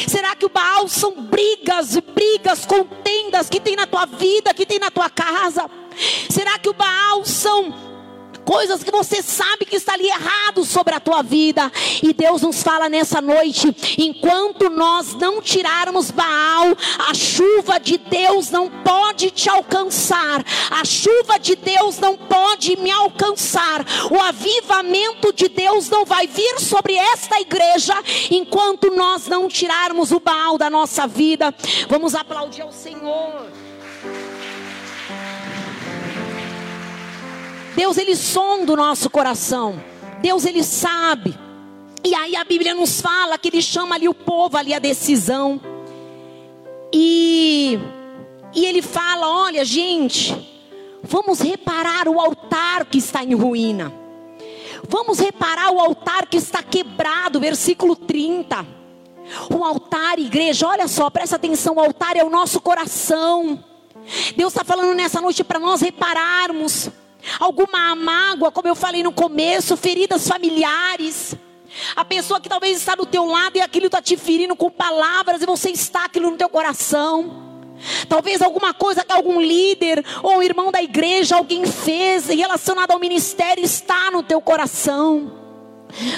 Será 0.07 0.37
que 0.37 0.47
o 0.47 0.51
Baal 0.51 0.89
são 0.89 1.13
brigas, 1.23 1.97
brigas, 1.97 2.67
contendas 2.67 3.49
que 3.49 3.61
tem 3.61 3.77
na 3.77 3.87
tua 3.87 4.07
vida, 4.07 4.55
que 4.55 4.67
tem 4.67 4.79
na 4.79 4.91
tua 4.91 5.09
casa? 5.09 5.69
Será 6.31 6.59
que 6.59 6.69
o 6.69 6.75
Baal 6.75 7.25
são 7.25 7.88
coisas 8.49 8.83
que 8.83 8.91
você 8.91 9.23
sabe 9.23 9.67
que 9.67 9.77
está 9.77 9.93
ali 9.93 10.09
errado 10.09 10.65
sobre 10.65 10.95
a 10.95 11.01
tua 11.01 11.23
vida. 11.23 11.71
E 12.03 12.15
Deus 12.15 12.41
nos 12.41 12.63
fala 12.63 12.89
nessa 12.89 13.21
noite: 13.21 13.77
enquanto 13.99 14.71
nós 14.71 15.13
não 15.15 15.43
tirarmos 15.43 16.11
Baal, 16.11 16.75
a 17.11 17.13
chuva 17.13 17.79
de 17.79 17.99
Deus 17.99 18.51
não 18.51 18.71
pode 18.71 19.31
te 19.31 19.51
alcançar, 19.51 20.43
a 20.71 20.83
chuva 20.83 21.39
de 21.39 21.57
Deus 21.57 21.99
não 21.99 22.17
pode 22.17 22.75
me 22.77 22.91
alcançar, 22.91 23.85
o 24.11 24.19
avivamento 24.19 25.31
de 25.31 25.51
Deus 25.51 25.91
não 25.91 26.07
vai 26.07 26.27
vir 26.27 26.59
sobre 26.59 26.95
esta 26.95 27.39
igreja 27.39 27.95
enquanto 28.31 28.91
nós 28.97 29.29
não 29.29 29.47
tirarmos 29.47 30.11
o 30.11 30.21
Baal 30.21 30.57
da 30.57 30.71
nossa 30.71 31.07
vida. 31.07 31.55
Vamos 31.87 32.15
aplaudir 32.15 32.63
ao 32.63 32.73
Senhor. 32.73 33.68
Deus 37.79 37.97
ele 37.97 38.17
sonda 38.17 38.73
o 38.73 38.77
nosso 38.77 39.09
coração. 39.09 39.81
Deus 40.21 40.45
ele 40.45 40.65
sabe. 40.65 41.33
E 42.05 42.13
aí 42.13 42.35
a 42.35 42.43
Bíblia 42.43 42.75
nos 42.75 43.01
fala 43.01 43.39
que 43.39 43.47
ele 43.47 43.63
chama 43.63 43.95
ali 43.95 44.09
o 44.09 44.15
povo 44.15 44.57
ali 44.57 44.75
a 44.75 44.81
decisão. 44.81 45.61
E 46.93 47.79
e 48.53 48.65
ele 48.67 48.83
fala, 48.83 49.29
olha, 49.29 49.65
gente, 49.65 50.35
vamos 51.05 51.39
reparar 51.39 52.09
o 52.09 52.19
altar 52.21 52.85
que 52.85 52.99
está 52.99 53.23
em 53.23 53.35
ruína. 53.35 53.95
Vamos 54.89 55.21
reparar 55.21 55.71
o 55.71 55.79
altar 55.79 56.27
que 56.27 56.37
está 56.37 56.61
quebrado, 56.65 57.39
versículo 57.39 57.95
30. 57.95 58.67
O 59.55 59.63
altar, 59.63 60.19
igreja, 60.19 60.67
olha 60.67 60.89
só, 60.89 61.09
presta 61.11 61.37
atenção: 61.37 61.77
o 61.77 61.81
altar 61.81 62.17
é 62.17 62.25
o 62.25 62.31
nosso 62.31 62.61
coração. 62.61 63.63
Deus 64.37 64.53
está 64.53 64.65
falando 64.65 64.97
nessa 64.97 65.21
noite 65.21 65.45
para 65.45 65.61
nós 65.61 65.81
repararmos 65.81 66.91
alguma 67.39 67.95
mágoa, 67.95 68.51
como 68.51 68.69
eu 68.69 68.75
falei 68.75 69.03
no 69.03 69.13
começo, 69.13 69.77
feridas 69.77 70.27
familiares. 70.27 71.37
A 71.95 72.05
pessoa 72.05 72.41
que 72.41 72.49
talvez 72.49 72.79
está 72.79 72.95
do 72.95 73.07
teu 73.07 73.27
lado 73.27 73.57
e 73.57 73.61
aquilo 73.61 73.87
está 73.87 74.01
te 74.01 74.17
ferindo 74.17 74.57
com 74.57 74.71
palavras 74.71 75.43
e 75.43 75.47
você 75.47 75.71
está 75.71 76.05
aquilo 76.05 76.31
no 76.31 76.37
teu 76.37 76.49
coração. 76.49 77.49
Talvez 78.09 78.43
alguma 78.43 78.75
coisa 78.75 79.05
que 79.05 79.13
algum 79.13 79.41
líder 79.41 80.05
ou 80.23 80.43
irmão 80.43 80.73
da 80.73 80.83
igreja, 80.83 81.37
alguém 81.37 81.65
fez 81.67 82.27
relacionado 82.29 82.91
ao 82.91 82.99
ministério 82.99 83.65
está 83.65 84.11
no 84.11 84.23
teu 84.23 84.41
coração. 84.41 85.48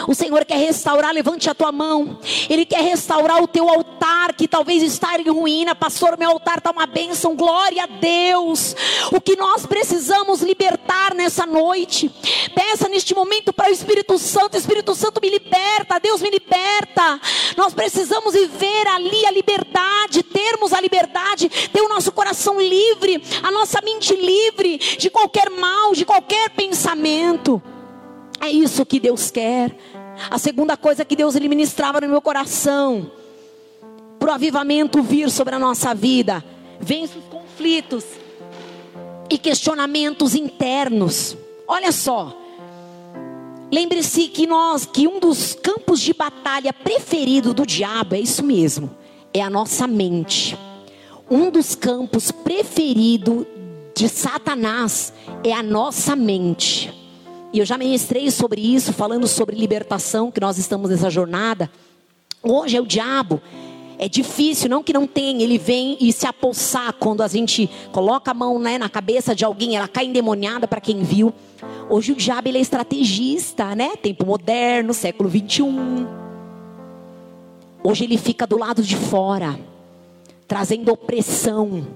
O 0.07 0.15
Senhor 0.15 0.45
quer 0.45 0.59
restaurar, 0.59 1.13
levante 1.13 1.49
a 1.49 1.55
tua 1.55 1.73
mão. 1.73 2.19
Ele 2.49 2.65
quer 2.65 2.83
restaurar 2.83 3.43
o 3.43 3.49
teu 3.49 3.69
altar 3.69 4.35
que 4.35 4.49
talvez 4.49 4.83
está 4.83 5.19
em 5.19 5.29
ruína. 5.29 5.75
Pastor, 5.75 6.19
meu 6.19 6.31
altar 6.31 6.59
está 6.59 6.71
uma 6.71 6.87
bênção. 6.87 7.37
Glória 7.37 7.85
a 7.85 7.87
Deus. 7.87 8.75
O 9.13 9.21
que 9.21 9.37
nós 9.37 9.67
precisamos 9.67 10.43
libertar 10.43 11.15
nessa 11.15 11.47
noite. 11.47 12.11
Peça 12.55 12.89
neste 12.89 13.15
momento 13.15 13.53
para 13.53 13.71
o 13.71 13.73
Espírito 13.73 14.19
Santo. 14.19 14.57
Espírito 14.57 14.95
Santo 14.95 15.21
me 15.21 15.31
liberta. 15.31 15.99
Deus 16.01 16.21
me 16.21 16.31
liberta. 16.31 17.21
Nós 17.57 17.75
precisamos 17.75 18.35
viver 18.35 18.87
ali 18.89 19.27
a 19.27 19.31
liberdade, 19.31 20.23
termos 20.23 20.73
a 20.73 20.81
liberdade, 20.81 21.49
ter 21.49 21.81
o 21.81 21.89
nosso 21.89 22.13
coração 22.13 22.61
livre, 22.61 23.23
a 23.43 23.51
nossa 23.51 23.81
mente 23.83 24.15
livre 24.15 24.79
de 24.79 25.11
qualquer 25.11 25.51
mal, 25.51 25.93
de 25.93 26.05
qualquer 26.05 26.51
pensamento. 26.51 27.63
É 28.41 28.49
isso 28.49 28.87
que 28.87 28.99
Deus 28.99 29.31
quer. 29.31 29.77
A 30.31 30.39
segunda 30.39 30.77
coisa 30.77 31.05
que 31.05 31.15
Deus 31.15 31.35
ministrava 31.35 32.01
no 32.01 32.09
meu 32.09 32.21
coração, 32.21 33.11
para 34.19 34.31
o 34.31 34.35
avivamento 34.35 35.03
vir 35.03 35.31
sobre 35.31 35.55
a 35.55 35.59
nossa 35.59 35.95
vida, 35.95 36.45
vence 36.79 37.19
os 37.19 37.25
conflitos 37.25 38.05
e 39.31 39.39
questionamentos 39.39 40.35
internos. 40.35 41.37
Olha 41.67 41.93
só, 41.93 42.37
lembre-se 43.73 44.29
que 44.29 44.47
nós, 44.47 44.85
que 44.85 45.07
um 45.07 45.21
dos 45.21 45.55
campos 45.55 46.01
de 46.01 46.13
batalha 46.13 46.73
preferido 46.73 47.55
do 47.55 47.65
diabo 47.65 48.15
é 48.15 48.21
isso 48.21 48.43
mesmo, 48.43 48.91
é 49.33 49.41
a 49.41 49.49
nossa 49.49 49.87
mente. 49.87 50.59
Um 51.31 51.51
dos 51.51 51.75
campos 51.75 52.31
preferido 52.33 53.47
de 53.95 54.09
Satanás 54.09 55.13
é 55.45 55.53
a 55.53 55.63
nossa 55.63 56.17
mente. 56.17 57.00
E 57.53 57.59
eu 57.59 57.65
já 57.65 57.77
ministrei 57.77 58.31
sobre 58.31 58.61
isso, 58.61 58.93
falando 58.93 59.27
sobre 59.27 59.57
libertação, 59.57 60.31
que 60.31 60.41
nós 60.41 60.57
estamos 60.57 60.91
nessa 60.91 61.11
jornada. 61.11 61.71
Hoje 62.43 62.77
é 62.77 62.81
o 62.81 62.87
diabo. 62.87 63.41
É 63.99 64.09
difícil, 64.09 64.71
não 64.71 64.83
que 64.83 64.95
não 64.95 65.07
tem, 65.07 65.43
ele 65.43 65.59
vem 65.59 65.99
e 66.01 66.11
se 66.11 66.27
apossar 66.27 66.95
quando 66.95 67.23
a 67.23 67.29
gente 67.29 67.69
coloca 67.93 68.31
a 68.31 68.35
mão 68.35 68.59
né, 68.59 68.79
na 68.79 68.89
cabeça 68.89 69.35
de 69.35 69.45
alguém, 69.45 69.77
ela 69.77 69.87
cai 69.87 70.07
endemoniada 70.07 70.67
para 70.67 70.81
quem 70.81 71.03
viu. 71.03 71.35
Hoje 71.89 72.13
o 72.13 72.17
diabo 72.17 72.49
ele 72.49 72.57
é 72.57 72.61
estrategista, 72.63 73.75
né? 73.75 73.97
Tempo 73.97 74.25
moderno, 74.25 74.95
século 74.95 75.29
21. 75.29 76.07
Hoje 77.83 78.05
ele 78.05 78.17
fica 78.17 78.47
do 78.47 78.57
lado 78.57 78.83
de 78.83 78.97
fora, 78.97 79.59
trazendo 80.49 80.93
opressão 80.93 81.87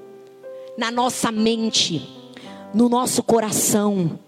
na 0.77 0.91
nossa 0.91 1.33
mente, 1.33 2.07
no 2.75 2.89
nosso 2.89 3.23
coração. 3.23 4.19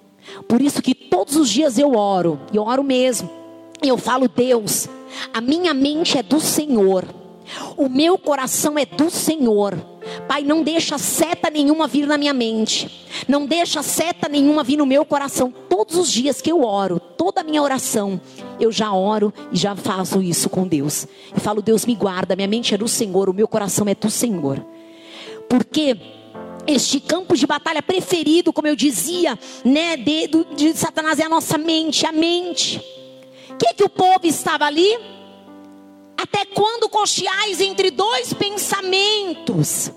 Por 0.49 0.61
isso 0.61 0.83
que 0.83 0.95
todos 0.95 1.37
os 1.37 1.49
dias 1.49 1.79
eu 1.79 1.95
oro, 1.95 2.41
e 2.53 2.57
eu 2.57 2.65
oro 2.65 2.83
mesmo. 2.83 3.31
Eu 3.83 3.97
falo, 3.99 4.29
Deus, 4.29 4.89
a 5.33 5.41
minha 5.41 5.75
mente 5.75 6.19
é 6.19 6.23
do 6.23 6.41
Senhor. 6.41 7.05
O 7.77 7.89
meu 7.89 8.19
coração 8.19 8.79
é 8.79 8.85
do 8.85 9.11
Senhor. 9.11 9.77
Pai, 10.29 10.43
não 10.43 10.63
deixa 10.63 10.99
seta 10.99 11.51
nenhuma 11.51 11.87
vir 11.87 12.07
na 12.07 12.17
minha 12.17 12.33
mente. 12.33 13.07
Não 13.29 13.47
deixa 13.47 13.83
seta 13.83 14.29
nenhuma 14.29 14.65
vir 14.65 14.77
no 14.77 14.87
meu 14.87 15.05
coração. 15.05 15.53
Todos 15.69 15.97
os 15.97 16.11
dias 16.11 16.41
que 16.41 16.51
eu 16.51 16.65
oro, 16.65 16.99
toda 16.99 17.41
a 17.41 17.45
minha 17.45 17.63
oração, 17.63 18.21
eu 18.59 18.73
já 18.73 18.93
oro 18.93 19.33
e 19.53 19.57
já 19.57 19.77
faço 19.77 20.23
isso 20.23 20.49
com 20.49 20.67
Deus. 20.67 21.07
E 21.37 21.41
falo, 21.41 21.63
Deus 21.63 21.87
me 21.87 21.95
guarda, 21.95 22.37
minha 22.37 22.49
mente 22.49 22.75
é 22.75 22.79
do 22.79 22.89
Senhor, 22.89 23.29
o 23.29 23.35
meu 23.35 23.49
coração 23.49 23.87
é 23.89 23.95
do 23.95 24.11
Senhor. 24.11 24.65
Porque 25.49 25.97
este 26.67 27.01
campo 27.01 27.37
de 27.37 27.47
batalha 27.47 27.83
preferido, 27.83 28.53
como 28.53 28.69
eu 28.69 28.77
dizia, 28.77 29.39
né, 29.65 29.97
de, 29.97 30.29
de 30.57 30.77
Satanás 30.77 31.19
é 31.19 31.25
a 31.25 31.29
nossa 31.29 31.57
mente, 31.57 32.07
a 32.07 32.13
mente. 32.13 32.81
O 33.51 33.57
que, 33.57 33.75
que 33.75 33.85
o 33.85 33.89
povo 33.89 34.21
estava 34.25 34.65
ali? 34.65 34.99
Até 36.17 36.45
quando 36.45 36.89
cocheais 36.89 37.61
entre 37.61 37.91
dois 37.91 38.33
pensamentos? 38.33 39.93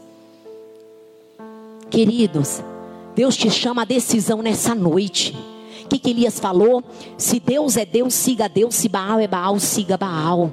Queridos, 1.89 2.61
Deus 3.15 3.35
te 3.35 3.49
chama 3.49 3.81
a 3.81 3.85
decisão 3.85 4.41
nessa 4.41 4.75
noite. 4.75 5.35
O 5.85 5.87
que, 5.89 5.97
que 5.97 6.11
Elias 6.11 6.39
falou? 6.39 6.83
Se 7.17 7.39
Deus 7.39 7.75
é 7.75 7.85
Deus, 7.85 8.13
siga 8.13 8.47
Deus. 8.47 8.75
Se 8.75 8.87
Baal 8.87 9.19
é 9.19 9.27
Baal, 9.27 9.59
siga 9.59 9.97
Baal. 9.97 10.51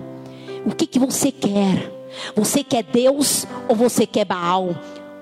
O 0.65 0.75
que, 0.75 0.87
que 0.87 0.99
você 0.99 1.31
quer? 1.31 1.93
Você 2.35 2.65
quer 2.65 2.83
Deus 2.83 3.47
ou 3.69 3.77
você 3.77 4.07
quer 4.07 4.25
Baal? 4.25 4.75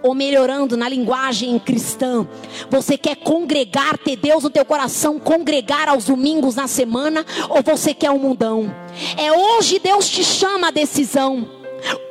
Ou 0.04 0.14
melhorando 0.14 0.76
na 0.76 0.86
linguagem 0.86 1.58
cristã, 1.58 2.28
você 2.68 2.98
quer 2.98 3.16
congregar, 3.16 3.96
ter 3.96 4.16
Deus 4.16 4.44
no 4.44 4.50
teu 4.50 4.62
coração, 4.62 5.18
congregar 5.18 5.88
aos 5.88 6.04
domingos 6.04 6.54
na 6.54 6.68
semana, 6.68 7.24
ou 7.48 7.62
você 7.62 7.94
quer 7.94 8.10
um 8.10 8.18
mundão? 8.18 8.70
É 9.16 9.32
hoje 9.32 9.78
Deus 9.78 10.06
te 10.06 10.22
chama 10.22 10.68
a 10.68 10.70
decisão. 10.70 11.48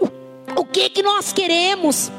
O, 0.02 0.62
o 0.62 0.66
que 0.66 0.90
que 0.90 1.04
nós 1.04 1.32
queremos? 1.32 2.12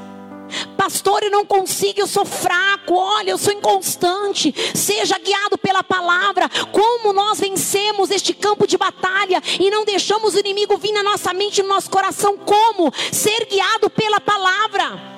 Pastor, 0.77 1.25
eu 1.25 1.31
não 1.31 1.45
consigo, 1.45 2.01
eu 2.01 2.07
sou 2.07 2.25
fraco. 2.25 2.95
Olha, 2.95 3.31
eu 3.31 3.39
sou 3.39 3.53
inconstante. 3.53 4.55
Seja 4.75 5.19
guiado 5.19 5.59
pela 5.59 5.83
palavra. 5.83 6.49
Como 6.71 7.13
nós 7.13 7.41
vencemos 7.41 8.11
este 8.11 8.33
campo 8.33 8.67
de 8.67 8.77
batalha 8.77 9.43
e 9.59 9.71
não 9.71 9.85
deixamos 9.85 10.35
o 10.35 10.39
inimigo 10.39 10.77
vir 10.77 10.93
na 10.93 11.03
nossa 11.03 11.33
mente, 11.33 11.63
no 11.63 11.69
nosso 11.69 11.91
coração? 11.91 12.37
Como? 12.39 12.93
Ser 13.11 13.47
guiado 13.47 13.91
pela 13.91 14.21
palavra. 14.21 15.13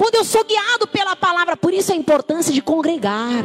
Quando 0.00 0.14
eu 0.14 0.24
sou 0.24 0.42
guiado 0.42 0.88
pela 0.88 1.14
palavra, 1.14 1.58
por 1.58 1.74
isso 1.74 1.92
a 1.92 1.94
importância 1.94 2.54
de 2.54 2.62
congregar. 2.62 3.44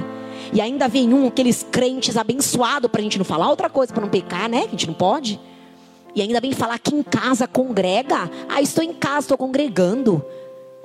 E 0.53 0.61
ainda 0.61 0.87
vem 0.87 1.13
um, 1.13 1.27
aqueles 1.27 1.67
crentes 1.69 2.15
abençoados, 2.15 2.89
para 2.89 3.01
a 3.01 3.03
gente 3.03 3.17
não 3.17 3.25
falar 3.25 3.49
outra 3.49 3.69
coisa, 3.69 3.91
para 3.91 4.01
não 4.01 4.07
pecar, 4.07 4.47
né? 4.47 4.63
A 4.65 4.69
gente 4.69 4.87
não 4.87 4.93
pode. 4.93 5.37
E 6.15 6.21
ainda 6.21 6.39
vem 6.39 6.53
falar 6.53 6.79
que 6.79 6.95
em 6.95 7.03
casa 7.03 7.45
congrega. 7.45 8.31
Ah, 8.47 8.61
estou 8.61 8.81
em 8.81 8.93
casa, 8.93 9.25
estou 9.25 9.37
congregando. 9.37 10.23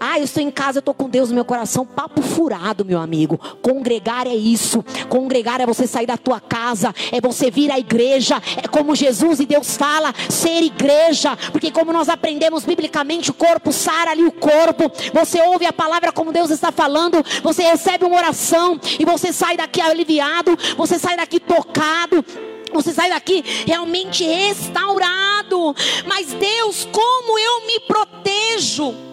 Ah, 0.02 0.18
eu 0.18 0.24
estou 0.24 0.42
em 0.42 0.50
casa, 0.50 0.78
eu 0.78 0.80
estou 0.80 0.94
com 0.94 1.10
Deus 1.10 1.28
no 1.28 1.34
meu 1.34 1.44
coração. 1.44 1.84
Papo 1.84 2.22
furado, 2.22 2.86
meu 2.86 2.98
amigo. 2.98 3.38
Congregar 3.60 4.26
é 4.26 4.34
isso. 4.34 4.82
Congregar 5.10 5.60
é 5.60 5.66
você 5.66 5.86
sair 5.86 6.06
da 6.06 6.16
tua 6.16 6.40
casa, 6.40 6.94
é 7.12 7.20
você 7.20 7.50
vir 7.50 7.70
à 7.70 7.78
igreja. 7.78 8.42
É 8.56 8.66
como 8.66 8.96
Jesus 8.96 9.40
e 9.40 9.46
Deus 9.46 9.76
fala, 9.76 10.14
ser 10.30 10.62
igreja. 10.62 11.36
Porque 11.52 11.70
como 11.70 11.92
nós 11.92 12.08
aprendemos 12.08 12.64
biblicamente, 12.64 13.30
o 13.30 13.34
corpo 13.34 13.70
sara 13.72 14.12
ali 14.12 14.24
o 14.24 14.32
corpo. 14.32 14.90
Você 15.12 15.42
ouve 15.42 15.66
a 15.66 15.72
palavra 15.72 16.10
como 16.12 16.32
Deus 16.32 16.50
está 16.50 16.72
falando. 16.72 17.22
Você 17.42 17.62
recebe 17.62 18.06
uma 18.06 18.16
oração 18.16 18.80
e 18.98 19.04
você 19.04 19.34
sai 19.34 19.58
daqui 19.58 19.82
aliviado. 19.82 20.56
Você 20.78 20.98
sai 20.98 21.18
daqui 21.18 21.38
tocado. 21.38 22.24
Você 22.72 22.92
sai 22.92 23.10
daqui 23.10 23.44
realmente 23.66 24.24
restaurado. 24.24 25.74
Mas 26.06 26.32
Deus, 26.32 26.88
como 26.90 27.38
eu 27.38 27.66
me 27.66 27.80
protejo? 27.80 29.09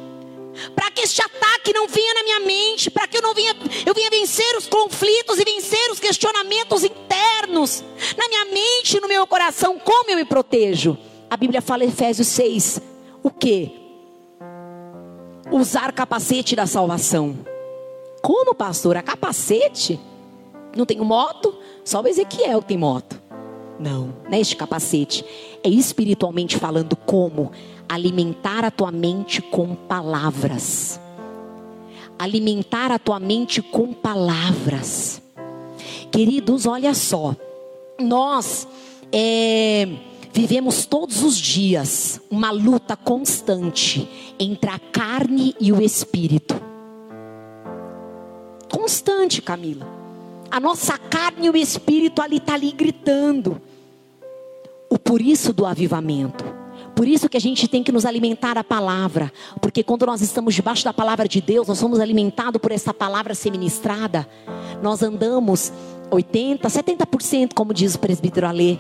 Para 0.76 0.92
que 0.92 1.02
este 1.02 1.22
ataque 1.22 1.74
não 1.74 1.88
venha 1.88 2.14
na 2.14 2.24
minha 2.24 2.40
mente, 2.42 2.90
para 2.90 3.08
que 3.08 3.18
eu 3.18 3.22
não 3.22 3.34
venha, 3.34 3.56
eu 3.86 3.94
venha 3.94 4.10
vencer 4.10 4.58
os 4.58 4.68
conflitos 4.68 5.40
e 5.40 5.44
vencer 5.44 5.92
os 5.92 6.00
questionamentos 6.00 6.84
internos 6.84 7.84
na 8.18 8.28
minha 8.28 8.46
mente, 8.46 9.00
no 9.00 9.08
meu 9.08 9.26
coração, 9.28 9.80
como 9.80 10.10
eu 10.10 10.18
me 10.18 10.26
protejo? 10.26 10.98
A 11.30 11.36
Bíblia 11.36 11.62
fala 11.62 11.84
em 11.84 11.90
Efésios 11.90 12.28
6, 12.28 12.82
o 13.24 13.30
que? 13.30 13.72
Usar 15.52 15.92
capacete 15.92 16.56
da 16.56 16.66
salvação. 16.66 17.38
Como, 18.22 18.54
pastor? 18.54 18.98
A 18.98 19.02
capacete? 19.02 20.00
Não 20.76 20.86
tenho 20.86 21.06
moto? 21.06 21.56
Só 21.84 22.02
o 22.02 22.08
Ezequiel 22.08 22.62
tem 22.62 22.78
moto. 22.78 23.22
Não, 23.80 24.14
não 24.26 24.34
é 24.34 24.40
este 24.40 24.56
capacete. 24.56 25.24
É 25.64 25.70
espiritualmente 25.70 26.58
falando 26.58 26.96
como 26.96 27.52
alimentar 27.88 28.66
a 28.66 28.72
tua 28.72 28.92
mente 28.92 29.42
com 29.42 29.76
palavras. 29.76 31.00
Alimentar 32.20 32.92
a 32.92 33.00
tua 33.00 33.20
mente 33.20 33.62
com 33.62 33.94
palavras. 33.94 35.22
Queridos, 36.12 36.66
olha 36.66 36.94
só. 36.94 37.36
Nós 38.00 38.68
é, 39.12 39.88
vivemos 40.34 40.86
todos 40.86 41.24
os 41.24 41.38
dias 41.38 42.20
uma 42.30 42.52
luta 42.52 42.96
constante 42.96 44.08
entre 44.40 44.70
a 44.70 44.80
carne 44.80 45.56
e 45.60 45.72
o 45.72 45.82
espírito. 45.82 46.60
Constante, 48.70 49.42
Camila. 49.42 49.88
A 50.50 50.60
nossa 50.60 50.98
carne 50.98 51.48
e 51.48 51.50
o 51.50 51.58
espírito 51.58 52.22
ali 52.22 52.38
está 52.38 52.54
ali 52.54 52.72
gritando. 52.72 53.62
O 54.90 54.98
por 54.98 55.22
isso 55.22 55.52
do 55.54 55.66
avivamento. 55.66 56.57
Por 56.98 57.08
isso 57.08 57.30
que 57.30 57.38
a 57.38 57.40
gente 57.40 57.68
tem 57.68 57.84
que 57.84 57.92
nos 57.92 58.08
alimentar 58.08 58.58
a 58.58 58.64
palavra, 58.64 59.32
porque 59.62 59.84
quando 59.84 60.08
nós 60.08 60.20
estamos 60.20 60.56
debaixo 60.56 60.84
da 60.84 60.92
palavra 60.92 61.28
de 61.28 61.40
Deus, 61.40 61.68
nós 61.68 61.78
somos 61.78 62.00
alimentados 62.00 62.60
por 62.60 62.72
essa 62.72 62.92
palavra 62.92 63.36
ser 63.36 63.52
ministrada, 63.52 64.28
nós 64.82 65.04
andamos 65.04 65.72
80, 66.10 66.68
70%, 66.68 67.54
como 67.54 67.72
diz 67.72 67.94
o 67.94 68.00
presbítero 68.00 68.48
Alê, 68.48 68.80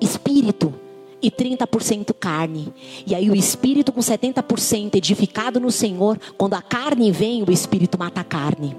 espírito 0.00 0.72
e 1.20 1.32
30% 1.32 2.14
carne. 2.14 2.72
E 3.04 3.12
aí 3.12 3.28
o 3.28 3.34
espírito 3.34 3.90
com 3.90 4.00
70% 4.00 4.94
edificado 4.94 5.58
no 5.58 5.72
Senhor, 5.72 6.20
quando 6.38 6.54
a 6.54 6.62
carne 6.62 7.10
vem, 7.10 7.42
o 7.42 7.50
espírito 7.50 7.98
mata 7.98 8.20
a 8.20 8.24
carne. 8.24 8.76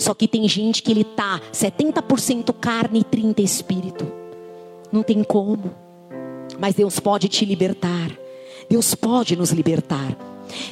Só 0.00 0.14
que 0.14 0.26
tem 0.26 0.48
gente 0.48 0.82
que 0.82 0.90
ele 0.90 1.04
tá 1.04 1.40
70% 1.52 2.52
carne 2.60 2.98
e 2.98 3.04
30 3.04 3.40
espírito. 3.40 4.10
Não 4.90 5.04
tem 5.04 5.22
como. 5.22 5.86
Mas 6.58 6.74
Deus 6.74 7.00
pode 7.00 7.28
te 7.28 7.44
libertar. 7.44 8.10
Deus 8.68 8.94
pode 8.94 9.34
nos 9.36 9.50
libertar. 9.50 10.16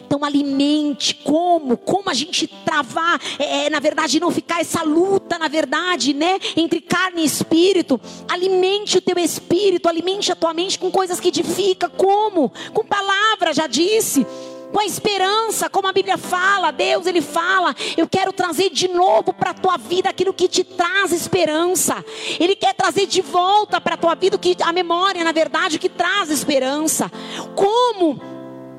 Então 0.06 0.24
alimente 0.24 1.14
como, 1.14 1.76
como 1.76 2.08
a 2.08 2.14
gente 2.14 2.46
travar, 2.46 3.20
é, 3.38 3.66
é, 3.66 3.70
na 3.70 3.78
verdade 3.80 4.20
não 4.20 4.30
ficar 4.30 4.60
essa 4.60 4.82
luta, 4.82 5.38
na 5.38 5.48
verdade, 5.48 6.14
né, 6.14 6.38
entre 6.56 6.80
carne 6.80 7.22
e 7.22 7.26
espírito. 7.26 8.00
Alimente 8.28 8.98
o 8.98 9.02
teu 9.02 9.18
espírito, 9.18 9.88
alimente 9.88 10.32
a 10.32 10.36
tua 10.36 10.54
mente 10.54 10.78
com 10.78 10.90
coisas 10.90 11.20
que 11.20 11.28
edificam, 11.28 11.90
como? 11.90 12.52
Com 12.72 12.84
palavra, 12.84 13.52
já 13.52 13.66
disse 13.66 14.26
com 14.72 14.80
a 14.80 14.84
esperança, 14.84 15.70
como 15.70 15.88
a 15.88 15.92
Bíblia 15.92 16.18
fala, 16.18 16.70
Deus 16.70 17.06
ele 17.06 17.22
fala, 17.22 17.74
eu 17.96 18.06
quero 18.08 18.32
trazer 18.32 18.70
de 18.70 18.88
novo 18.88 19.32
para 19.32 19.50
a 19.50 19.54
tua 19.54 19.76
vida 19.76 20.10
aquilo 20.10 20.34
que 20.34 20.48
te 20.48 20.64
traz 20.64 21.12
esperança. 21.12 22.04
Ele 22.38 22.54
quer 22.54 22.74
trazer 22.74 23.06
de 23.06 23.22
volta 23.22 23.80
para 23.80 23.94
a 23.94 23.96
tua 23.96 24.14
vida 24.14 24.36
que 24.36 24.56
a 24.62 24.72
memória, 24.72 25.24
na 25.24 25.32
verdade, 25.32 25.78
que 25.78 25.88
traz 25.88 26.30
esperança. 26.30 27.10
Como 27.54 28.20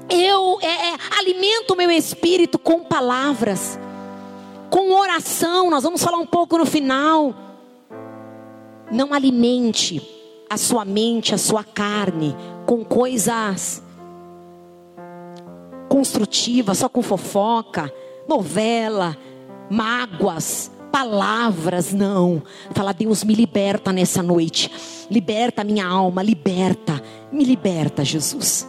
eu 0.10 0.60
é, 0.62 0.90
é, 0.90 0.98
alimento 1.20 1.72
o 1.72 1.78
meu 1.78 1.92
espírito 1.92 2.60
com 2.60 2.84
palavras, 2.84 3.80
com 4.70 4.92
oração. 4.92 5.70
Nós 5.70 5.84
vamos 5.84 6.04
falar 6.04 6.18
um 6.18 6.28
pouco 6.28 6.58
no 6.58 6.66
final. 6.66 7.34
Não 8.92 9.14
alimente 9.14 10.02
a 10.50 10.58
sua 10.58 10.86
mente, 10.86 11.34
a 11.34 11.38
sua 11.38 11.64
carne 11.64 12.36
com 12.66 12.84
coisas 12.86 13.84
construtiva, 15.88 16.74
só 16.74 16.88
com 16.90 17.02
fofoca, 17.02 17.92
novela, 18.28 19.18
mágoas, 19.70 20.72
palavras, 20.92 21.94
não. 21.94 22.42
Fala, 22.74 22.94
Deus 22.94 23.24
me 23.24 23.34
liberta 23.34 23.92
nessa 23.92 24.22
noite. 24.24 24.72
Liberta 25.10 25.64
minha 25.64 25.86
alma, 25.86 26.24
liberta. 26.24 27.02
Me 27.32 27.44
liberta, 27.44 28.04
Jesus. 28.04 28.68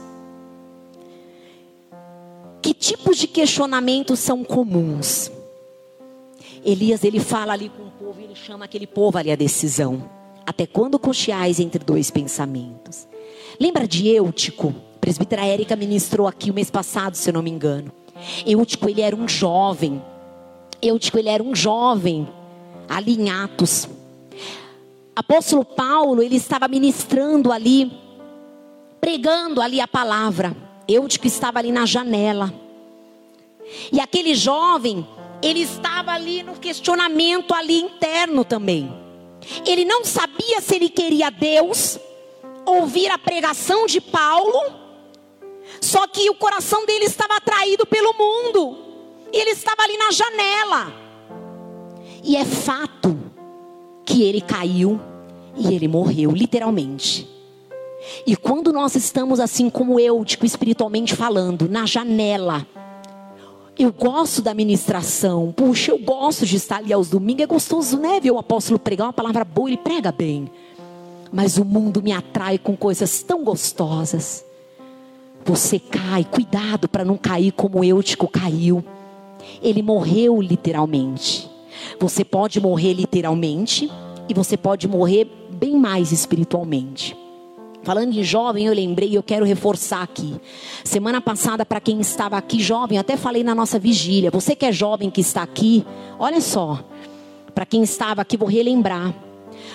Que 2.61 2.75
tipos 2.75 3.17
de 3.17 3.27
questionamentos 3.27 4.19
são 4.19 4.45
comuns? 4.45 5.31
Elias, 6.65 7.05
ele 7.05 7.21
fala 7.21 7.53
ali 7.53 7.71
com 7.71 7.85
o 7.85 7.91
povo, 7.91 8.21
ele 8.21 8.35
chama 8.35 8.65
aquele 8.65 8.87
povo 8.87 9.17
ali 9.17 9.31
a 9.31 9.37
decisão. 9.37 10.11
Até 10.45 10.67
quando 10.67 10.99
cocheais 10.99 11.61
entre 11.61 11.83
dois 11.85 12.11
pensamentos? 12.11 13.07
Lembra 13.61 13.87
de 13.87 14.09
Eutico? 14.09 14.75
Presbítera 15.09 15.47
Érica 15.47 15.75
ministrou 15.75 16.29
aqui 16.29 16.51
o 16.51 16.55
mês 16.55 16.71
passado, 16.71 17.15
se 17.15 17.31
eu 17.31 17.33
não 17.33 17.41
me 17.41 17.49
engano. 17.49 17.91
Eutico, 18.45 18.91
ele 18.91 19.01
era 19.01 19.17
um 19.17 19.27
jovem. 19.27 20.03
Eutico, 20.83 21.19
ele 21.19 21.31
era 21.31 21.43
um 21.43 21.55
jovem 21.55 22.29
ali 22.87 23.19
em 23.19 23.31
Atos. 23.31 23.89
Apóstolo 25.17 25.65
Paulo, 25.65 26.23
ele 26.23 26.37
estava 26.37 26.69
ministrando 26.69 27.51
ali, 27.51 27.91
pregando 29.01 29.63
ali 29.63 29.81
a 29.81 29.89
palavra. 29.89 30.55
Eutico 30.87 31.27
estava 31.27 31.59
ali 31.59 31.73
na 31.73 31.87
janela. 31.87 32.53
E 33.91 33.99
aquele 34.01 34.35
jovem, 34.35 35.09
ele 35.41 35.61
estava 35.61 36.13
ali 36.13 36.43
no 36.43 36.53
questionamento 36.53 37.55
ali 37.55 37.81
interno 37.81 38.45
também. 38.45 38.93
Ele 39.67 39.87
não 39.87 40.05
sabia 40.05 40.61
se 40.61 40.77
ele 40.77 40.91
queria 40.91 41.31
Deus, 41.31 41.99
ouvir 42.67 43.11
a 43.11 43.17
pregação 43.17 43.87
de 43.87 44.03
Paulo, 44.03 44.88
só 45.81 46.07
que 46.07 46.29
o 46.31 46.35
coração 46.35 46.85
dele 46.85 47.05
estava 47.05 47.37
atraído 47.37 47.87
pelo 47.87 48.13
mundo. 48.15 48.77
E 49.33 49.37
ele 49.39 49.51
estava 49.51 49.83
ali 49.83 49.97
na 49.97 50.11
janela. 50.11 50.93
E 52.23 52.37
é 52.37 52.45
fato 52.45 53.19
que 54.05 54.23
ele 54.23 54.41
caiu 54.41 55.01
e 55.57 55.75
ele 55.75 55.89
morreu, 55.89 56.31
literalmente. 56.31 57.29
E 58.27 58.37
quando 58.37 58.73
nós 58.73 58.95
estamos 58.95 59.41
assim 59.41 59.69
como 59.69 59.99
eu, 59.99 60.25
tipo, 60.25 60.47
espiritualmente 60.47 61.15
falando, 61.15 61.69
na 61.69 61.85
janela, 61.85 62.67
eu 63.79 63.93
gosto 63.93 64.43
da 64.43 64.55
ministração. 64.55 65.53
Puxa, 65.57 65.93
eu 65.93 65.99
gosto 65.99 66.45
de 66.45 66.57
estar 66.57 66.79
ali 66.79 66.93
aos 66.93 67.09
domingos. 67.09 67.45
É 67.45 67.47
gostoso, 67.47 67.99
né? 67.99 68.19
Ver 68.21 68.31
o 68.31 68.39
apóstolo 68.39 68.79
pregar 68.79 69.07
uma 69.07 69.13
palavra 69.13 69.45
boa, 69.45 69.69
ele 69.69 69.77
prega 69.77 70.11
bem. 70.11 70.51
Mas 71.33 71.59
o 71.59 71.65
mundo 71.65 72.03
me 72.03 72.13
atrai 72.13 72.59
com 72.59 72.77
coisas 72.77 73.23
tão 73.23 73.45
gostosas. 73.45 74.45
Você 75.49 75.79
cai, 75.79 76.25
cuidado 76.25 76.87
para 76.91 77.07
não 77.07 77.17
cair 77.17 77.53
como 77.53 77.83
Eutico 77.83 78.29
caiu. 78.29 78.85
Ele 79.63 79.81
morreu 79.81 80.43
literalmente. 80.43 81.49
Você 81.99 82.23
pode 82.23 82.61
morrer 82.61 82.93
literalmente 82.93 83.91
e 84.29 84.35
você 84.35 84.59
pode 84.59 84.87
morrer 84.87 85.27
bem 85.51 85.75
mais 85.75 86.13
espiritualmente. 86.13 87.17
Falando 87.83 88.13
de 88.13 88.23
jovem, 88.25 88.67
eu 88.67 88.75
lembrei 88.75 89.09
e 89.09 89.15
eu 89.15 89.23
quero 89.23 89.47
reforçar 89.47 90.03
aqui. 90.03 90.39
Semana 90.85 91.19
passada, 91.19 91.65
para 91.65 91.81
quem 91.81 91.99
estava 91.99 92.37
aqui 92.37 92.61
jovem, 92.61 92.99
até 92.99 93.17
falei 93.17 93.43
na 93.43 93.55
nossa 93.55 93.79
vigília. 93.79 94.31
Você 94.31 94.55
que 94.55 94.67
é 94.67 94.73
jovem 94.73 95.09
que 95.09 95.23
está 95.23 95.43
aqui, 95.43 95.83
olha 96.19 96.43
só. 96.43 96.85
Para 97.55 97.65
quem 97.65 97.83
estava 97.83 98.21
aqui, 98.21 98.37
vou 98.37 98.47
relembrar. 98.47 99.15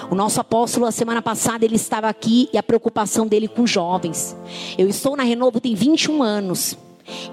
O 0.09 0.15
nosso 0.15 0.39
apóstolo, 0.39 0.85
a 0.85 0.91
semana 0.91 1.21
passada, 1.21 1.65
ele 1.65 1.75
estava 1.75 2.07
aqui 2.07 2.49
e 2.51 2.57
a 2.57 2.63
preocupação 2.63 3.25
dele 3.25 3.47
com 3.47 3.65
jovens. 3.65 4.35
Eu 4.77 4.87
estou 4.87 5.15
na 5.15 5.23
Renovo 5.23 5.59
tem 5.59 5.75
21 5.75 6.21
anos. 6.21 6.77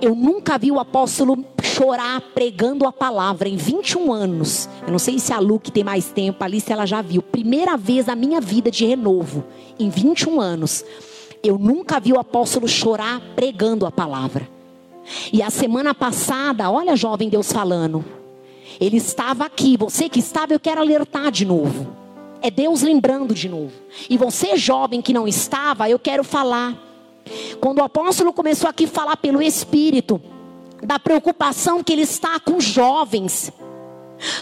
Eu 0.00 0.14
nunca 0.14 0.59
vi 0.59 0.70
o 0.70 0.80
apóstolo 0.80 1.44
chorar 1.62 2.20
pregando 2.35 2.87
a 2.87 2.92
palavra 2.92 3.48
em 3.48 3.56
21 3.56 4.12
anos. 4.12 4.68
Eu 4.85 4.90
não 4.90 4.98
sei 4.98 5.18
se 5.18 5.33
a 5.33 5.38
Lu, 5.38 5.61
que 5.61 5.70
tem 5.70 5.85
mais 5.85 6.06
tempo 6.06 6.42
ali, 6.42 6.61
se 6.61 6.72
ela 6.72 6.87
já 6.87 7.00
viu. 7.00 7.22
Primeira 7.22 7.76
vez 7.76 8.06
na 8.06 8.16
minha 8.16 8.40
vida 8.40 8.70
de 8.70 8.85
renovo, 8.85 9.44
em 9.78 9.88
21 9.88 10.40
anos. 10.40 10.85
Eu 11.42 11.59
nunca 11.59 12.00
vi 12.00 12.12
o 12.12 12.18
apóstolo 12.18 12.68
chorar 12.68 13.20
pregando 13.35 13.87
a 13.87 13.92
palavra. 13.92 14.48
E 15.33 15.42
a 15.42 15.50
semana 15.50 15.94
passada, 15.94 16.70
olha 16.70 16.96
jovem 16.96 17.28
Deus 17.28 17.52
falando. 17.52 18.04
Ele 18.80 18.96
estava 18.96 19.44
aqui, 19.44 19.76
você 19.76 20.09
que 20.09 20.20
estava, 20.20 20.52
eu 20.52 20.61
quero 20.61 20.80
alertar 20.80 21.30
de 21.30 21.44
novo. 21.44 21.99
É 22.42 22.50
Deus 22.50 22.83
lembrando 22.83 23.35
de 23.35 23.48
novo. 23.48 23.72
E 24.09 24.16
você 24.16 24.57
jovem 24.57 25.03
que 25.03 25.12
não 25.12 25.29
estava, 25.29 25.88
eu 25.88 25.98
quero 25.98 26.24
falar. 26.24 26.74
Quando 27.61 27.79
o 27.79 27.85
apóstolo 27.85 28.33
começou 28.33 28.68
aqui 28.68 28.85
a 28.85 28.88
falar 28.88 29.16
pelo 29.16 29.42
Espírito, 29.42 30.20
da 30.83 30.98
preocupação 30.98 31.85
que 31.85 31.92
ele 31.92 32.03
está 32.03 32.40
com 32.40 32.61
jovens, 32.61 33.53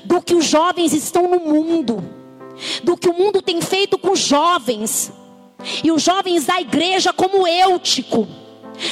do 0.05 0.23
que 0.23 0.35
os 0.35 0.45
jovens 0.45 0.93
estão 0.93 1.29
no 1.29 1.41
mundo, 1.41 2.03
do 2.83 2.97
que 2.97 3.09
o 3.09 3.15
mundo 3.15 3.43
tem 3.43 3.61
feito 3.61 3.99
com 3.99 4.13
os 4.13 4.21
jovens, 4.21 5.13
e 5.83 5.91
os 5.91 6.03
jovens 6.03 6.47
da 6.47 6.61
igreja, 6.61 7.13
como 7.13 7.47
Eutico, 7.47 8.29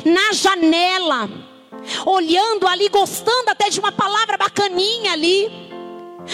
na 0.05 0.33
janela, 0.33 1.31
olhando 2.05 2.66
ali, 2.66 2.88
gostando 2.88 3.51
até 3.51 3.69
de 3.69 3.79
uma 3.79 3.92
palavra 3.92 4.37
bacaninha 4.37 5.12
ali, 5.12 5.51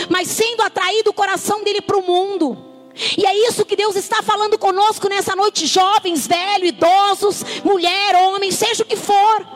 mas 0.09 0.29
sendo 0.29 0.63
atraído 0.63 1.11
o 1.11 1.15
coração 1.15 1.63
dele 1.63 1.81
para 1.81 1.97
o 1.97 2.03
mundo. 2.03 2.73
E 3.17 3.25
é 3.25 3.49
isso 3.49 3.65
que 3.65 3.77
Deus 3.77 3.97
está 3.97 4.23
falando 4.23 4.59
conosco 4.59 5.09
nessa 5.09 5.35
noite, 5.35 5.67
jovens, 5.67 6.27
velhos, 6.27 6.69
idosos, 6.69 7.45
mulher, 7.65 8.15
homem, 8.17 8.51
seja 8.51 8.83
o 8.83 8.87
que 8.87 8.97
for. 8.97 9.47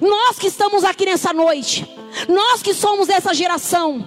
Nós 0.00 0.38
que 0.38 0.48
estamos 0.48 0.84
aqui 0.84 1.06
nessa 1.06 1.32
noite, 1.32 1.88
nós 2.28 2.62
que 2.62 2.74
somos 2.74 3.06
dessa 3.06 3.32
geração, 3.32 4.06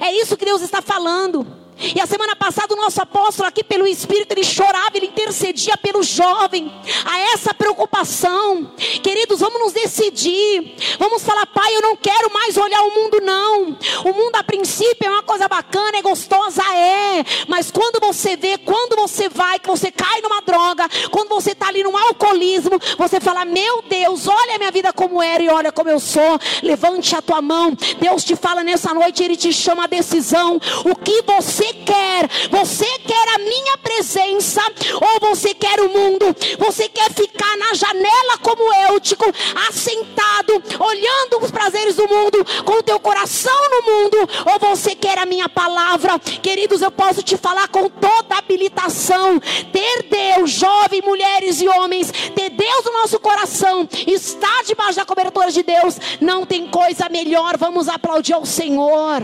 é 0.00 0.12
isso 0.14 0.36
que 0.36 0.44
Deus 0.44 0.62
está 0.62 0.80
falando. 0.80 1.61
E 1.94 2.00
a 2.00 2.06
semana 2.06 2.36
passada 2.36 2.74
o 2.74 2.76
nosso 2.76 3.02
apóstolo 3.02 3.48
aqui 3.48 3.64
pelo 3.64 3.86
Espírito, 3.86 4.32
ele 4.32 4.44
chorava, 4.44 4.90
ele 4.94 5.06
intercedia 5.06 5.76
pelo 5.76 6.02
jovem, 6.02 6.72
a 7.04 7.18
essa 7.32 7.52
preocupação. 7.52 8.70
Queridos, 9.02 9.40
vamos 9.40 9.60
nos 9.60 9.72
decidir. 9.72 10.76
Vamos 10.98 11.22
falar, 11.22 11.46
pai, 11.46 11.74
eu 11.74 11.82
não 11.82 11.96
quero 11.96 12.32
mais 12.32 12.56
olhar 12.56 12.82
o 12.82 12.94
mundo 12.94 13.20
não. 13.20 13.76
O 14.04 14.12
mundo 14.12 14.36
a 14.36 14.44
princípio 14.44 15.06
é 15.06 15.10
uma 15.10 15.22
coisa 15.22 15.48
bacana, 15.48 15.98
é 15.98 16.02
gostosa, 16.02 16.62
é. 16.74 17.24
Mas 17.48 17.70
quando 17.70 17.98
você 18.00 18.36
vê, 18.36 18.58
quando 18.58 18.96
você 18.96 19.28
vai, 19.28 19.58
que 19.58 19.68
você 19.68 19.90
cai 19.90 20.20
numa 20.20 20.40
droga, 20.40 20.88
quando 21.10 21.28
você 21.28 21.52
está 21.52 21.68
ali 21.68 21.82
num 21.82 21.96
alcoolismo, 21.96 22.78
você 22.96 23.20
fala, 23.20 23.44
meu 23.44 23.82
Deus, 23.82 24.28
olha 24.28 24.54
a 24.54 24.58
minha 24.58 24.70
vida 24.70 24.92
como 24.92 25.22
era 25.22 25.42
e 25.42 25.48
olha 25.48 25.72
como 25.72 25.90
eu 25.90 25.98
sou. 25.98 26.38
Levante 26.62 27.16
a 27.16 27.22
tua 27.22 27.42
mão. 27.42 27.76
Deus 27.98 28.24
te 28.24 28.36
fala 28.36 28.62
nessa 28.62 28.94
noite, 28.94 29.22
Ele 29.22 29.36
te 29.36 29.52
chama 29.52 29.84
a 29.84 29.86
decisão. 29.88 30.60
O 30.84 30.94
que 30.94 31.22
você 31.22 31.71
quer? 31.72 32.28
Você 32.50 32.86
quer 32.98 33.28
a 33.34 33.38
minha 33.38 33.78
presença 33.78 34.62
ou 35.00 35.28
você 35.28 35.54
quer 35.54 35.80
o 35.80 35.88
mundo? 35.88 36.34
Você 36.58 36.88
quer 36.88 37.12
ficar 37.12 37.56
na 37.56 37.74
janela 37.74 38.38
como 38.42 38.72
Eutico, 38.90 39.24
assentado, 39.68 40.62
olhando 40.78 41.44
os 41.44 41.50
prazeres 41.50 41.96
do 41.96 42.08
mundo, 42.08 42.44
com 42.64 42.74
o 42.74 42.82
teu 42.82 42.98
coração 43.00 43.70
no 43.70 43.92
mundo? 43.92 44.28
Ou 44.52 44.58
você 44.58 44.94
quer 44.94 45.18
a 45.18 45.26
minha 45.26 45.48
palavra? 45.48 46.18
Queridos, 46.18 46.82
eu 46.82 46.90
posso 46.90 47.22
te 47.22 47.36
falar 47.36 47.68
com 47.68 47.88
toda 47.88 48.36
habilitação. 48.36 49.40
Ter 49.72 50.02
Deus, 50.08 50.50
jovem, 50.50 51.02
mulheres 51.02 51.60
e 51.60 51.68
homens, 51.68 52.12
ter 52.34 52.50
Deus 52.50 52.84
no 52.84 52.92
nosso 52.92 53.18
coração, 53.18 53.88
estar 54.06 54.62
debaixo 54.64 54.96
da 54.96 55.04
cobertura 55.04 55.50
de 55.50 55.62
Deus, 55.62 55.96
não 56.20 56.44
tem 56.44 56.66
coisa 56.66 57.08
melhor. 57.08 57.56
Vamos 57.56 57.88
aplaudir 57.88 58.34
ao 58.34 58.44
Senhor. 58.46 59.22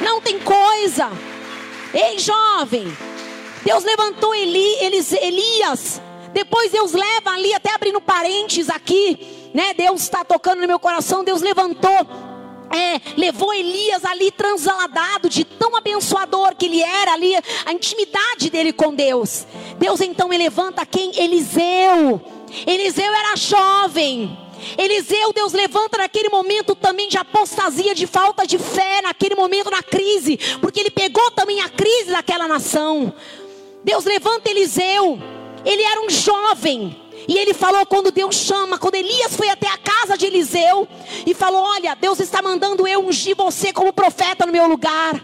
Não 0.00 0.20
tem 0.20 0.38
coisa. 0.38 1.31
Ei, 1.94 2.18
jovem, 2.18 2.96
Deus 3.64 3.84
levantou 3.84 4.34
Eli, 4.34 4.84
Elis, 4.84 5.12
Elias. 5.12 6.00
Depois 6.32 6.72
Deus 6.72 6.92
leva 6.92 7.30
ali, 7.30 7.52
até 7.52 7.74
abrindo 7.74 8.00
parênteses 8.00 8.70
aqui, 8.70 9.50
né? 9.52 9.74
Deus 9.74 10.02
está 10.02 10.24
tocando 10.24 10.60
no 10.60 10.66
meu 10.66 10.78
coração. 10.78 11.22
Deus 11.22 11.42
levantou 11.42 12.06
é, 12.72 13.00
levou 13.16 13.52
Elias 13.52 14.02
ali 14.04 14.30
transladado 14.30 15.28
de 15.28 15.44
tão 15.44 15.76
abençoador 15.76 16.56
que 16.56 16.64
ele 16.64 16.82
era 16.82 17.12
ali, 17.12 17.34
a 17.66 17.72
intimidade 17.72 18.48
dele 18.48 18.72
com 18.72 18.94
Deus. 18.94 19.46
Deus 19.78 20.00
então 20.00 20.28
levanta 20.28 20.84
quem? 20.86 21.12
Eliseu. 21.20 22.20
Eliseu 22.66 23.12
era 23.12 23.36
jovem. 23.36 24.38
Eliseu, 24.78 25.32
Deus 25.32 25.52
levanta 25.52 25.98
naquele 25.98 26.28
momento 26.28 26.74
também 26.74 27.08
de 27.08 27.18
apostasia, 27.18 27.94
de 27.94 28.06
falta 28.06 28.46
de 28.46 28.58
fé, 28.58 29.00
naquele 29.02 29.34
momento 29.34 29.70
na 29.70 29.82
crise, 29.82 30.38
porque 30.60 30.80
ele 30.80 30.90
pegou 30.90 31.30
também 31.32 31.60
a 31.60 31.68
crise 31.68 32.10
daquela 32.10 32.48
nação. 32.48 33.12
Deus 33.84 34.04
levanta 34.04 34.50
Eliseu, 34.50 35.18
ele 35.64 35.82
era 35.82 36.00
um 36.00 36.10
jovem, 36.10 36.96
e 37.28 37.38
ele 37.38 37.54
falou 37.54 37.84
quando 37.86 38.10
Deus 38.10 38.34
chama, 38.34 38.78
quando 38.78 38.96
Elias 38.96 39.36
foi 39.36 39.48
até 39.48 39.68
a 39.68 39.78
casa 39.78 40.16
de 40.16 40.26
Eliseu 40.26 40.88
e 41.26 41.34
falou: 41.34 41.62
Olha, 41.62 41.94
Deus 41.94 42.18
está 42.20 42.42
mandando 42.42 42.86
eu 42.86 43.06
ungir 43.06 43.36
você 43.36 43.72
como 43.72 43.92
profeta 43.92 44.44
no 44.44 44.52
meu 44.52 44.66
lugar. 44.66 45.22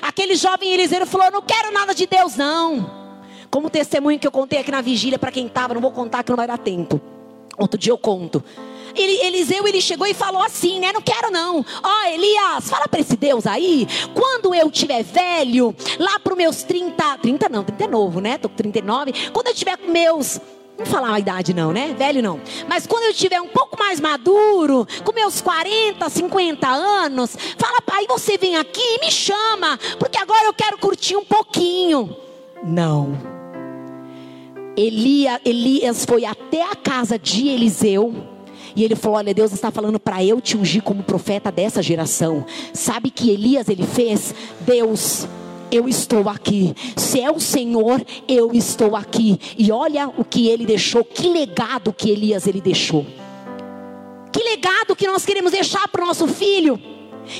Aquele 0.00 0.36
jovem 0.36 0.72
Eliseu 0.72 1.04
falou: 1.06 1.30
Não 1.30 1.42
quero 1.42 1.72
nada 1.72 1.94
de 1.94 2.06
Deus, 2.06 2.36
não. 2.36 3.02
Como 3.50 3.68
testemunho 3.68 4.18
que 4.18 4.26
eu 4.26 4.30
contei 4.32 4.60
aqui 4.60 4.70
na 4.70 4.80
vigília 4.80 5.18
para 5.18 5.32
quem 5.32 5.46
estava, 5.46 5.74
não 5.74 5.80
vou 5.80 5.90
contar 5.92 6.22
que 6.22 6.30
não 6.30 6.36
vai 6.36 6.46
dar 6.46 6.58
tempo. 6.58 7.00
Outro 7.58 7.78
dia 7.78 7.92
eu 7.92 7.98
conto. 7.98 8.42
Ele, 8.94 9.26
Eliseu 9.26 9.66
ele 9.66 9.80
chegou 9.80 10.06
e 10.06 10.14
falou 10.14 10.42
assim, 10.42 10.80
né? 10.80 10.92
Não 10.92 11.02
quero 11.02 11.30
não. 11.30 11.60
Ó, 11.60 11.88
oh, 11.88 12.08
Elias, 12.08 12.68
fala 12.68 12.86
para 12.88 13.00
esse 13.00 13.16
Deus 13.16 13.46
aí. 13.46 13.86
Quando 14.14 14.54
eu 14.54 14.70
tiver 14.70 15.02
velho, 15.02 15.74
lá 15.98 16.18
para 16.18 16.32
os 16.32 16.36
meus 16.36 16.62
30, 16.62 17.18
30 17.18 17.48
não, 17.48 17.64
30 17.64 17.84
é 17.84 17.88
novo, 17.88 18.20
né? 18.20 18.38
Tô 18.38 18.48
com 18.48 18.56
39. 18.56 19.30
Quando 19.32 19.48
eu 19.48 19.54
tiver 19.54 19.76
com 19.76 19.90
meus 19.90 20.40
não 20.78 20.86
falar 20.86 21.14
a 21.14 21.20
idade 21.20 21.54
não, 21.54 21.72
né? 21.72 21.94
Velho 21.96 22.22
não. 22.22 22.40
Mas 22.68 22.86
quando 22.86 23.04
eu 23.04 23.14
tiver 23.14 23.40
um 23.40 23.48
pouco 23.48 23.78
mais 23.78 24.00
maduro, 24.00 24.86
com 25.04 25.12
meus 25.12 25.40
40, 25.40 26.08
50 26.08 26.66
anos, 26.68 27.36
fala, 27.56 27.80
pai, 27.82 28.06
você 28.06 28.36
vem 28.38 28.56
aqui 28.56 28.80
e 28.80 29.00
me 29.00 29.10
chama, 29.10 29.78
porque 29.98 30.18
agora 30.18 30.46
eu 30.46 30.54
quero 30.54 30.78
curtir 30.78 31.16
um 31.16 31.24
pouquinho. 31.24 32.16
Não. 32.64 33.12
Elia, 34.76 35.40
Elias 35.44 36.04
foi 36.06 36.24
até 36.24 36.62
a 36.62 36.74
casa 36.74 37.18
de 37.18 37.48
Eliseu 37.48 38.31
e 38.74 38.84
ele 38.84 38.94
falou: 38.96 39.18
Olha, 39.18 39.34
Deus 39.34 39.52
está 39.52 39.70
falando 39.70 39.98
para 39.98 40.24
eu 40.24 40.40
te 40.40 40.56
ungir 40.56 40.82
como 40.82 41.02
profeta 41.02 41.50
dessa 41.50 41.82
geração. 41.82 42.44
Sabe 42.72 43.10
que 43.10 43.30
Elias 43.30 43.68
ele 43.68 43.84
fez? 43.84 44.34
Deus 44.60 45.26
eu 45.70 45.88
estou 45.88 46.28
aqui. 46.28 46.74
Se 46.96 47.20
é 47.20 47.30
o 47.30 47.40
Senhor, 47.40 48.04
eu 48.28 48.52
estou 48.52 48.94
aqui. 48.94 49.40
E 49.56 49.72
olha 49.72 50.08
o 50.18 50.24
que 50.24 50.48
ele 50.48 50.66
deixou, 50.66 51.02
que 51.02 51.28
legado 51.28 51.92
que 51.92 52.10
Elias 52.10 52.46
ele 52.46 52.60
deixou. 52.60 53.06
Que 54.30 54.42
legado 54.42 54.94
que 54.94 55.06
nós 55.06 55.24
queremos 55.24 55.52
deixar 55.52 55.88
para 55.88 56.04
o 56.04 56.06
nosso 56.06 56.26
filho. 56.26 56.78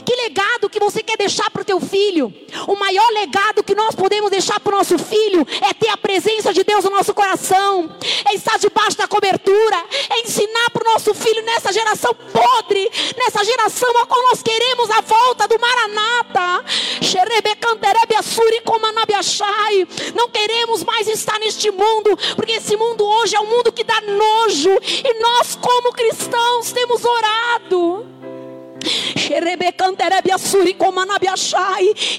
Que 0.05 0.15
legado 0.15 0.71
que 0.71 0.79
você 0.79 1.03
quer 1.03 1.17
deixar 1.17 1.51
para 1.51 1.63
o 1.63 1.65
teu 1.65 1.81
filho? 1.81 2.33
O 2.67 2.77
maior 2.77 3.09
legado 3.11 3.63
que 3.63 3.75
nós 3.75 3.95
podemos 3.95 4.31
deixar 4.31 4.61
para 4.61 4.75
o 4.75 4.79
nosso 4.79 4.99
filho 4.99 5.47
é 5.69 5.75
ter 5.75 5.89
a 5.89 5.97
presença 5.97 6.53
de 6.53 6.63
Deus 6.63 6.85
no 6.85 6.91
nosso 6.91 7.13
coração, 7.13 7.95
é 8.29 8.35
estar 8.35 8.59
debaixo 8.59 8.97
da 8.97 9.09
cobertura, 9.09 9.85
é 10.11 10.21
ensinar 10.21 10.71
para 10.71 10.89
o 10.89 10.93
nosso 10.93 11.15
filho 11.15 11.43
nessa 11.43 11.73
geração 11.73 12.15
podre, 12.15 12.91
nessa 13.17 13.45
geração 13.45 13.91
a 13.99 14.07
qual 14.07 14.23
nós 14.23 14.43
queremos 14.43 14.91
a 14.91 15.01
volta 15.01 15.49
do 15.49 15.59
Maranata. 15.59 16.65
Não 20.15 20.29
queremos 20.29 20.85
mais 20.85 21.09
estar 21.09 21.39
neste 21.39 21.71
mundo, 21.71 22.17
porque 22.37 22.53
esse 22.53 22.77
mundo 22.77 23.05
hoje 23.05 23.37
é 23.37 23.41
um 23.41 23.47
mundo 23.47 23.73
que 23.73 23.85
dá 23.85 24.01
nojo, 24.01 24.71
e 24.83 25.21
nós, 25.21 25.57
como 25.57 25.93
cristãos, 25.93 26.73
temos 26.73 27.05
orado. 27.05 28.22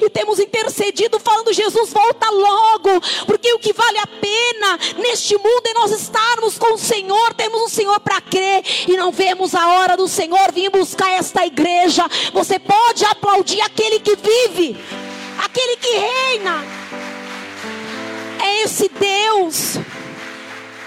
E 0.01 0.09
temos 0.09 0.39
intercedido, 0.39 1.20
falando: 1.20 1.53
Jesus, 1.53 1.91
volta 1.91 2.30
logo, 2.30 2.89
porque 3.26 3.53
o 3.53 3.59
que 3.59 3.74
vale 3.74 3.97
a 3.99 4.07
pena 4.07 4.80
neste 4.97 5.36
mundo 5.38 5.64
é 5.66 5.74
nós 5.74 5.91
estarmos 5.91 6.57
com 6.57 6.74
o 6.74 6.78
Senhor. 6.78 7.34
Temos 7.34 7.61
o 7.61 7.70
Senhor 7.70 7.99
para 7.99 8.22
crer 8.22 8.64
e 8.88 8.95
não 8.97 9.11
vemos 9.11 9.53
a 9.55 9.68
hora 9.74 9.97
do 9.97 10.07
Senhor 10.07 10.51
vir 10.51 10.70
buscar 10.70 11.11
esta 11.11 11.45
igreja. 11.45 12.03
Você 12.34 12.59
pode 12.59 13.05
aplaudir 13.05 13.61
aquele 13.61 13.99
que 13.99 14.16
vive, 14.16 14.78
aquele 15.43 15.78
que 15.78 15.97
reina. 15.97 16.64
É 18.41 18.64
esse 18.64 18.89
Deus. 18.89 19.78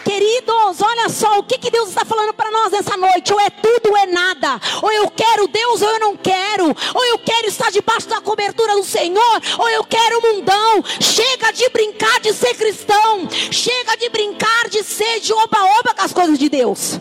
Queridos, 0.07 0.81
olha 0.81 1.09
só 1.09 1.41
o 1.41 1.43
que, 1.43 1.59
que 1.59 1.69
Deus 1.69 1.89
está 1.89 2.05
falando 2.05 2.33
para 2.33 2.49
nós 2.53 2.71
nessa 2.71 2.97
noite. 2.97 3.33
Ou 3.33 3.41
é 3.41 3.51
tudo 3.51 3.91
ou 3.91 3.97
é 3.97 4.07
nada. 4.07 4.61
Ou 4.81 4.93
eu 4.93 5.11
quero 5.11 5.49
Deus 5.49 5.83
ou 5.83 5.91
eu 5.91 5.99
não 5.99 6.17
quero. 6.17 6.67
Ou 6.95 7.05
eu 7.07 7.19
quero 7.19 7.49
estar 7.49 7.73
debaixo 7.73 8.07
da 8.07 8.21
cobertura 8.21 8.77
do 8.77 8.85
Senhor. 8.85 9.43
Ou 9.59 9.69
eu 9.69 9.83
quero 9.83 10.21
o 10.21 10.23
mundão. 10.23 10.85
Chega 11.01 11.53
de 11.53 11.69
brincar 11.71 12.21
de 12.21 12.33
ser 12.33 12.55
cristão. 12.55 13.29
Chega 13.51 13.97
de 13.97 14.09
brincar 14.09 14.69
de 14.69 14.85
ser 14.85 15.19
de 15.19 15.33
oba-oba 15.33 15.93
com 15.93 16.03
as 16.03 16.13
coisas 16.13 16.39
de 16.39 16.49
Deus. 16.49 17.01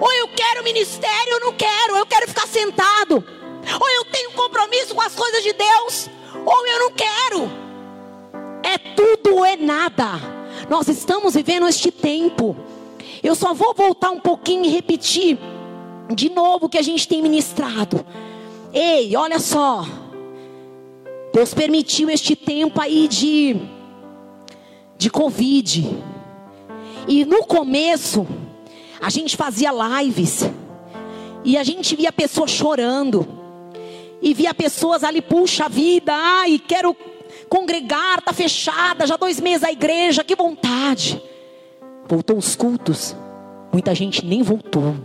Ou 0.00 0.10
eu 0.14 0.28
quero 0.28 0.64
ministério 0.64 1.34
ou 1.34 1.40
não 1.40 1.52
quero. 1.52 1.98
Eu 1.98 2.06
quero 2.06 2.28
ficar 2.28 2.46
sentado. 2.46 3.22
Ou 3.78 3.90
eu 3.90 4.06
tenho 4.06 4.30
compromisso 4.30 4.94
com 4.94 5.02
as 5.02 5.14
coisas 5.14 5.42
de 5.42 5.52
Deus. 5.52 6.08
Ou 6.46 6.66
eu 6.66 6.78
não 6.78 6.92
quero. 6.92 7.50
É 8.62 8.78
tudo 8.78 9.36
ou 9.36 9.44
é 9.44 9.54
nada. 9.54 10.37
Nós 10.68 10.86
estamos 10.88 11.34
vivendo 11.34 11.66
este 11.66 11.90
tempo. 11.90 12.56
Eu 13.22 13.34
só 13.34 13.54
vou 13.54 13.74
voltar 13.74 14.10
um 14.10 14.20
pouquinho 14.20 14.64
e 14.64 14.68
repetir 14.68 15.38
de 16.14 16.28
novo 16.30 16.66
o 16.66 16.68
que 16.68 16.78
a 16.78 16.82
gente 16.82 17.08
tem 17.08 17.22
ministrado. 17.22 18.04
Ei, 18.72 19.16
olha 19.16 19.38
só. 19.38 19.86
Deus 21.32 21.54
permitiu 21.54 22.10
este 22.10 22.36
tempo 22.36 22.80
aí 22.80 23.08
de 23.08 23.56
de 24.98 25.08
Covid. 25.08 25.96
E 27.06 27.24
no 27.24 27.44
começo, 27.44 28.26
a 29.00 29.08
gente 29.08 29.36
fazia 29.36 29.70
lives. 29.72 30.50
E 31.44 31.56
a 31.56 31.62
gente 31.62 31.94
via 31.96 32.12
pessoas 32.12 32.50
chorando. 32.50 33.26
E 34.20 34.34
via 34.34 34.52
pessoas 34.52 35.04
ali, 35.04 35.22
puxa 35.22 35.68
vida, 35.68 36.12
ai, 36.12 36.58
quero 36.58 36.94
congregar, 37.48 38.18
está 38.18 38.32
fechada, 38.32 39.06
já 39.06 39.16
dois 39.16 39.40
meses 39.40 39.64
a 39.64 39.72
igreja, 39.72 40.22
que 40.22 40.36
vontade. 40.36 41.20
Voltou 42.06 42.36
os 42.36 42.54
cultos, 42.54 43.16
muita 43.72 43.94
gente 43.94 44.24
nem 44.24 44.42
voltou. 44.42 44.96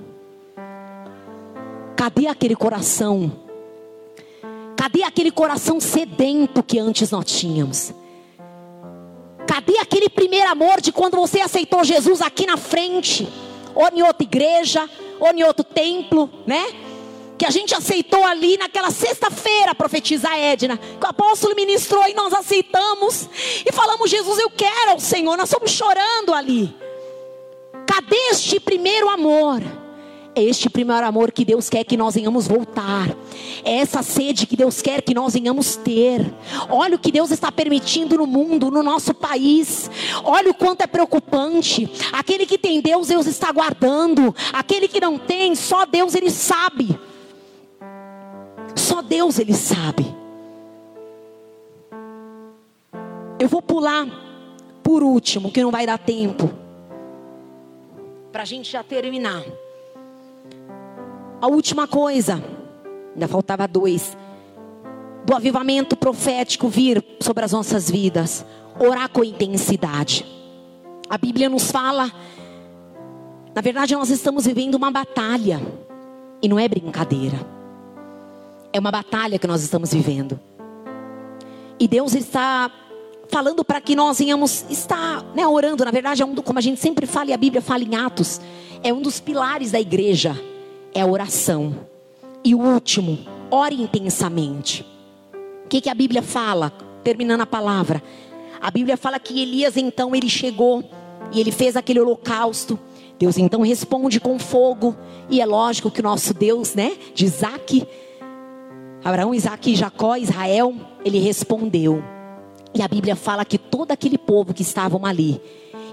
Cadê 1.95 2.27
aquele 2.27 2.55
coração? 2.55 3.31
Cadê 4.75 5.03
aquele 5.03 5.31
coração 5.31 5.79
sedento 5.79 6.61
que 6.61 6.79
antes 6.79 7.11
nós 7.11 7.25
tínhamos? 7.25 7.93
Cadê 9.47 9.77
aquele 9.77 10.09
primeiro 10.09 10.49
amor 10.49 10.81
de 10.81 10.91
quando 10.91 11.15
você 11.15 11.39
aceitou 11.39 11.83
Jesus 11.83 12.21
aqui 12.21 12.45
na 12.45 12.57
frente? 12.57 13.27
Ou 13.75 13.87
em 13.89 14.03
outra 14.03 14.23
igreja, 14.23 14.89
ou 15.19 15.31
em 15.31 15.43
outro 15.43 15.63
templo, 15.63 16.29
né? 16.45 16.63
Que 17.37 17.45
a 17.45 17.49
gente 17.49 17.73
aceitou 17.73 18.23
ali 18.23 18.57
naquela 18.57 18.91
sexta-feira, 18.91 19.75
profetiza 19.75 20.29
Edna, 20.35 20.77
que 20.77 21.05
o 21.05 21.09
apóstolo 21.09 21.55
ministrou 21.55 22.07
e 22.07 22.13
nós 22.13 22.33
aceitamos 22.33 23.29
e 23.65 23.71
falamos: 23.71 24.09
Jesus, 24.09 24.39
eu 24.39 24.49
quero 24.49 24.91
ao 24.91 24.99
Senhor. 24.99 25.37
Nós 25.37 25.49
estamos 25.49 25.71
chorando 25.71 26.33
ali. 26.33 26.73
Cadê 27.87 28.17
este 28.31 28.59
primeiro 28.59 29.09
amor? 29.09 29.61
É 30.35 30.41
este 30.41 30.67
primeiro 30.67 31.05
amor 31.05 31.31
que 31.31 31.45
Deus 31.45 31.69
quer 31.69 31.83
que 31.83 31.95
nós 31.95 32.15
venhamos 32.15 32.47
voltar. 32.47 33.15
É 33.63 33.77
essa 33.77 34.01
sede 34.01 34.47
que 34.47 34.57
Deus 34.57 34.81
quer 34.81 35.03
que 35.03 35.13
nós 35.13 35.33
venhamos 35.33 35.75
ter. 35.75 36.33
Olha 36.69 36.95
o 36.95 36.99
que 36.99 37.11
Deus 37.11 37.29
está 37.29 37.51
permitindo 37.51 38.17
no 38.17 38.25
mundo, 38.25 38.71
no 38.71 38.81
nosso 38.81 39.13
país. 39.13 39.91
Olha 40.23 40.49
o 40.49 40.53
quanto 40.55 40.81
é 40.81 40.87
preocupante. 40.87 41.87
Aquele 42.11 42.47
que 42.47 42.57
tem 42.57 42.81
Deus, 42.81 43.09
Deus 43.09 43.27
está 43.27 43.51
guardando. 43.51 44.35
Aquele 44.51 44.87
que 44.87 44.99
não 44.99 45.19
tem, 45.19 45.53
só 45.53 45.85
Deus 45.85 46.15
ele 46.15 46.31
sabe. 46.31 46.97
Só 48.83 49.01
Deus 49.01 49.39
ele 49.39 49.53
sabe. 49.53 50.13
Eu 53.39 53.47
vou 53.47 53.61
pular 53.61 54.05
por 54.83 55.01
último, 55.01 55.49
que 55.49 55.63
não 55.63 55.71
vai 55.71 55.85
dar 55.85 55.97
tempo. 55.97 56.51
Para 58.29 58.41
a 58.41 58.45
gente 58.45 58.69
já 58.69 58.83
terminar. 58.83 59.41
A 61.41 61.47
última 61.47 61.87
coisa, 61.87 62.43
ainda 63.13 63.25
faltava 63.29 63.65
dois. 63.69 64.17
Do 65.25 65.33
avivamento 65.33 65.95
profético 65.95 66.67
vir 66.67 67.01
sobre 67.21 67.45
as 67.45 67.53
nossas 67.53 67.89
vidas. 67.89 68.45
Orar 68.77 69.09
com 69.09 69.23
intensidade. 69.23 70.25
A 71.09 71.17
Bíblia 71.17 71.47
nos 71.47 71.71
fala. 71.71 72.11
Na 73.55 73.61
verdade, 73.61 73.95
nós 73.95 74.09
estamos 74.09 74.45
vivendo 74.45 74.75
uma 74.75 74.91
batalha. 74.91 75.61
E 76.41 76.49
não 76.49 76.59
é 76.59 76.67
brincadeira. 76.67 77.52
É 78.73 78.79
uma 78.79 78.91
batalha 78.91 79.37
que 79.37 79.45
nós 79.45 79.61
estamos 79.61 79.93
vivendo. 79.93 80.39
E 81.79 81.87
Deus 81.87 82.15
está 82.15 82.71
falando 83.29 83.63
para 83.63 83.79
que 83.79 83.95
nós 83.95 84.17
venhamos 84.17 84.65
estar 84.69 85.23
né, 85.35 85.47
orando. 85.47 85.85
Na 85.85 85.91
verdade, 85.91 86.23
é 86.23 86.25
um 86.25 86.33
do, 86.33 86.41
como 86.41 86.57
a 86.57 86.61
gente 86.61 86.81
sempre 86.81 87.05
fala 87.05 87.29
e 87.29 87.33
a 87.33 87.37
Bíblia 87.37 87.61
fala 87.61 87.83
em 87.83 87.95
Atos, 87.95 88.41
é 88.83 88.91
um 88.91 89.01
dos 89.01 89.19
pilares 89.19 89.71
da 89.71 89.79
igreja, 89.79 90.35
é 90.93 91.01
a 91.01 91.05
oração. 91.05 91.75
E 92.43 92.53
o 92.55 92.59
último, 92.59 93.19
ore 93.49 93.81
intensamente. 93.81 94.85
O 95.65 95.67
que, 95.69 95.81
que 95.81 95.89
a 95.89 95.93
Bíblia 95.95 96.21
fala? 96.21 96.71
Terminando 97.03 97.41
a 97.41 97.45
palavra. 97.45 98.03
A 98.59 98.71
Bíblia 98.71 98.97
fala 98.97 99.19
que 99.19 99.41
Elias 99.41 99.77
então 99.77 100.15
ele 100.15 100.29
chegou 100.29 100.83
e 101.31 101.39
ele 101.39 101.51
fez 101.51 101.75
aquele 101.75 101.99
holocausto. 101.99 102.79
Deus 103.19 103.37
então 103.37 103.61
responde 103.61 104.19
com 104.19 104.39
fogo. 104.39 104.95
E 105.29 105.41
é 105.41 105.45
lógico 105.45 105.91
que 105.91 105.99
o 105.99 106.03
nosso 106.03 106.33
Deus, 106.33 106.73
né, 106.73 106.93
de 107.13 107.25
Isaac, 107.25 107.87
Abraão, 109.03 109.33
Isaac, 109.33 109.75
Jacó, 109.75 110.15
Israel, 110.15 110.73
ele 111.03 111.19
respondeu. 111.19 112.01
E 112.73 112.81
a 112.81 112.87
Bíblia 112.87 113.15
fala 113.15 113.43
que 113.43 113.57
todo 113.57 113.91
aquele 113.91 114.17
povo 114.17 114.53
que 114.53 114.61
estavam 114.61 115.05
ali, 115.05 115.41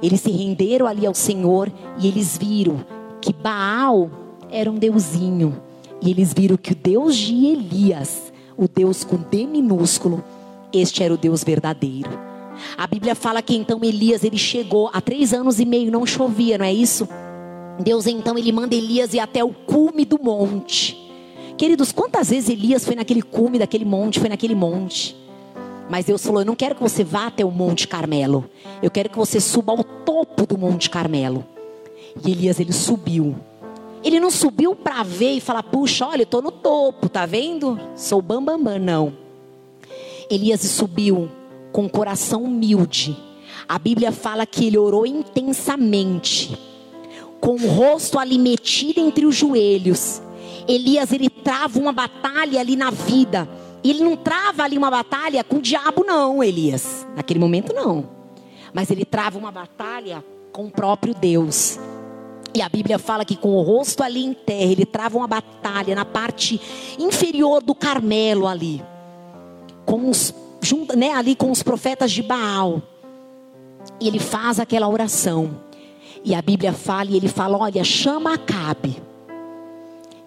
eles 0.03 0.21
se 0.21 0.31
renderam 0.31 0.87
ali 0.87 1.07
ao 1.07 1.15
Senhor 1.15 1.71
e 1.99 2.07
eles 2.07 2.39
viram 2.39 2.85
que 3.21 3.33
Baal 3.33 4.11
era 4.51 4.71
um 4.71 4.77
deusinho. 4.77 5.61
E 6.01 6.11
eles 6.11 6.33
viram 6.33 6.57
que 6.57 6.73
o 6.73 6.75
Deus 6.75 7.17
de 7.17 7.47
Elias, 7.47 8.33
o 8.57 8.67
Deus 8.67 9.05
com 9.05 9.17
D 9.17 9.47
minúsculo, 9.47 10.25
este 10.73 11.03
era 11.03 11.13
o 11.13 11.19
Deus 11.19 11.45
verdadeiro. 11.45 12.11
A 12.77 12.87
Bíblia 12.87 13.15
fala 13.15 13.43
que 13.43 13.57
então 13.57 13.81
Elias 13.83 14.23
ele 14.23 14.39
chegou 14.39 14.89
há 14.93 15.01
três 15.01 15.35
anos 15.35 15.59
e 15.59 15.65
meio 15.65 15.91
não 15.91 16.07
chovia, 16.07 16.57
não 16.57 16.65
é 16.65 16.73
isso? 16.73 17.09
Deus 17.79 18.07
então 18.07 18.39
ele 18.39 18.53
manda 18.53 18.75
Elias 18.75 19.15
ir 19.15 19.21
até 19.21 19.43
o 19.43 19.53
cume 19.53 20.05
do 20.05 20.19
monte. 20.23 21.10
Queridos, 21.61 21.93
quantas 21.93 22.31
vezes 22.31 22.49
Elias 22.49 22.87
foi 22.87 22.95
naquele 22.95 23.21
cume 23.21 23.59
daquele 23.59 23.85
monte, 23.85 24.19
foi 24.19 24.31
naquele 24.31 24.55
monte. 24.55 25.15
Mas 25.91 26.07
Deus 26.07 26.25
falou: 26.25 26.41
Eu 26.41 26.47
não 26.47 26.57
quero 26.57 26.75
que 26.75 26.81
você 26.81 27.05
vá 27.05 27.27
até 27.27 27.45
o 27.45 27.51
Monte 27.51 27.87
Carmelo. 27.87 28.49
Eu 28.83 28.91
quero 28.91 29.11
que 29.11 29.19
você 29.19 29.39
suba 29.39 29.73
ao 29.73 29.85
topo 29.85 30.47
do 30.47 30.57
Monte 30.57 30.89
Carmelo. 30.89 31.45
E 32.25 32.31
Elias, 32.31 32.59
ele 32.61 32.73
subiu. 32.73 33.37
Ele 34.03 34.19
não 34.19 34.31
subiu 34.31 34.75
para 34.75 35.03
ver 35.03 35.33
e 35.33 35.41
falar: 35.41 35.63
Puxa, 35.63 36.07
olha, 36.07 36.23
eu 36.23 36.25
estou 36.25 36.41
no 36.41 36.51
topo, 36.51 37.11
tá 37.11 37.27
vendo? 37.27 37.79
Sou 37.95 38.23
bambambam. 38.23 38.65
Bam, 38.65 38.73
bam. 38.73 38.79
Não. 38.79 39.13
Elias 40.31 40.63
subiu 40.63 41.29
com 41.73 41.85
o 41.85 41.91
coração 41.91 42.45
humilde. 42.45 43.15
A 43.69 43.79
Bíblia 43.79 44.13
fala 44.13 44.47
que 44.47 44.67
ele 44.67 44.79
orou 44.79 45.07
intensamente, 45.07 46.59
com 47.39 47.51
o 47.51 47.69
rosto 47.69 48.19
ali 48.19 48.39
metido 48.39 48.99
entre 48.99 49.27
os 49.27 49.37
joelhos 49.37 50.23
Elias 50.71 51.13
ele 51.13 51.29
trava 51.29 51.81
uma 51.81 51.93
batalha 51.93 52.61
ali 52.61 52.77
na 52.77 52.93
vida. 52.93 53.49
Ele 53.83 54.05
não 54.05 54.17
trava 54.17 54.63
ali 54.63 54.79
uma 54.79 54.91
batalha 54.91 55.43
com 55.43 55.57
o 55.57 55.61
diabo, 55.61 56.05
não, 56.05 56.45
Elias. 56.45 57.05
Naquele 57.17 57.41
momento, 57.41 57.73
não. 57.73 58.09
Mas 58.73 58.89
ele 58.89 59.05
trava 59.05 59.37
uma 59.37 59.51
batalha 59.51 60.25
com 60.53 60.67
o 60.67 60.71
próprio 60.71 61.13
Deus. 61.13 61.77
E 62.55 62.63
a 62.63 62.69
Bíblia 62.69 63.01
fala 63.01 63.25
que 63.25 63.35
com 63.35 63.51
o 63.51 63.63
rosto 63.63 64.03
ali 64.05 64.25
em 64.25 64.33
terra, 64.33 64.71
ele 64.71 64.87
trava 64.87 65.19
uma 65.19 65.27
batalha 65.27 65.93
na 65.95 66.05
parte 66.05 66.61
inferior 67.01 67.61
do 67.61 67.75
Carmelo 67.75 68.47
ali. 68.47 68.81
Com 69.85 70.09
os, 70.09 70.33
junto, 70.61 70.97
né, 70.97 71.11
ali 71.13 71.35
com 71.35 71.51
os 71.51 71.65
profetas 71.65 72.13
de 72.13 72.23
Baal. 72.23 72.81
E 74.01 74.07
ele 74.07 74.21
faz 74.21 74.61
aquela 74.61 74.89
oração. 74.89 75.51
E 76.25 76.33
a 76.33 76.41
Bíblia 76.41 76.73
fala, 76.73 77.11
e 77.11 77.17
ele 77.17 77.29
fala: 77.29 77.59
Olha, 77.59 77.83
chama 77.83 78.35
Acabe. 78.35 79.10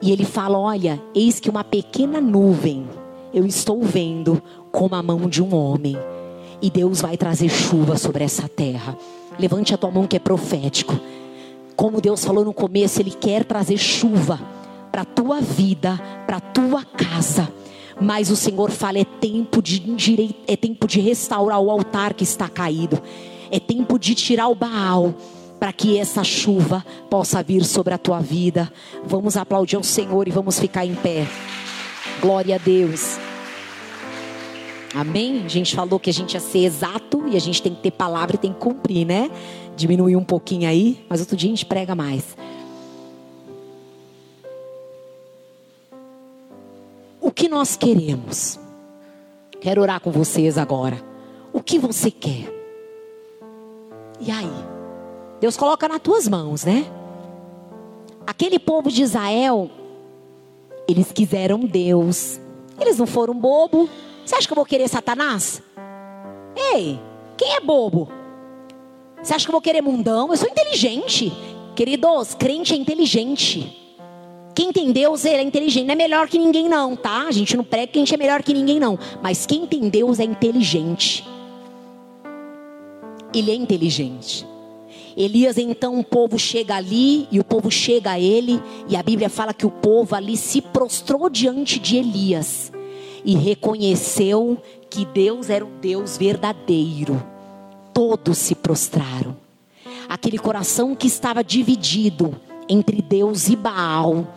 E 0.04 0.12
ele 0.12 0.26
fala: 0.26 0.60
Olha, 0.60 1.02
eis 1.16 1.40
que 1.40 1.50
uma 1.50 1.64
pequena 1.64 2.20
nuvem 2.20 2.86
eu 3.34 3.46
estou 3.48 3.82
vendo 3.82 4.44
como 4.70 4.94
a 4.94 5.02
mão 5.02 5.30
de 5.30 5.42
um 5.42 5.56
homem. 5.56 5.98
E 6.62 6.70
Deus 6.70 7.02
vai 7.02 7.18
trazer 7.18 7.50
chuva 7.50 7.98
sobre 7.98 8.24
essa 8.24 8.48
terra. 8.48 8.96
Levante 9.40 9.74
a 9.74 9.78
tua 9.78 9.90
mão 9.90 10.06
que 10.06 10.18
é 10.18 10.20
profético. 10.20 11.00
Como 11.76 12.02
Deus 12.02 12.24
falou 12.24 12.46
no 12.46 12.54
começo, 12.54 13.02
Ele 13.02 13.12
quer 13.12 13.46
trazer 13.46 13.78
chuva 13.78 14.40
para 14.92 15.02
a 15.02 15.06
tua 15.06 15.42
vida, 15.42 16.00
para 16.28 16.38
a 16.38 16.42
tua 16.42 16.84
casa. 16.84 17.52
Mas 18.00 18.30
o 18.30 18.36
Senhor 18.36 18.72
fala: 18.72 19.00
é 19.00 19.06
tempo 19.06 19.62
de 19.62 19.82
é 20.46 20.56
tempo 20.58 20.86
de 20.86 21.00
restaurar 21.00 21.60
o 21.60 21.72
altar 21.72 22.14
que 22.14 22.24
está 22.24 22.50
caído. 22.50 23.02
É 23.50 23.60
tempo 23.60 23.98
de 23.98 24.14
tirar 24.16 24.50
o 24.50 24.56
Baal 24.56 25.14
para 25.64 25.72
que 25.72 25.98
essa 25.98 26.26
chuva 26.26 26.86
possa 27.10 27.42
vir 27.42 27.64
sobre 27.64 27.94
a 27.94 27.98
tua 27.98 28.20
vida. 28.20 28.70
Vamos 29.06 29.38
aplaudir 29.38 29.78
ao 29.78 29.84
Senhor 29.84 30.28
e 30.28 30.32
vamos 30.32 30.60
ficar 30.60 30.86
em 30.86 30.94
pé. 30.94 31.26
Glória 32.20 32.56
a 32.56 32.58
Deus. 32.58 33.18
Amém? 34.94 35.42
A 35.46 35.48
gente 35.48 35.74
falou 35.74 36.02
que 36.02 36.10
a 36.10 36.14
gente 36.14 36.34
ia 36.34 36.42
ser 36.42 36.66
exato 36.66 37.30
e 37.30 37.38
a 37.38 37.40
gente 37.40 37.62
tem 37.62 37.74
que 37.74 37.82
ter 37.82 37.92
palavra 37.92 38.36
e 38.36 38.40
tem 38.40 38.52
que 38.52 38.60
cumprir, 38.60 39.06
né? 39.06 39.32
Diminuir 39.74 40.18
um 40.18 40.24
pouquinho 40.26 40.68
aí, 40.68 41.06
mas 41.08 41.22
outro 41.22 41.38
dia 41.38 41.48
a 41.48 41.56
gente 41.56 41.66
prega 41.66 41.96
mais. 41.96 42.36
O 47.22 47.32
que 47.32 47.48
nós 47.48 47.78
queremos? 47.78 48.60
Quero 49.62 49.82
orar 49.82 50.02
com 50.02 50.12
vocês 50.12 50.58
agora. 50.58 51.02
O 51.54 51.64
que 51.64 51.80
você 51.80 52.12
quer? 52.12 52.54
E 54.20 54.30
aí? 54.30 54.73
Deus 55.44 55.58
coloca 55.58 55.90
nas 55.90 56.00
tuas 56.00 56.26
mãos, 56.26 56.64
né? 56.64 56.86
Aquele 58.26 58.58
povo 58.58 58.90
de 58.90 59.04
Israel, 59.04 59.70
eles 60.88 61.12
quiseram 61.12 61.60
Deus. 61.60 62.40
Eles 62.80 62.98
não 62.98 63.06
foram 63.06 63.34
bobo. 63.34 63.90
Você 64.26 64.36
acha 64.36 64.48
que 64.48 64.54
eu 64.54 64.56
vou 64.56 64.64
querer 64.64 64.88
Satanás? 64.88 65.62
Ei, 66.56 66.98
quem 67.36 67.56
é 67.56 67.60
bobo? 67.60 68.10
Você 69.22 69.34
acha 69.34 69.44
que 69.44 69.50
eu 69.50 69.52
vou 69.52 69.62
querer 69.62 69.82
mundão? 69.82 70.32
Eu 70.32 70.38
sou 70.38 70.48
inteligente. 70.48 71.30
Queridos, 71.76 72.34
crente 72.36 72.74
é 72.74 72.78
inteligente. 72.78 73.78
Quem 74.56 74.72
tem 74.72 74.94
Deus, 74.94 75.26
ele 75.26 75.36
é 75.36 75.44
inteligente. 75.44 75.88
Não 75.88 75.92
é 75.92 75.98
melhor 75.98 76.30
que 76.30 76.40
ninguém, 76.40 76.70
não, 76.70 76.96
tá? 76.96 77.28
A 77.28 77.32
gente 77.32 77.58
não 77.58 77.66
prega 77.66 77.88
que 77.88 78.00
a 78.00 78.02
gente 78.02 78.14
é 78.14 78.18
melhor 78.18 78.42
que 78.42 78.54
ninguém, 78.54 78.80
não. 78.80 78.98
Mas 79.22 79.46
quem 79.46 79.68
tem 79.68 79.90
Deus 79.90 80.22
é 80.22 80.24
inteligente. 80.24 81.28
Ele 83.34 83.52
é 83.52 83.56
inteligente. 83.56 84.53
Elias, 85.16 85.58
então, 85.58 86.00
o 86.00 86.04
povo 86.04 86.40
chega 86.40 86.76
ali 86.76 87.28
e 87.32 87.40
o 87.40 87.44
povo 87.44 87.70
chega 87.70 88.12
a 88.12 88.20
ele, 88.20 88.62
e 88.88 88.96
a 88.96 89.04
Bíblia 89.04 89.30
fala 89.30 89.54
que 89.54 89.66
o 89.66 89.72
povo 89.72 90.16
ali 90.16 90.36
se 90.36 90.62
prostrou 90.62 91.30
diante 91.30 91.80
de 91.80 91.98
Elias 91.98 92.72
e 93.24 93.36
reconheceu 93.36 94.58
que 94.90 95.06
Deus 95.06 95.50
era 95.50 95.64
um 95.64 95.80
Deus 95.80 96.18
verdadeiro 96.18 97.34
todos 97.94 98.38
se 98.40 98.56
prostraram. 98.56 99.38
Aquele 100.10 100.38
coração 100.38 100.96
que 100.96 101.08
estava 101.08 101.44
dividido 101.44 102.36
entre 102.68 103.02
Deus 103.02 103.48
e 103.48 103.56
Baal, 103.56 104.28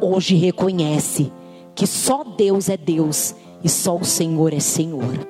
hoje 0.00 0.34
reconhece 0.34 1.30
que 1.74 1.86
só 1.86 2.24
Deus 2.24 2.68
é 2.68 2.76
Deus 2.76 3.34
e 3.62 3.68
só 3.68 3.96
o 3.96 4.04
Senhor 4.04 4.52
é 4.52 4.60
Senhor. 4.60 5.28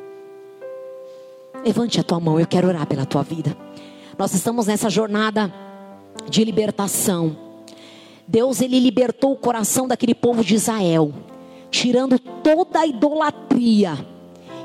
Levante 1.65 2.01
a 2.01 2.03
tua 2.03 2.19
mão, 2.19 2.41
eu 2.41 2.47
quero 2.47 2.69
orar 2.69 2.87
pela 2.87 3.05
tua 3.05 3.23
vida. 3.23 3.57
Nós 4.19 4.35
estamos 4.35 4.67
nessa 4.67 4.91
jornada 4.91 5.53
de 6.29 6.45
libertação. 6.45 7.37
Deus 8.27 8.61
ele 8.61 8.79
libertou 8.79 9.33
o 9.33 9.37
coração 9.37 9.89
daquele 9.89 10.15
povo 10.15 10.45
de 10.45 10.55
Israel, 10.55 11.13
tirando 11.71 12.19
toda 12.19 12.81
a 12.81 12.87
idolatria 12.87 14.13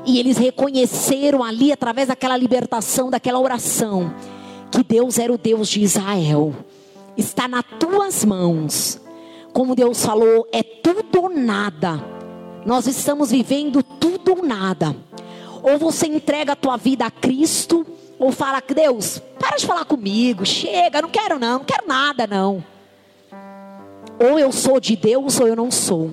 e 0.08 0.18
eles 0.18 0.38
reconheceram 0.38 1.44
ali, 1.44 1.70
através 1.70 2.08
daquela 2.08 2.34
libertação, 2.34 3.10
daquela 3.10 3.38
oração, 3.38 4.14
que 4.70 4.82
Deus 4.82 5.18
era 5.18 5.30
o 5.30 5.36
Deus 5.36 5.68
de 5.68 5.82
Israel. 5.82 6.54
Está 7.14 7.46
nas 7.46 7.64
tuas 7.78 8.24
mãos. 8.24 8.98
Como 9.52 9.74
Deus 9.74 10.02
falou, 10.02 10.48
é 10.50 10.62
tudo 10.62 11.22
ou 11.22 11.28
nada. 11.28 12.02
Nós 12.64 12.86
estamos 12.86 13.30
vivendo 13.30 13.82
tudo 13.82 14.36
ou 14.36 14.42
nada. 14.42 14.96
Ou 15.62 15.78
você 15.78 16.06
entrega 16.06 16.52
a 16.52 16.56
tua 16.56 16.78
vida 16.78 17.04
a 17.04 17.10
Cristo, 17.10 17.86
ou 18.18 18.32
fala, 18.32 18.60
Deus, 18.60 19.22
para 19.38 19.56
de 19.56 19.66
falar 19.66 19.84
comigo, 19.84 20.44
chega, 20.44 21.00
não 21.00 21.08
quero 21.08 21.38
não, 21.38 21.58
não 21.58 21.64
quero 21.64 21.86
nada 21.86 22.26
não. 22.26 22.64
Ou 24.18 24.38
eu 24.38 24.50
sou 24.50 24.80
de 24.80 24.96
Deus 24.96 25.38
ou 25.38 25.46
eu 25.46 25.54
não 25.54 25.70
sou. 25.70 26.10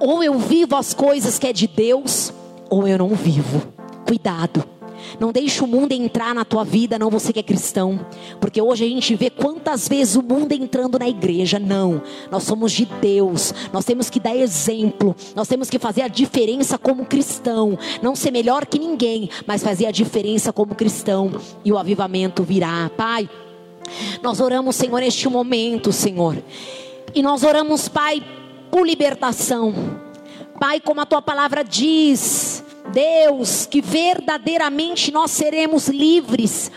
Ou 0.00 0.22
eu 0.22 0.38
vivo 0.38 0.74
as 0.74 0.92
coisas 0.92 1.38
que 1.38 1.46
é 1.46 1.52
de 1.52 1.66
Deus, 1.66 2.32
ou 2.68 2.88
eu 2.88 2.98
não 2.98 3.10
vivo. 3.10 3.72
Cuidado. 4.06 4.64
Não 5.18 5.32
deixe 5.32 5.62
o 5.62 5.66
mundo 5.66 5.92
entrar 5.92 6.34
na 6.34 6.44
tua 6.44 6.64
vida, 6.64 6.98
não 6.98 7.10
você 7.10 7.32
que 7.32 7.38
é 7.38 7.42
cristão. 7.42 8.04
Porque 8.40 8.60
hoje 8.60 8.84
a 8.84 8.88
gente 8.88 9.14
vê 9.14 9.30
quantas 9.30 9.88
vezes 9.88 10.16
o 10.16 10.22
mundo 10.22 10.52
entrando 10.52 10.98
na 10.98 11.08
igreja. 11.08 11.58
Não, 11.58 12.02
nós 12.30 12.44
somos 12.44 12.72
de 12.72 12.84
Deus. 12.84 13.54
Nós 13.72 13.84
temos 13.84 14.08
que 14.10 14.20
dar 14.20 14.36
exemplo. 14.36 15.14
Nós 15.34 15.48
temos 15.48 15.68
que 15.68 15.78
fazer 15.78 16.02
a 16.02 16.08
diferença 16.08 16.78
como 16.78 17.04
cristão. 17.04 17.78
Não 18.02 18.14
ser 18.14 18.30
melhor 18.30 18.66
que 18.66 18.78
ninguém, 18.78 19.28
mas 19.46 19.62
fazer 19.62 19.86
a 19.86 19.90
diferença 19.90 20.52
como 20.52 20.74
cristão. 20.74 21.32
E 21.64 21.72
o 21.72 21.78
avivamento 21.78 22.42
virá. 22.42 22.90
Pai, 22.96 23.28
nós 24.22 24.40
oramos, 24.40 24.76
Senhor, 24.76 25.00
neste 25.00 25.28
momento, 25.28 25.92
Senhor. 25.92 26.36
E 27.14 27.22
nós 27.22 27.42
oramos, 27.42 27.88
Pai, 27.88 28.22
por 28.70 28.86
libertação 28.86 29.74
Pai, 30.60 30.78
como 30.78 31.00
a 31.00 31.06
tua 31.06 31.22
palavra 31.22 31.64
diz, 31.64 32.59
Deus, 32.92 33.66
que 33.66 33.80
verdadeiramente 33.80 35.10
nós 35.10 35.30
seremos 35.30 35.88
livres. 35.88 36.70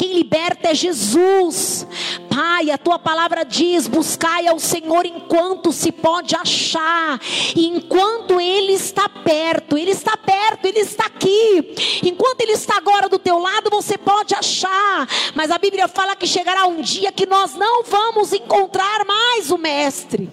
Quem 0.00 0.14
liberta 0.14 0.70
é 0.70 0.74
Jesus. 0.74 1.86
Pai, 2.30 2.70
a 2.70 2.78
tua 2.78 2.98
palavra 2.98 3.44
diz: 3.44 3.86
buscai 3.86 4.48
ao 4.48 4.58
Senhor 4.58 5.04
enquanto 5.04 5.72
se 5.72 5.92
pode 5.92 6.34
achar, 6.34 7.20
e 7.54 7.66
enquanto 7.66 8.40
Ele 8.40 8.72
está 8.72 9.10
perto, 9.10 9.76
Ele 9.76 9.90
está 9.90 10.16
perto, 10.16 10.64
Ele 10.64 10.80
está 10.80 11.04
aqui. 11.04 11.74
Enquanto 12.02 12.40
Ele 12.40 12.52
está 12.52 12.78
agora 12.78 13.10
do 13.10 13.18
teu 13.18 13.38
lado, 13.38 13.68
você 13.68 13.98
pode 13.98 14.34
achar, 14.34 15.06
mas 15.34 15.50
a 15.50 15.58
Bíblia 15.58 15.86
fala 15.86 16.16
que 16.16 16.26
chegará 16.26 16.66
um 16.66 16.80
dia 16.80 17.12
que 17.12 17.26
nós 17.26 17.54
não 17.54 17.84
vamos 17.84 18.32
encontrar 18.32 19.04
mais 19.04 19.50
o 19.50 19.58
Mestre. 19.58 20.30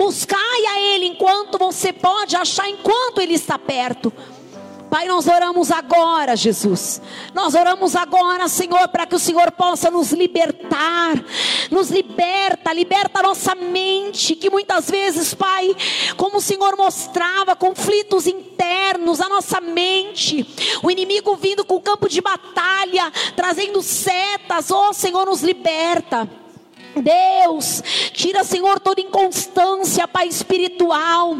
Buscai 0.00 0.64
a 0.66 0.80
Ele 0.80 1.08
enquanto 1.08 1.58
você 1.58 1.92
pode 1.92 2.34
achar, 2.34 2.66
enquanto 2.66 3.20
Ele 3.20 3.34
está 3.34 3.58
perto. 3.58 4.10
Pai, 4.88 5.06
nós 5.06 5.28
oramos 5.28 5.70
agora, 5.70 6.34
Jesus. 6.34 7.02
Nós 7.34 7.54
oramos 7.54 7.94
agora, 7.94 8.48
Senhor, 8.48 8.88
para 8.88 9.04
que 9.04 9.14
o 9.14 9.18
Senhor 9.18 9.52
possa 9.52 9.90
nos 9.90 10.10
libertar. 10.12 11.22
Nos 11.70 11.90
liberta, 11.90 12.72
liberta 12.72 13.18
a 13.18 13.24
nossa 13.24 13.54
mente, 13.54 14.34
que 14.34 14.48
muitas 14.48 14.90
vezes, 14.90 15.34
Pai, 15.34 15.76
como 16.16 16.38
o 16.38 16.42
Senhor 16.42 16.78
mostrava, 16.78 17.54
conflitos 17.54 18.26
internos, 18.26 19.20
a 19.20 19.28
nossa 19.28 19.60
mente, 19.60 20.48
o 20.82 20.90
inimigo 20.90 21.36
vindo 21.36 21.62
com 21.62 21.74
o 21.74 21.82
campo 21.82 22.08
de 22.08 22.22
batalha, 22.22 23.12
trazendo 23.36 23.82
setas, 23.82 24.70
oh 24.70 24.94
Senhor, 24.94 25.26
nos 25.26 25.42
liberta. 25.42 26.39
Deus, 26.96 27.82
tira, 28.12 28.42
Senhor, 28.42 28.80
toda 28.80 29.00
inconstância, 29.00 30.08
Pai 30.08 30.26
espiritual. 30.26 31.36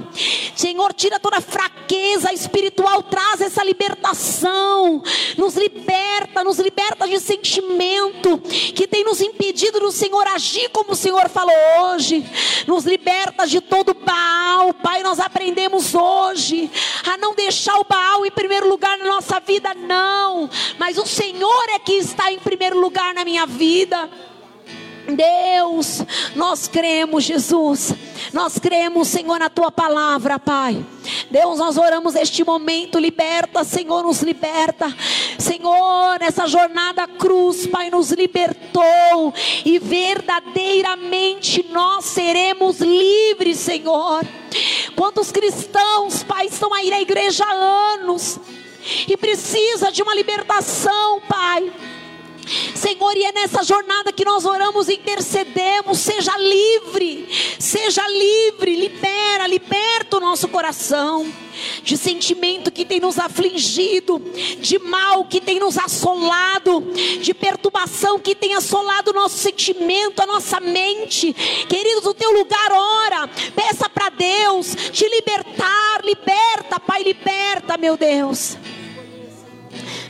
Senhor, 0.55 0.93
tira 0.93 1.19
toda 1.19 1.41
fraqueza 1.41 2.33
espiritual, 2.33 3.03
traz 3.03 3.41
essa 3.41 3.65
libertação. 3.65 5.03
Nos 5.37 5.57
liberta, 5.57 6.45
nos 6.45 6.59
liberta 6.59 7.07
de 7.09 7.19
sentimento 7.19 8.39
que 8.39 8.87
tem 8.87 9.05
nos 9.05 9.21
impedido 9.21 9.81
do 9.81 9.91
Senhor 9.91 10.27
agir 10.29 10.69
como 10.71 10.93
o 10.93 10.97
Senhor 10.97 11.29
falou 11.29 11.55
hoje. 11.83 12.25
Nos 12.67 12.85
liberta 12.85 13.47
de 13.47 13.61
todo 13.61 13.95
Baal, 13.95 14.73
Pai. 14.75 15.03
Nós 15.03 15.19
aprendemos 15.19 15.95
hoje 15.95 16.71
a 17.07 17.17
não 17.17 17.35
deixar 17.35 17.79
o 17.79 17.85
Baal 17.85 18.25
em 18.25 18.31
primeiro 18.31 18.69
lugar 18.69 18.97
na 18.99 19.07
nossa 19.07 19.41
vida, 19.41 19.75
não. 19.75 20.49
Mas 20.79 20.97
o 20.97 21.07
Senhor 21.07 21.65
é 21.75 21.79
que 21.79 21.95
está 21.95 22.33
em 22.33 22.39
primeiro 22.39 22.79
lugar 22.79 23.13
na 23.15 23.25
minha 23.25 23.47
vida. 23.47 24.09
Deus, 25.15 26.03
nós 26.35 26.69
cremos, 26.69 27.25
Jesus. 27.25 27.93
Nós 28.33 28.59
cremos, 28.59 29.09
Senhor, 29.09 29.39
na 29.39 29.49
tua 29.49 29.71
palavra, 29.71 30.39
Pai. 30.39 30.85
Deus, 31.31 31.59
nós 31.59 31.77
oramos 31.77 32.15
este 32.15 32.45
momento, 32.45 32.99
liberta, 32.99 33.65
Senhor, 33.65 34.03
nos 34.03 34.23
liberta. 34.23 34.95
Senhor, 35.39 36.19
nessa 36.21 36.47
jornada 36.47 37.07
cruz, 37.07 37.67
Pai, 37.67 37.91
nos 37.91 38.11
libertou 38.11 39.35
e 39.65 39.79
verdadeiramente 39.79 41.67
nós 41.71 42.05
seremos 42.05 42.81
livres, 42.81 43.59
Senhor. 43.59 44.25
Quantos 44.97 45.31
cristãos, 45.33 46.23
Pai, 46.23 46.47
estão 46.47 46.73
aí 46.75 46.91
na 46.91 47.01
igreja 47.01 47.45
há 47.45 47.95
anos 47.95 48.39
e 49.09 49.17
precisa 49.17 49.91
de 49.93 50.03
uma 50.03 50.15
libertação, 50.15 51.21
Pai. 51.29 51.73
Senhor, 52.75 53.17
e 53.17 53.25
é 53.25 53.33
nessa 53.33 53.63
jornada 53.63 54.13
que 54.13 54.25
nós 54.25 54.45
oramos 54.45 54.89
e 54.89 54.95
intercedemos. 54.95 55.99
Seja 55.99 56.37
livre, 56.37 57.29
seja 57.59 58.07
livre, 58.09 58.77
libera, 58.77 59.47
liberta 59.47 60.17
o 60.17 60.21
nosso 60.21 60.49
coração 60.49 61.31
de 61.83 61.97
sentimento 61.97 62.71
que 62.71 62.85
tem 62.85 63.01
nos 63.01 63.19
afligido, 63.19 64.19
de 64.61 64.79
mal 64.79 65.25
que 65.25 65.41
tem 65.41 65.59
nos 65.59 65.79
assolado, 65.79 66.93
de 67.21 67.35
perturbação 67.35 68.19
que 68.19 68.35
tem 68.35 68.55
assolado 68.55 69.11
o 69.11 69.15
nosso 69.15 69.37
sentimento, 69.37 70.23
a 70.23 70.27
nossa 70.27 70.61
mente. 70.61 71.33
Queridos, 71.69 72.07
o 72.07 72.15
teu 72.15 72.33
lugar 72.33 72.73
ora, 72.73 73.29
peça 73.55 73.89
para 73.89 74.09
Deus 74.09 74.75
te 74.93 75.09
libertar, 75.09 76.05
liberta, 76.05 76.81
Pai, 76.81 77.03
liberta, 77.03 77.77
meu 77.77 77.97
Deus. 77.97 78.57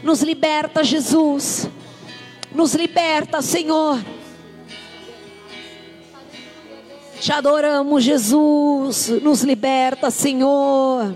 Nos 0.02 0.22
liberta, 0.22 0.82
Jesus. 0.82 1.68
Nos 2.52 2.74
liberta, 2.74 3.40
Senhor. 3.40 3.98
Te 7.20 7.32
adoramos, 7.32 8.02
Jesus. 8.02 9.08
Nos 9.22 9.42
liberta, 9.42 10.10
Senhor. 10.10 11.14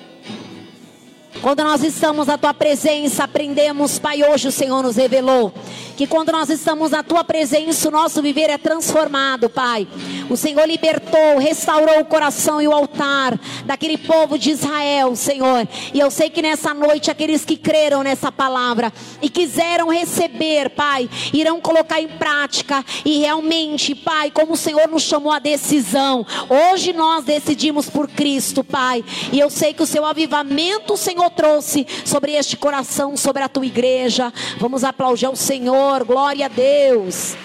Quando 1.41 1.64
nós 1.64 1.82
estamos 1.82 2.26
na 2.26 2.39
tua 2.39 2.55
presença, 2.55 3.24
aprendemos, 3.24 3.99
Pai, 3.99 4.22
hoje 4.22 4.49
o 4.49 4.53
Senhor 4.53 4.82
nos 4.82 4.97
revelou 4.97 5.53
que 5.97 6.07
quando 6.07 6.32
nós 6.32 6.51
estamos 6.51 6.90
na 6.90 7.03
tua 7.03 7.24
presença, 7.24 7.88
o 7.88 7.92
nosso 7.92 8.20
viver 8.20 8.51
é 8.51 8.59
transformado, 8.59 9.49
Pai. 9.49 9.86
O 10.28 10.36
Senhor 10.36 10.66
libertou, 10.66 11.38
restaurou 11.38 12.01
o 12.01 12.05
coração 12.05 12.61
e 12.61 12.68
o 12.68 12.72
altar 12.72 13.38
daquele 13.64 13.99
povo 13.99 14.38
de 14.38 14.51
Israel, 14.51 15.14
Senhor. 15.14 15.68
E 15.92 16.01
eu 16.01 16.11
sei 16.11 16.30
que 16.30 16.42
nessa 16.42 16.74
noite 16.74 17.11
aqueles 17.11 17.45
que 17.45 17.57
creram 17.57 18.03
nessa 18.03 18.32
palavra 18.32 18.92
e 19.22 19.28
quiseram 19.28 19.88
receber, 19.88 20.70
Pai, 20.70 21.09
irão 21.32 21.61
colocar 21.61 22.01
em 22.01 22.09
prática 22.09 22.84
e 23.05 23.18
realmente, 23.18 23.95
Pai, 23.95 24.30
como 24.30 24.55
o 24.55 24.57
Senhor 24.57 24.88
nos 24.88 25.03
chamou 25.03 25.32
a 25.32 25.38
decisão. 25.38 26.26
Hoje 26.49 26.92
nós 26.92 27.24
decidimos 27.24 27.88
por 27.88 28.09
Cristo, 28.09 28.64
Pai. 28.64 29.05
E 29.32 29.38
eu 29.38 29.51
sei 29.51 29.72
que 29.72 29.82
o 29.82 29.86
seu 29.86 30.05
avivamento, 30.05 30.95
o 30.95 30.99
Senhor 30.99 31.30
trouxe 31.30 31.86
sobre 32.05 32.32
este 32.32 32.57
coração, 32.57 33.16
sobre 33.16 33.42
a 33.42 33.49
tua 33.49 33.66
igreja. 33.66 34.32
Vamos 34.59 34.84
aplaudir 34.84 35.26
ao 35.26 35.36
Senhor, 35.85 36.05
glória 36.07 36.47
a 36.47 36.49
Deus. 36.49 37.37